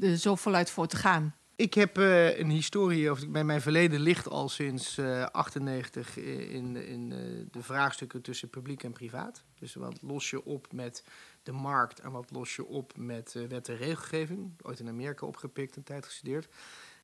er 0.00 0.16
zo 0.16 0.34
voluit 0.34 0.70
voor 0.70 0.86
te 0.86 0.96
gaan? 0.96 1.34
Ik 1.56 1.74
heb 1.74 1.98
uh, 1.98 2.38
een 2.38 2.50
historie, 2.50 3.10
of 3.10 3.28
bij 3.28 3.44
mijn 3.44 3.60
verleden 3.60 4.00
ligt 4.00 4.28
al 4.28 4.48
sinds 4.48 4.94
1998 4.94 6.18
uh, 6.18 6.54
in, 6.54 6.76
in 6.76 7.08
de 7.50 7.62
vraagstukken 7.62 8.22
tussen 8.22 8.48
publiek 8.48 8.82
en 8.82 8.92
privaat. 8.92 9.42
Dus 9.58 9.74
wat 9.74 9.98
los 10.02 10.30
je 10.30 10.44
op 10.44 10.72
met 10.72 11.04
de 11.44 11.52
markt 11.52 12.00
en 12.00 12.12
wat 12.12 12.30
los 12.30 12.56
je 12.56 12.66
op 12.66 12.92
met 12.96 13.32
wet 13.48 13.68
en 13.68 13.76
regelgeving. 13.76 14.52
Ooit 14.62 14.80
in 14.80 14.88
Amerika 14.88 15.26
opgepikt, 15.26 15.76
een 15.76 15.82
tijd 15.82 16.04
gestudeerd. 16.04 16.48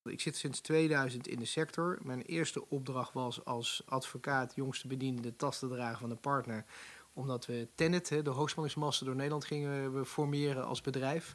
Ik 0.05 0.21
zit 0.21 0.37
sinds 0.37 0.61
2000 0.61 1.29
in 1.29 1.39
de 1.39 1.45
sector. 1.45 1.99
Mijn 2.03 2.23
eerste 2.23 2.69
opdracht 2.69 3.13
was 3.13 3.45
als 3.45 3.83
advocaat 3.87 4.55
jongste 4.55 4.87
bediende 4.87 5.23
de 5.23 5.37
tas 5.37 5.59
te 5.59 5.69
dragen 5.69 5.99
van 5.99 6.11
een 6.11 6.21
partner. 6.21 6.65
Omdat 7.13 7.47
we 7.47 7.69
Tenet, 7.75 8.09
de 8.09 8.31
hoogspanningsmasten 8.31 9.07
door 9.07 9.15
Nederland, 9.15 9.45
gingen 9.45 10.07
formeren 10.07 10.65
als 10.65 10.81
bedrijf. 10.81 11.35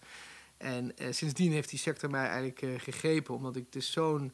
En 0.58 0.98
eh, 0.98 1.12
sindsdien 1.12 1.52
heeft 1.52 1.70
die 1.70 1.80
sector 1.80 2.10
mij 2.10 2.26
eigenlijk 2.26 2.62
eh, 2.62 2.70
gegrepen, 2.78 3.36
omdat 3.36 3.56
ik 3.56 3.76
is 3.76 3.92
zo'n 3.92 4.34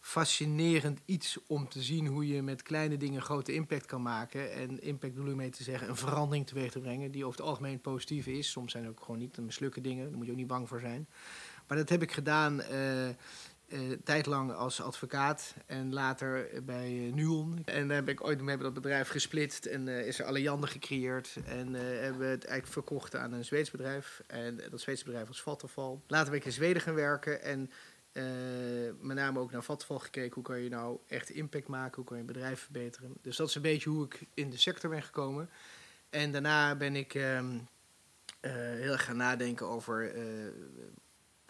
fascinerend 0.00 1.00
iets 1.04 1.38
om 1.46 1.68
te 1.68 1.82
zien 1.82 2.06
hoe 2.06 2.26
je 2.26 2.42
met 2.42 2.62
kleine 2.62 2.96
dingen 2.96 3.22
grote 3.22 3.52
impact 3.52 3.86
kan 3.86 4.02
maken. 4.02 4.52
En 4.52 4.82
impact 4.82 5.14
bedoel 5.14 5.30
ik 5.30 5.36
mee 5.36 5.50
te 5.50 5.62
zeggen, 5.62 5.88
een 5.88 5.96
verandering 5.96 6.46
teweeg 6.46 6.70
te 6.70 6.80
brengen 6.80 7.10
die 7.10 7.24
over 7.24 7.38
het 7.38 7.48
algemeen 7.48 7.80
positief 7.80 8.26
is. 8.26 8.50
Soms 8.50 8.72
zijn 8.72 8.88
ook 8.88 9.00
gewoon 9.00 9.18
niet 9.18 9.38
mislukken 9.38 9.82
dingen, 9.82 10.08
daar 10.08 10.16
moet 10.16 10.26
je 10.26 10.32
ook 10.32 10.38
niet 10.38 10.46
bang 10.46 10.68
voor 10.68 10.80
zijn. 10.80 11.08
Maar 11.66 11.76
dat 11.76 11.88
heb 11.88 12.02
ik 12.02 12.12
gedaan 12.12 12.60
uh, 12.60 13.08
uh, 13.08 13.12
tijdlang 14.04 14.52
als 14.52 14.82
advocaat 14.82 15.54
en 15.66 15.92
later 15.92 16.48
bij 16.64 16.92
uh, 16.92 17.12
Nuon. 17.12 17.62
En 17.64 17.88
daar 17.88 17.96
heb 17.96 18.08
ik 18.08 18.24
ooit 18.24 18.38
hebben 18.38 18.58
dat 18.58 18.74
bedrijf 18.74 19.08
gesplitst 19.08 19.66
en 19.66 19.88
is 19.88 20.18
er 20.18 20.24
Alliander 20.24 20.68
gecreëerd. 20.68 21.36
En 21.44 21.74
hebben 21.74 22.20
we 22.20 22.26
het 22.26 22.44
eigenlijk 22.44 22.72
verkocht 22.72 23.16
aan 23.16 23.32
een 23.32 23.44
Zweeds 23.44 23.70
bedrijf. 23.70 24.22
En 24.26 24.60
dat 24.70 24.80
Zweedse 24.80 25.04
bedrijf 25.04 25.26
was 25.28 25.42
Vattenfall. 25.42 25.98
Later 26.06 26.30
ben 26.30 26.38
ik 26.38 26.46
in 26.46 26.52
Zweden 26.52 26.82
gaan 26.82 26.94
werken 26.94 27.42
en 27.42 27.70
met 29.00 29.16
name 29.16 29.38
ook 29.38 29.50
naar 29.50 29.62
Vattenfall 29.62 29.98
gekeken. 29.98 30.34
Hoe 30.34 30.42
kan 30.42 30.60
je 30.60 30.68
nou 30.68 30.98
echt 31.06 31.30
impact 31.30 31.68
maken? 31.68 31.96
Hoe 31.96 32.04
kan 32.04 32.16
je 32.16 32.24
bedrijf 32.24 32.60
verbeteren? 32.60 33.14
Dus 33.22 33.36
dat 33.36 33.48
is 33.48 33.54
een 33.54 33.62
beetje 33.62 33.90
hoe 33.90 34.04
ik 34.04 34.26
in 34.34 34.50
de 34.50 34.58
sector 34.58 34.90
ben 34.90 35.02
gekomen. 35.02 35.50
En 36.10 36.32
daarna 36.32 36.76
ben 36.76 36.96
ik 36.96 37.14
ehm, 37.14 37.58
heel 38.40 38.92
erg 38.92 39.04
gaan 39.04 39.16
nadenken 39.16 39.66
over 39.66 40.12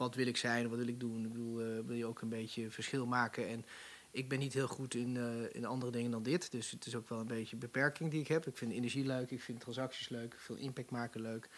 wat 0.01 0.14
wil 0.14 0.27
ik 0.27 0.37
zijn, 0.37 0.68
wat 0.68 0.79
wil 0.79 0.87
ik 0.87 1.01
doen. 1.01 1.25
Ik 1.25 1.33
bedoel, 1.33 1.61
uh, 1.61 1.87
wil 1.87 1.96
je 1.96 2.07
ook 2.07 2.20
een 2.20 2.29
beetje 2.29 2.70
verschil 2.70 3.07
maken. 3.07 3.49
En 3.49 3.64
ik 4.11 4.29
ben 4.29 4.38
niet 4.38 4.53
heel 4.53 4.66
goed 4.66 4.94
in, 4.94 5.14
uh, 5.14 5.55
in 5.55 5.64
andere 5.64 5.92
dingen 5.92 6.11
dan 6.11 6.23
dit. 6.23 6.51
Dus 6.51 6.70
het 6.70 6.87
is 6.87 6.94
ook 6.94 7.09
wel 7.09 7.18
een 7.18 7.27
beetje 7.27 7.53
een 7.53 7.59
beperking 7.59 8.11
die 8.11 8.20
ik 8.20 8.29
heb. 8.29 8.46
Ik 8.46 8.57
vind 8.57 8.73
energie 8.73 9.05
leuk, 9.05 9.31
ik 9.31 9.42
vind 9.42 9.61
transacties 9.61 10.09
leuk, 10.09 10.35
ik 10.35 10.40
vind 10.40 10.59
impact 10.59 10.90
maken 10.90 11.20
leuk. 11.20 11.49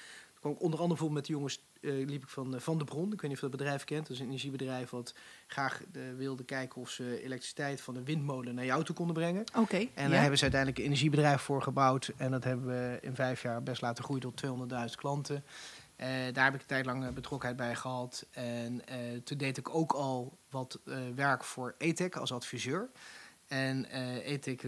Kon 0.41 0.57
onder 0.57 0.81
andere 0.81 0.89
bijvoorbeeld 0.89 1.13
met 1.13 1.27
de 1.27 1.33
jongens 1.33 1.65
uh, 1.83 2.07
liep 2.07 2.23
ik 2.23 2.29
van 2.29 2.61
Van 2.61 2.79
de 2.79 2.85
Bron. 2.85 3.13
Ik 3.13 3.21
weet 3.21 3.23
niet 3.23 3.33
of 3.33 3.41
je 3.41 3.49
dat 3.49 3.59
bedrijf 3.59 3.85
kent. 3.85 4.07
Dat 4.07 4.11
is 4.11 4.19
een 4.19 4.27
energiebedrijf 4.27 4.91
wat 4.91 5.15
graag 5.47 5.83
wilde 6.17 6.45
kijken 6.45 6.81
of 6.81 6.91
ze 6.91 7.23
elektriciteit 7.23 7.81
van 7.81 7.97
een 7.97 8.05
windmolen 8.05 8.55
naar 8.55 8.65
jou 8.65 8.85
toe 8.85 8.95
konden 8.95 9.15
brengen. 9.15 9.45
Oké. 9.57 9.87
en 9.95 10.11
daar 10.11 10.21
hebben 10.21 10.39
ze 10.39 10.43
uiteindelijk 10.43 10.81
een 10.81 10.87
energiebedrijf 10.87 11.41
voor 11.43 11.63
gebouwd. 11.63 12.13
En 12.17 12.31
dat 12.31 12.45
hebben 12.45 12.67
we 12.67 12.99
in 13.01 13.15
vijf 13.15 13.43
jaar 13.43 13.63
best 13.63 13.83
laten 13.83 14.05
groeien 14.05 14.23
tot 14.23 14.43
200.000 14.89 14.95
klanten. 14.95 15.45
Uh, 16.03 16.09
daar 16.33 16.45
heb 16.45 16.55
ik 16.55 16.61
een 16.61 16.67
tijd 16.67 16.87
lang 16.87 17.05
eh, 17.05 17.13
betrokkenheid 17.13 17.59
bij 17.61 17.75
gehad. 17.75 18.27
En 18.31 18.75
uh, 18.75 19.21
toen 19.25 19.39
deed 19.39 19.59
ik 19.59 19.75
ook 19.75 19.93
al 19.93 20.39
wat 20.51 20.79
werk 21.15 21.45
voor 21.45 21.75
ETEC 21.79 22.17
als 22.17 22.33
adviseur. 22.33 22.91
En 23.47 23.85
ETEC 24.23 24.63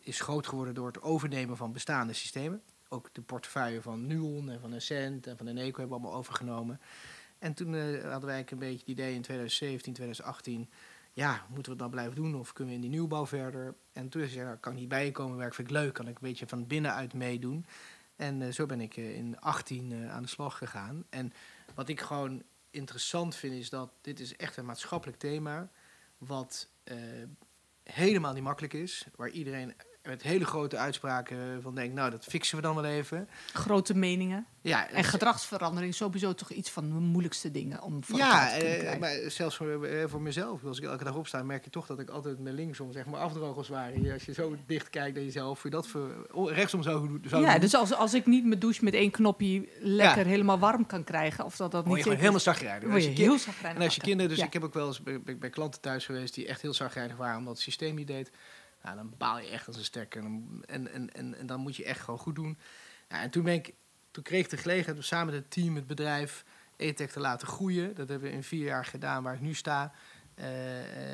is 0.00 0.20
groot 0.20 0.46
geworden 0.46 0.74
door 0.74 0.86
het 0.86 1.02
overnemen 1.02 1.56
van 1.56 1.72
bestaande 1.72 2.12
systemen. 2.12 2.62
Ook 2.92 3.08
de 3.12 3.22
portefeuille 3.22 3.82
van 3.82 4.06
Nuon 4.06 4.50
en 4.50 4.60
van 4.60 4.74
Essent 4.74 5.26
en 5.26 5.36
van 5.36 5.46
Eneco 5.46 5.78
hebben 5.78 5.98
allemaal 5.98 6.18
overgenomen. 6.18 6.80
En 7.38 7.54
toen 7.54 7.74
hadden 8.02 8.28
wij 8.28 8.44
een 8.50 8.58
beetje 8.58 8.78
het 8.78 8.88
idee 8.88 9.14
in 9.14 9.22
2017, 9.22 9.92
2018 9.92 10.68
ja, 11.12 11.46
moeten 11.48 11.64
we 11.64 11.70
het 11.70 11.78
dan 11.78 11.90
blijven 11.90 12.14
doen 12.14 12.34
of 12.34 12.52
kunnen 12.52 12.74
we 12.74 12.80
in 12.80 12.88
die 12.88 12.98
nieuwbouw 12.98 13.26
verder? 13.26 13.74
En 13.92 14.08
toen 14.08 14.26
zei 14.26 14.40
ik, 14.40 14.46
nou, 14.46 14.56
kan 14.56 14.72
ik 14.72 14.78
niet 14.78 14.88
bij 14.88 15.10
komen 15.10 15.36
werken, 15.36 15.54
vind 15.54 15.68
ik 15.68 15.74
leuk, 15.74 15.92
kan 15.92 16.08
ik 16.08 16.14
een 16.14 16.28
beetje 16.28 16.46
van 16.46 16.66
binnenuit 16.66 17.14
meedoen. 17.14 17.66
En 18.16 18.40
uh, 18.40 18.52
zo 18.52 18.66
ben 18.66 18.80
ik 18.80 18.96
uh, 18.96 19.16
in 19.16 19.40
18 19.40 19.90
uh, 19.90 20.12
aan 20.12 20.22
de 20.22 20.28
slag 20.28 20.58
gegaan. 20.58 21.04
En 21.10 21.32
wat 21.74 21.88
ik 21.88 22.00
gewoon 22.00 22.42
interessant 22.70 23.34
vind 23.36 23.54
is 23.54 23.70
dat 23.70 23.90
dit 24.00 24.20
is 24.20 24.36
echt 24.36 24.56
een 24.56 24.64
maatschappelijk 24.64 25.18
thema. 25.18 25.70
Wat 26.18 26.68
helemaal 27.82 28.32
niet 28.32 28.42
makkelijk 28.42 28.72
is. 28.72 29.06
Waar 29.16 29.28
iedereen 29.28 29.74
met 30.02 30.22
hele 30.22 30.44
grote 30.44 30.76
uitspraken 30.76 31.62
van 31.62 31.74
denkt, 31.74 31.94
nou 31.94 32.10
dat 32.10 32.24
fixen 32.24 32.56
we 32.56 32.62
dan 32.62 32.74
wel 32.74 32.84
even. 32.84 33.28
Grote 33.52 33.94
meningen. 33.94 34.46
Ja, 34.60 34.88
en 34.88 35.04
gedragsverandering 35.04 35.94
sowieso 35.94 36.34
toch 36.34 36.50
iets 36.50 36.70
van 36.70 36.88
de 36.88 36.94
moeilijkste 36.94 37.50
dingen 37.50 37.82
om 37.82 38.04
voor 38.04 38.18
ja, 38.18 38.52
te 38.52 38.58
krijgen. 38.58 39.00
maar 39.00 39.16
zelfs 39.26 39.56
voor, 39.56 39.88
voor 40.06 40.22
mezelf, 40.22 40.64
als 40.64 40.78
ik 40.78 40.84
elke 40.84 41.04
dag 41.04 41.14
opsta, 41.14 41.42
merk 41.42 41.64
je 41.64 41.70
toch 41.70 41.86
dat 41.86 41.98
ik 41.98 42.10
altijd 42.10 42.38
met 42.38 42.52
linksom 42.52 42.92
zeg 42.92 43.06
maar 43.06 43.20
afdroog 43.20 43.68
waren. 43.68 44.12
Als 44.12 44.24
je 44.24 44.32
zo 44.32 44.56
dicht 44.66 44.90
kijkt 44.90 45.14
naar 45.14 45.24
jezelf, 45.24 45.62
je 45.62 45.70
dat 45.70 45.86
voor, 45.86 46.26
rechtsom 46.52 46.82
zou, 46.82 47.20
zou 47.24 47.42
Ja, 47.42 47.52
doen. 47.52 47.60
dus 47.60 47.74
als, 47.74 47.94
als 47.94 48.14
ik 48.14 48.26
niet 48.26 48.44
mijn 48.44 48.60
douche 48.60 48.84
met 48.84 48.94
één 48.94 49.10
knopje 49.10 49.68
lekker 49.80 50.24
ja. 50.24 50.30
helemaal 50.30 50.58
warm 50.58 50.86
kan 50.86 51.04
krijgen, 51.04 51.44
of 51.44 51.56
dat 51.56 51.70
dat 51.70 51.86
niet 51.86 51.96
je 51.96 52.02
gewoon 52.02 52.18
helemaal 52.18 52.40
zagrijnig. 52.40 52.88
Word 52.88 53.04
je 53.04 53.10
heel 53.10 53.38
zagrijnig. 53.38 53.78
En 53.78 53.84
als 53.86 53.94
je 53.94 54.00
kinderen, 54.00 54.30
dus 54.30 54.38
ja. 54.38 54.44
ik 54.46 54.52
heb 54.52 54.62
ook 54.62 54.74
wel 54.74 54.86
eens 54.86 55.02
bij, 55.02 55.20
bij, 55.20 55.38
bij 55.38 55.50
klanten 55.50 55.80
thuis 55.80 56.04
geweest 56.04 56.34
die 56.34 56.46
echt 56.46 56.62
heel 56.62 56.74
zagrijnig 56.74 57.16
waren 57.16 57.38
omdat 57.38 57.52
het 57.52 57.62
systeem 57.62 57.94
niet 57.94 58.06
deed. 58.06 58.30
Dan 58.82 59.14
baal 59.18 59.38
je 59.38 59.48
echt 59.48 59.66
als 59.66 59.76
een 59.76 59.84
stekker. 59.84 60.24
En, 60.24 60.62
en, 60.66 61.14
en, 61.14 61.38
en 61.38 61.46
dan 61.46 61.60
moet 61.60 61.76
je 61.76 61.84
echt 61.84 62.00
gewoon 62.00 62.20
goed 62.20 62.34
doen. 62.34 62.58
En 63.08 63.30
toen, 63.30 63.44
ben 63.44 63.54
ik, 63.54 63.74
toen 64.10 64.22
kreeg 64.22 64.44
ik 64.44 64.50
de 64.50 64.56
gelegenheid 64.56 64.96
om 64.96 65.02
samen 65.02 65.34
met 65.34 65.42
het 65.42 65.50
team, 65.50 65.74
het 65.74 65.86
bedrijf, 65.86 66.44
ETEC 66.76 67.10
te 67.10 67.20
laten 67.20 67.48
groeien. 67.48 67.94
Dat 67.94 68.08
hebben 68.08 68.28
we 68.28 68.34
in 68.34 68.42
vier 68.42 68.64
jaar 68.64 68.84
gedaan 68.84 69.22
waar 69.22 69.34
ik 69.34 69.40
nu 69.40 69.54
sta. 69.54 69.92
Uh, 70.34 70.46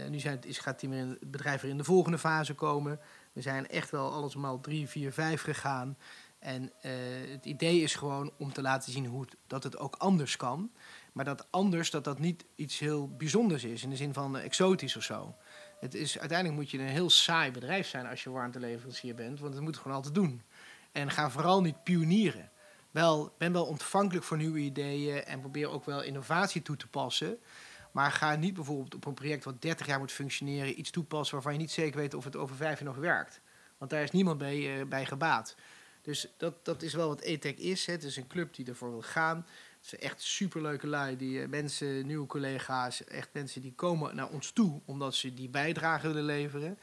nu 0.08 0.18
zijn, 0.18 0.40
is, 0.42 0.58
gaat 0.58 0.80
het, 0.80 1.30
bedrijf 1.30 1.60
weer 1.60 1.70
in 1.70 1.76
de 1.76 1.84
volgende 1.84 2.18
fase 2.18 2.54
komen. 2.54 3.00
We 3.32 3.40
zijn 3.40 3.68
echt 3.68 3.90
wel 3.90 4.12
allesmaal 4.12 4.60
drie, 4.60 4.88
vier, 4.88 5.12
vijf 5.12 5.42
gegaan. 5.42 5.96
En 6.38 6.62
uh, 6.62 6.92
het 7.30 7.44
idee 7.44 7.80
is 7.80 7.94
gewoon 7.94 8.32
om 8.38 8.52
te 8.52 8.62
laten 8.62 8.92
zien 8.92 9.06
hoe 9.06 9.20
het, 9.20 9.36
dat 9.46 9.62
het 9.62 9.78
ook 9.78 9.94
anders 9.94 10.36
kan. 10.36 10.70
Maar 11.12 11.24
dat 11.24 11.46
anders, 11.50 11.90
dat 11.90 12.04
dat 12.04 12.18
niet 12.18 12.44
iets 12.54 12.78
heel 12.78 13.16
bijzonders 13.16 13.64
is. 13.64 13.82
In 13.82 13.90
de 13.90 13.96
zin 13.96 14.12
van 14.12 14.38
exotisch 14.38 14.96
of 14.96 15.02
zo. 15.02 15.36
Het 15.80 15.94
is, 15.94 16.18
uiteindelijk 16.18 16.58
moet 16.58 16.70
je 16.70 16.78
een 16.78 16.84
heel 16.84 17.10
saai 17.10 17.50
bedrijf 17.50 17.88
zijn 17.88 18.06
als 18.06 18.22
je 18.22 18.30
warmteleverancier 18.30 19.14
bent, 19.14 19.40
want 19.40 19.52
dat 19.52 19.62
moet 19.62 19.76
gewoon 19.76 19.96
altijd 19.96 20.14
doen. 20.14 20.42
En 20.92 21.10
ga 21.10 21.30
vooral 21.30 21.60
niet 21.60 21.82
pionieren. 21.82 22.50
Wel, 22.90 23.34
ben 23.38 23.52
wel 23.52 23.66
ontvankelijk 23.66 24.24
voor 24.24 24.36
nieuwe 24.36 24.58
ideeën 24.58 25.24
en 25.24 25.40
probeer 25.40 25.70
ook 25.70 25.84
wel 25.84 26.02
innovatie 26.02 26.62
toe 26.62 26.76
te 26.76 26.88
passen. 26.88 27.38
Maar 27.92 28.12
ga 28.12 28.36
niet 28.36 28.54
bijvoorbeeld 28.54 28.94
op 28.94 29.06
een 29.06 29.14
project 29.14 29.44
wat 29.44 29.62
30 29.62 29.86
jaar 29.86 29.98
moet 29.98 30.12
functioneren 30.12 30.78
iets 30.78 30.90
toepassen 30.90 31.34
waarvan 31.34 31.52
je 31.52 31.58
niet 31.58 31.70
zeker 31.70 32.00
weet 32.00 32.14
of 32.14 32.24
het 32.24 32.36
over 32.36 32.56
vijf 32.56 32.78
jaar 32.78 32.88
nog 32.88 32.96
werkt. 32.96 33.40
Want 33.78 33.90
daar 33.90 34.02
is 34.02 34.10
niemand 34.10 34.38
bij, 34.38 34.78
uh, 34.78 34.86
bij 34.86 35.06
gebaat. 35.06 35.56
Dus 36.02 36.28
dat, 36.36 36.64
dat 36.64 36.82
is 36.82 36.94
wel 36.94 37.08
wat 37.08 37.20
ETEC 37.20 37.58
is. 37.58 37.86
Hè. 37.86 37.92
Het 37.92 38.04
is 38.04 38.16
een 38.16 38.26
club 38.26 38.54
die 38.54 38.66
ervoor 38.66 38.90
wil 38.90 39.02
gaan. 39.02 39.46
Het 39.78 39.88
zijn 39.88 40.00
echt 40.00 40.22
superleuke 40.22 40.86
lui. 40.86 41.16
Die 41.16 41.40
uh, 41.40 41.48
mensen, 41.48 42.06
nieuwe 42.06 42.26
collega's, 42.26 43.04
echt 43.04 43.28
mensen 43.32 43.60
die 43.60 43.72
komen 43.72 44.16
naar 44.16 44.28
ons 44.28 44.50
toe 44.50 44.80
omdat 44.84 45.14
ze 45.14 45.34
die 45.34 45.48
bijdrage 45.48 46.06
willen 46.06 46.24
leveren. 46.24 46.78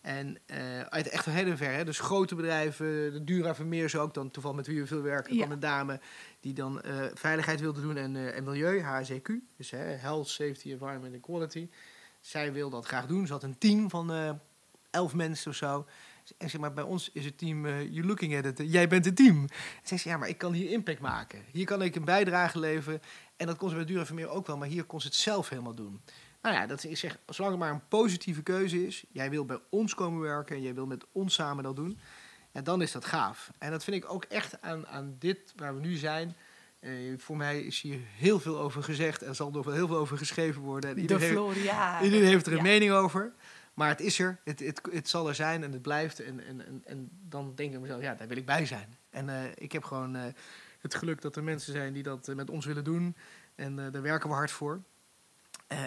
En 0.00 0.38
uh, 0.46 0.80
uit 0.80 1.08
echt 1.08 1.24
heel 1.24 1.56
ver. 1.56 1.72
Hè. 1.72 1.84
Dus 1.84 1.98
grote 2.00 2.34
bedrijven, 2.34 3.12
de 3.12 3.24
Dura 3.24 3.54
Vermeers 3.54 3.96
ook 3.96 4.14
dan 4.14 4.30
toevallig 4.30 4.56
met 4.56 4.66
wie 4.66 4.80
we 4.80 4.86
veel 4.86 5.02
werken. 5.02 5.34
Ja. 5.34 5.50
een 5.50 5.60
dame 5.60 6.00
die 6.40 6.52
dan 6.52 6.82
uh, 6.86 7.04
veiligheid 7.14 7.60
wilde 7.60 7.80
doen 7.80 7.96
en, 7.96 8.14
uh, 8.14 8.36
en 8.36 8.44
milieu, 8.44 8.80
HSEQ. 8.80 9.32
Dus 9.56 9.70
hè, 9.70 9.78
Health, 9.78 10.28
Safety, 10.28 10.70
Environment 10.70 11.14
and 11.14 11.22
Quality. 11.22 11.68
Zij 12.20 12.52
wil 12.52 12.70
dat 12.70 12.86
graag 12.86 13.06
doen. 13.06 13.26
Ze 13.26 13.32
had 13.32 13.42
een 13.42 13.58
team 13.58 13.90
van 13.90 14.40
elf 14.90 15.14
mensen 15.14 15.50
of 15.50 15.56
zo. 15.56 15.86
En 16.38 16.50
zeg 16.50 16.60
maar, 16.60 16.72
bij 16.72 16.84
ons 16.84 17.10
is 17.12 17.24
het 17.24 17.38
team, 17.38 17.66
uh, 17.66 17.92
you 17.92 18.06
looking 18.06 18.36
at 18.36 18.44
it, 18.44 18.60
uh, 18.60 18.72
jij 18.72 18.88
bent 18.88 19.04
het 19.04 19.16
team. 19.16 19.40
En 19.40 19.48
zei 19.82 20.00
ze, 20.00 20.08
ja, 20.08 20.16
maar 20.16 20.28
ik 20.28 20.38
kan 20.38 20.52
hier 20.52 20.70
impact 20.70 21.00
maken. 21.00 21.42
Hier 21.52 21.66
kan 21.66 21.82
ik 21.82 21.96
een 21.96 22.04
bijdrage 22.04 22.58
leveren. 22.58 23.02
En 23.36 23.46
dat 23.46 23.56
kon 23.56 23.68
ze 23.68 23.74
bij 23.74 23.84
Dura 23.84 24.06
Vermeer 24.06 24.28
ook 24.28 24.46
wel, 24.46 24.56
maar 24.56 24.68
hier 24.68 24.84
kon 24.84 25.00
ze 25.00 25.06
het 25.06 25.16
zelf 25.16 25.48
helemaal 25.48 25.74
doen. 25.74 26.00
Nou 26.42 26.54
ja, 26.54 26.66
dat 26.66 26.84
is 26.84 27.00
zeg, 27.00 27.18
zolang 27.26 27.54
het 27.54 27.62
maar 27.62 27.72
een 27.72 27.88
positieve 27.88 28.42
keuze 28.42 28.86
is, 28.86 29.04
jij 29.12 29.30
wil 29.30 29.44
bij 29.44 29.58
ons 29.70 29.94
komen 29.94 30.20
werken 30.20 30.56
en 30.56 30.62
jij 30.62 30.74
wil 30.74 30.86
met 30.86 31.04
ons 31.12 31.34
samen 31.34 31.64
dat 31.64 31.76
doen, 31.76 31.98
en 32.52 32.64
dan 32.64 32.82
is 32.82 32.92
dat 32.92 33.04
gaaf. 33.04 33.50
En 33.58 33.70
dat 33.70 33.84
vind 33.84 33.96
ik 33.96 34.12
ook 34.12 34.24
echt 34.24 34.62
aan, 34.62 34.86
aan 34.86 35.16
dit 35.18 35.52
waar 35.56 35.74
we 35.74 35.80
nu 35.80 35.94
zijn. 35.94 36.36
Uh, 36.80 37.18
voor 37.18 37.36
mij 37.36 37.60
is 37.60 37.80
hier 37.80 37.98
heel 38.16 38.40
veel 38.40 38.58
over 38.58 38.82
gezegd 38.82 39.22
en 39.22 39.34
zal 39.34 39.52
er 39.54 39.72
heel 39.72 39.86
veel 39.86 39.96
over 39.96 40.18
geschreven 40.18 40.62
worden. 40.62 40.90
En 40.90 40.98
iedereen, 40.98 41.34
De 41.34 41.98
iedereen 42.02 42.26
heeft 42.26 42.46
er 42.46 42.52
een 42.52 42.58
ja. 42.58 42.64
mening 42.64 42.92
over. 42.92 43.32
Maar 43.74 43.88
het 43.88 44.00
is 44.00 44.18
er, 44.18 44.40
het, 44.44 44.60
het, 44.60 44.80
het 44.90 45.08
zal 45.08 45.28
er 45.28 45.34
zijn 45.34 45.62
en 45.62 45.72
het 45.72 45.82
blijft. 45.82 46.20
En, 46.20 46.46
en, 46.46 46.82
en, 46.84 47.08
dan 47.28 47.54
denk 47.54 47.74
ik 47.74 47.80
mezelf, 47.80 48.00
ja, 48.00 48.14
daar 48.14 48.28
wil 48.28 48.36
ik 48.36 48.46
bij 48.46 48.66
zijn. 48.66 48.96
En 49.10 49.28
uh, 49.28 49.44
ik 49.54 49.72
heb 49.72 49.84
gewoon 49.84 50.16
uh, 50.16 50.22
het 50.80 50.94
geluk 50.94 51.20
dat 51.20 51.36
er 51.36 51.42
mensen 51.42 51.72
zijn 51.72 51.92
die 51.92 52.02
dat 52.02 52.26
met 52.34 52.50
ons 52.50 52.66
willen 52.66 52.84
doen. 52.84 53.16
En 53.54 53.76
daar 53.76 54.02
werken 54.02 54.28
we 54.28 54.34
hard 54.34 54.50
voor. 54.50 54.82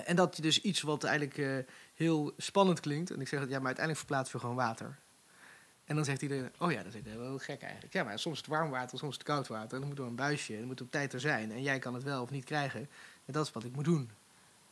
En 0.05 0.15
dat 0.15 0.35
dus 0.35 0.61
iets 0.61 0.81
wat 0.81 1.03
eigenlijk 1.03 1.65
heel 1.93 2.33
spannend 2.37 2.79
klinkt. 2.79 3.11
En 3.11 3.21
ik 3.21 3.27
zeg 3.27 3.39
ja, 3.39 3.45
maar 3.45 3.65
uiteindelijk 3.65 3.97
verplaatsen 3.97 4.35
we 4.35 4.41
gewoon 4.41 4.55
water. 4.55 4.99
En 5.85 5.95
dan 5.95 6.05
zegt 6.05 6.21
iedereen, 6.21 6.51
oh 6.57 6.71
ja, 6.71 6.83
dat 6.83 6.93
is 6.93 7.01
wel 7.15 7.37
gek 7.37 7.61
eigenlijk. 7.61 7.93
Ja, 7.93 8.03
maar 8.03 8.19
soms 8.19 8.37
het 8.37 8.47
warm 8.47 8.69
water, 8.69 8.97
soms 8.97 9.13
het 9.13 9.23
koud 9.23 9.47
water. 9.47 9.73
En 9.73 9.79
dan 9.79 9.87
moet 9.87 9.99
er 9.99 10.05
een 10.05 10.15
buisje, 10.15 10.53
en 10.53 10.59
dan 10.59 10.67
moet 10.67 10.81
op 10.81 10.91
tijd 10.91 11.13
er 11.13 11.19
zijn. 11.19 11.51
En 11.51 11.61
jij 11.61 11.79
kan 11.79 11.93
het 11.93 12.03
wel 12.03 12.21
of 12.21 12.29
niet 12.29 12.45
krijgen. 12.45 12.79
En 13.25 13.33
dat 13.33 13.45
is 13.45 13.51
wat 13.51 13.63
ik 13.63 13.75
moet 13.75 13.85
doen. 13.85 14.11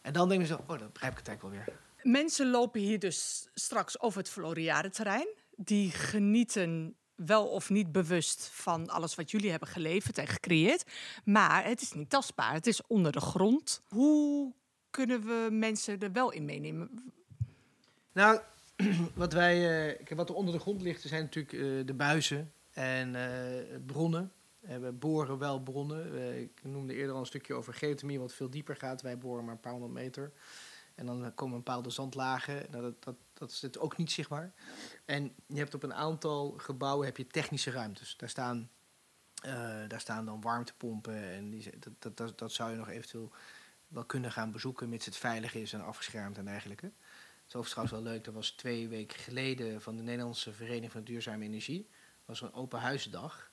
En 0.02 0.14
dan 0.14 0.30
denken 0.30 0.48
ze, 0.48 0.60
oh, 0.60 0.80
dat 0.80 0.94
begrijp 0.94 1.12
ik 1.12 1.18
het 1.18 1.28
eigenlijk 1.28 1.42
wel 1.42 1.66
weer. 1.66 1.83
Mensen 2.04 2.50
lopen 2.50 2.82
hier 2.82 3.00
dus 3.00 3.48
straks 3.54 4.00
over 4.00 4.20
het 4.20 4.30
Floriade-terrein. 4.30 5.28
Die 5.56 5.92
genieten 5.92 6.96
wel 7.16 7.48
of 7.48 7.70
niet 7.70 7.92
bewust 7.92 8.50
van 8.52 8.90
alles 8.90 9.16
wat 9.16 9.32
jullie 9.32 9.50
hebben 9.50 9.68
geleverd 9.68 10.18
en 10.18 10.28
gecreëerd. 10.28 10.84
Maar 11.26 11.66
het 11.66 11.82
is 11.82 11.92
niet 11.92 12.10
tastbaar. 12.10 12.54
Het 12.54 12.68
is 12.68 12.88
onder 12.88 13.12
de 13.12 13.22
grond. 13.22 13.82
Hoe 13.88 14.54
kunnen 14.90 15.22
we 15.22 15.48
mensen 15.52 16.00
er 16.00 16.12
wel 16.12 16.32
in 16.32 16.46
meenemen? 16.46 17.14
Nou, 18.12 18.40
wat, 19.16 19.34
wij, 19.34 19.90
uh, 19.92 20.18
wat 20.18 20.30
er 20.30 20.36
onder 20.36 20.54
de 20.54 20.60
grond 20.60 20.82
ligt, 20.82 21.02
zijn 21.02 21.22
natuurlijk 21.22 21.54
uh, 21.54 21.86
de 21.86 21.94
buizen 21.94 22.54
en 22.72 23.16
uh, 23.16 23.78
bronnen. 23.86 24.32
we 24.60 24.92
boren 24.92 25.38
wel 25.38 25.62
bronnen. 25.62 26.42
ik 26.42 26.64
noemde 26.64 26.94
eerder 26.94 27.14
al 27.14 27.20
een 27.20 27.26
stukje 27.26 27.54
over 27.54 27.74
geothermie, 27.74 28.20
wat 28.20 28.34
veel 28.34 28.50
dieper 28.50 28.76
gaat. 28.76 29.02
Wij 29.02 29.18
boren 29.18 29.44
maar 29.46 29.54
een 29.54 29.60
paar 29.60 29.72
honderd 29.72 29.94
meter. 29.94 30.32
En 30.96 31.06
dan 31.06 31.34
komen 31.36 31.58
bepaalde 31.58 31.90
zandlagen. 31.90 32.66
Nou, 32.72 32.84
dat, 32.84 33.04
dat, 33.04 33.16
dat 33.34 33.52
is 33.52 33.60
dit 33.60 33.80
ook 33.80 33.98
niet 33.98 34.12
zichtbaar. 34.12 34.54
En 35.06 35.36
je 35.48 35.58
hebt 35.58 35.74
op 35.74 35.84
een 35.84 35.94
aantal 35.94 36.54
gebouwen 36.58 37.06
heb 37.06 37.18
je 37.18 37.28
technische 37.28 37.72
ruimtes. 37.72 38.18
Daar 38.18 38.30
staan, 38.30 38.70
daar 39.88 40.00
staan 40.00 40.26
dan 40.26 40.42
warmtepompen. 40.42 41.32
En 41.32 41.50
die, 41.50 41.80
dat, 41.80 41.94
dat, 42.00 42.18
dat, 42.18 42.38
dat 42.40 42.52
zou 42.52 42.72
je 42.72 42.78
nog 42.78 42.90
eventueel 42.90 43.32
wel 43.88 44.06
kunnen 44.06 44.32
gaan 44.32 44.52
bezoeken, 44.52 44.90
mits 44.90 45.06
het 45.06 45.16
veilig 45.16 45.54
is 45.54 45.74
en 45.74 45.86
afgeschermd 45.86 46.38
en 46.38 46.46
dergelijke. 46.46 46.92
Het 47.48 47.64
is 47.64 47.70
trouwens 47.70 47.96
wel 47.96 48.14
leuk, 48.14 48.24
dat 48.24 48.34
was 48.34 48.52
twee 48.52 48.88
weken 48.88 49.20
geleden 49.20 49.82
van 49.82 49.96
de 49.96 50.04
Nederlandse 50.04 50.54
Vereniging 50.54 50.92
van 50.92 51.04
Duurzame 51.04 51.46
Energie. 51.46 51.90
was 52.26 52.42
een 52.42 52.54
open 52.54 52.80
huisdag. 52.80 53.52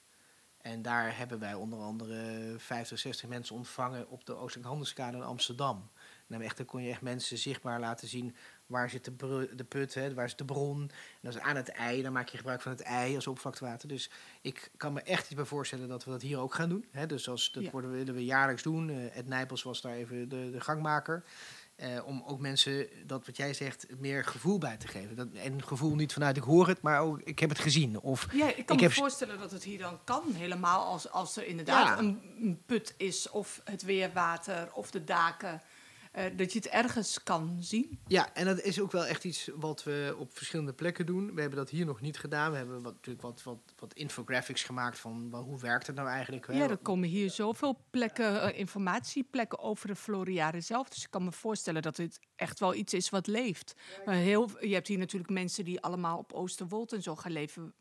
En 0.61 0.83
daar 0.83 1.17
hebben 1.17 1.39
wij 1.39 1.55
onder 1.55 1.79
andere 1.79 2.55
50, 2.59 2.99
60 2.99 3.29
mensen 3.29 3.57
ontvangen 3.57 4.09
op 4.09 4.27
de 4.27 4.35
Oostelijk 4.35 4.69
Handelskade 4.69 5.17
in 5.17 5.23
Amsterdam. 5.23 5.91
En 6.31 6.43
echt, 6.43 6.57
dan 6.57 6.67
kon 6.67 6.83
je 6.83 6.91
echt 6.91 7.01
mensen 7.01 7.39
zichtbaar 7.39 7.81
laten 7.81 8.09
zien 8.09 8.37
waar 8.67 8.91
zit 8.91 9.05
de, 9.05 9.49
de 9.57 9.65
put, 9.65 9.95
hè, 9.95 10.15
waar 10.15 10.29
zit 10.29 10.39
de 10.39 10.45
bron. 10.45 10.81
En 10.81 10.91
dat 11.21 11.35
is 11.35 11.41
aan 11.41 11.57
het 11.57 11.69
ei, 11.69 12.03
dan 12.03 12.13
maak 12.13 12.29
je 12.29 12.37
gebruik 12.37 12.63
van 12.63 12.73
het 12.73 12.81
ei 12.81 13.15
als 13.15 13.27
oppervlaktewater. 13.27 13.89
Dus 13.89 14.11
ik 14.41 14.71
kan 14.77 14.93
me 14.93 15.03
echt 15.03 15.25
iets 15.25 15.35
bij 15.35 15.45
voorstellen 15.45 15.89
dat 15.89 16.05
we 16.05 16.11
dat 16.11 16.23
hier 16.23 16.39
ook 16.39 16.55
gaan 16.55 16.69
doen. 16.69 16.85
Hè. 16.91 17.07
Dus 17.07 17.29
als, 17.29 17.53
dat 17.53 17.71
worden, 17.71 17.91
willen 17.91 18.15
we 18.15 18.25
jaarlijks 18.25 18.63
doen. 18.63 18.89
Uh, 18.89 19.17
Ed 19.17 19.27
Nijpels 19.27 19.63
was 19.63 19.81
daar 19.81 19.95
even 19.95 20.29
de, 20.29 20.51
de 20.51 20.61
gangmaker. 20.61 21.25
Uh, 21.77 22.07
om 22.07 22.23
ook 22.27 22.41
mensen 22.41 22.89
dat 23.07 23.27
wat 23.27 23.37
jij 23.37 23.55
zegt 23.55 23.87
meer 23.99 24.25
gevoel 24.25 24.59
bij 24.59 24.77
te 24.77 24.89
geven. 24.89 25.17
Dat, 25.17 25.29
en 25.33 25.63
gevoel 25.63 25.95
niet 25.95 26.13
vanuit 26.13 26.37
ik 26.37 26.43
hoor 26.43 26.69
het, 26.69 26.83
maar 26.83 27.01
ook 27.01 27.21
ik 27.21 27.39
heb 27.39 27.49
het 27.49 27.59
gezien. 27.59 28.01
Of, 28.01 28.27
ja, 28.33 28.55
ik 28.55 28.67
kan 28.67 28.77
me 28.77 28.91
voorstellen 28.91 29.39
dat 29.39 29.51
het 29.51 29.65
hier 29.65 29.79
dan 29.79 29.99
kan. 30.05 30.23
Helemaal 30.33 30.85
als, 30.85 31.11
als 31.11 31.37
er 31.37 31.47
inderdaad 31.47 31.99
een, 31.99 32.21
een, 32.41 32.63
put 32.67 32.95
is 32.97 33.31
of 33.31 33.61
het 33.65 33.83
weerwater 33.83 34.73
of 34.73 34.91
de 34.91 35.05
daken. 35.05 35.61
Uh, 36.19 36.25
dat 36.37 36.53
je 36.53 36.59
het 36.59 36.69
ergens 36.69 37.23
kan 37.23 37.57
zien. 37.61 37.99
Ja, 38.07 38.35
en 38.35 38.45
dat 38.45 38.61
is 38.61 38.81
ook 38.81 38.93
wel 38.93 39.07
echt 39.07 39.25
iets 39.25 39.51
wat 39.55 39.83
we 39.83 40.15
op 40.19 40.37
verschillende 40.37 40.73
plekken 40.73 41.07
doen. 41.07 41.35
We 41.35 41.41
hebben 41.41 41.59
dat 41.59 41.71
hier 41.71 41.87
nog 41.87 42.01
niet 42.01 42.19
gedaan. 42.19 42.51
We 42.51 42.57
hebben 42.57 42.83
wat, 42.83 42.95
natuurlijk 42.95 43.23
wat, 43.23 43.43
wat, 43.43 43.59
wat 43.79 43.95
infographics 43.95 44.63
gemaakt 44.63 44.99
van 44.99 45.31
wel, 45.31 45.43
hoe 45.43 45.61
werkt 45.61 45.87
het 45.87 45.97
nou 45.97 46.09
eigenlijk. 46.09 46.53
Ja, 46.53 46.69
er 46.69 46.77
komen 46.77 47.09
hier 47.09 47.31
zoveel 47.31 47.85
plekken, 47.91 48.35
uh, 48.35 48.59
informatieplekken 48.59 49.59
over 49.59 49.87
de 49.87 49.97
Floriade 49.97 50.61
zelf. 50.61 50.89
Dus 50.89 51.05
ik 51.05 51.11
kan 51.11 51.25
me 51.25 51.33
voorstellen 51.33 51.83
dat 51.83 51.97
dit 51.97 52.21
echt 52.37 52.61
wel 52.61 52.75
iets 52.75 52.95
is 52.95 53.11
wat 53.11 53.27
leeft. 53.27 53.75
Uh, 54.07 54.15
heel, 54.15 54.51
je 54.61 54.75
hebt 54.75 54.89
hier 54.89 54.99
natuurlijk 54.99 55.31
mensen 55.31 55.65
die 55.65 55.81
allemaal 55.81 56.19
op 56.19 56.33
Oosterwold 56.33 56.93
en 56.93 57.03
zo 57.03 57.17
gaan 57.17 57.33
leven... 57.33 57.75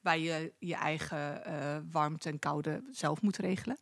waar 0.00 0.18
je 0.18 0.52
je 0.58 0.74
eigen 0.74 1.42
warmte 1.90 2.28
en 2.28 2.38
koude 2.38 2.82
zelf 2.90 3.22
moet 3.22 3.36
regelen. 3.36 3.78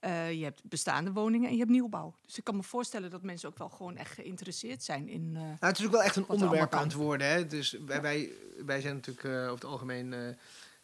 Uh, 0.00 0.32
je 0.32 0.44
hebt 0.44 0.62
bestaande 0.64 1.12
woningen 1.12 1.46
en 1.46 1.52
je 1.52 1.58
hebt 1.58 1.70
nieuwbouw. 1.70 2.14
Dus 2.26 2.38
ik 2.38 2.44
kan 2.44 2.56
me 2.56 2.62
voorstellen 2.62 3.10
dat 3.10 3.22
mensen 3.22 3.48
ook 3.48 3.58
wel 3.58 3.68
gewoon 3.68 3.96
echt 3.96 4.12
geïnteresseerd 4.12 4.82
zijn 4.82 5.08
in. 5.08 5.26
Uh, 5.34 5.40
nou, 5.40 5.56
het 5.58 5.78
is 5.78 5.84
ook 5.84 5.90
wel 5.90 6.02
echt 6.02 6.16
een 6.16 6.28
onderwerp 6.28 6.74
aan 6.74 6.82
het 6.82 6.92
worden. 6.92 7.26
Hè? 7.26 7.46
Dus 7.46 7.76
wij, 7.86 8.02
wij, 8.02 8.32
wij 8.64 8.80
zijn 8.80 8.94
natuurlijk 8.94 9.26
uh, 9.26 9.42
over 9.42 9.54
het 9.54 9.64
algemeen, 9.64 10.12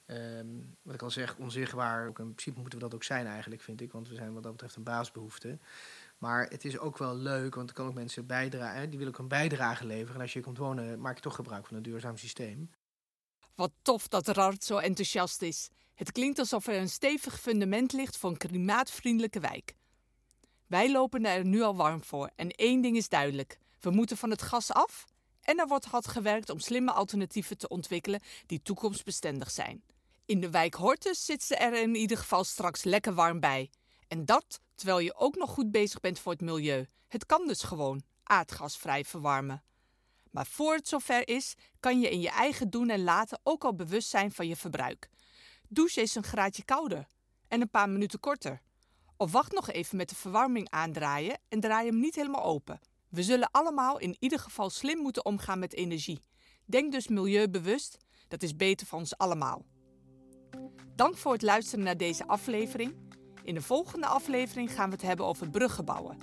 um, 0.07 0.77
wat 0.83 0.95
ik 0.95 1.03
al 1.03 1.11
zeg, 1.11 1.37
onzichtbaar. 1.37 2.09
Ook 2.09 2.19
in 2.19 2.25
principe 2.25 2.61
moeten 2.61 2.79
we 2.79 2.85
dat 2.85 2.95
ook 2.95 3.05
zijn 3.05 3.27
eigenlijk, 3.27 3.63
vind 3.63 3.81
ik. 3.81 3.93
Want 3.93 4.09
we 4.09 4.15
zijn 4.15 4.33
wat 4.33 4.43
dat 4.43 4.53
betreft 4.53 4.77
een 4.77 4.83
baasbehoefte. 4.83 5.59
Maar 6.19 6.47
het 6.49 6.65
is 6.65 6.79
ook 6.79 6.99
wel 6.99 7.17
leuk, 7.17 7.55
want 7.55 7.69
er 7.69 7.75
kan 7.75 7.87
ook 7.87 7.95
mensen 7.95 8.27
bijdragen. 8.27 8.89
Die 8.89 8.99
willen 8.99 9.15
ook 9.15 9.21
een 9.21 9.29
bijdrage 9.29 9.87
leveren. 9.87 10.15
En 10.15 10.21
als 10.21 10.33
je 10.33 10.41
komt 10.41 10.59
wonen, 10.59 11.01
maak 11.01 11.17
je 11.17 11.23
toch 11.23 11.35
gebruik 11.35 11.67
van 11.67 11.77
een 11.77 11.83
duurzaam 11.83 12.17
systeem. 12.17 12.71
Wat 13.55 13.73
tof 13.83 14.09
dat 14.09 14.29
Rart 14.29 14.65
zo 14.65 14.77
enthousiast 14.77 15.43
is. 15.43 15.69
Het 15.95 16.13
klinkt 16.13 16.39
alsof 16.39 16.67
er 16.67 16.77
een 16.77 16.89
stevig 16.89 17.41
fundament 17.41 17.93
ligt 17.93 18.17
voor 18.17 18.31
een 18.31 18.37
klimaatvriendelijke 18.37 19.41
wijk. 19.41 19.75
Wij 20.67 20.91
lopen 20.91 21.25
er 21.25 21.45
nu 21.45 21.63
al 21.63 21.77
warm 21.77 22.03
voor 22.03 22.31
en 22.37 22.51
één 22.51 22.83
ding 22.83 22.97
is 22.97 23.09
duidelijk: 23.09 23.59
we 23.81 23.91
moeten 23.91 24.17
van 24.17 24.31
het 24.31 24.43
gas 24.43 24.73
af 24.73 25.05
en 25.41 25.59
er 25.59 25.67
wordt 25.67 25.85
hard 25.85 26.09
gewerkt 26.09 26.51
om 26.51 26.59
slimme 26.59 26.93
alternatieven 26.93 27.59
te 27.59 27.69
ontwikkelen 27.69 28.21
die 28.47 28.63
toekomstbestendig 28.63 29.51
zijn. 29.51 29.85
In 30.25 30.41
de 30.41 30.51
wijk 30.51 30.75
Hortus 30.75 31.25
zit 31.25 31.43
ze 31.43 31.57
er 31.57 31.83
in 31.83 31.95
ieder 31.95 32.17
geval 32.17 32.45
straks 32.45 32.85
lekker 32.85 33.15
warm 33.15 33.41
bij. 33.41 33.71
En 34.09 34.25
dat 34.25 34.61
terwijl 34.75 34.99
je 34.99 35.15
ook 35.15 35.37
nog 35.37 35.51
goed 35.51 35.71
bezig 35.71 36.01
bent 36.01 36.19
voor 36.19 36.33
het 36.33 36.41
milieu. 36.41 36.87
Het 37.09 37.27
kan 37.27 37.47
dus 37.47 37.63
gewoon 37.63 38.03
aardgasvrij 38.23 39.05
verwarmen. 39.05 39.63
Maar 40.33 40.47
voor 40.47 40.75
het 40.75 40.89
zover 40.89 41.29
is, 41.29 41.55
kan 41.81 42.01
je 42.01 42.11
in 42.11 42.21
je 42.21 42.31
eigen 42.31 42.71
doen 42.71 42.91
en 42.91 43.03
laten 43.03 43.41
ook 43.43 43.65
al 43.65 43.75
bewust 43.75 44.09
zijn 44.09 44.33
van 44.33 44.49
je 44.49 44.57
verbruik. 44.57 45.09
Douche 45.69 46.01
is 46.01 46.15
een 46.15 46.23
graadje 46.23 46.65
kouder 46.65 47.07
en 47.49 47.61
een 47.61 47.71
paar 47.71 47.89
minuten 47.89 48.21
korter. 48.21 48.61
Of 49.17 49.33
wacht 49.33 49.53
nog 49.53 49.71
even 49.71 49.97
met 49.97 50.09
de 50.09 50.15
verwarming 50.15 50.71
aandraaien 50.71 51.39
en 51.49 51.61
draai 51.61 51.87
hem 51.87 52.01
niet 52.01 52.15
helemaal 52.15 52.45
open. 52.45 52.81
We 53.09 53.23
zullen 53.23 53.51
allemaal 53.51 53.99
in 53.99 54.17
ieder 54.19 54.39
geval 54.39 54.71
slim 54.71 54.99
moeten 54.99 55.25
omgaan 55.25 55.59
met 55.59 55.75
energie. 55.75 56.25
Denk 56.65 56.93
dus 56.93 57.09
milieubewust, 57.09 57.97
dat 58.29 58.43
is 58.43 58.57
beter 58.57 58.87
voor 58.87 58.99
ons 58.99 59.17
allemaal. 59.17 59.65
Dank 60.95 61.17
voor 61.17 61.33
het 61.33 61.43
luisteren 61.43 61.85
naar 61.85 61.97
deze 61.97 62.27
aflevering. 62.27 62.95
In 63.43 63.55
de 63.55 63.63
volgende 63.63 64.07
aflevering 64.07 64.73
gaan 64.73 64.89
we 64.89 64.95
het 64.95 65.05
hebben 65.05 65.27
over 65.27 65.51
bruggen 65.51 65.85
bouwen. 65.85 66.19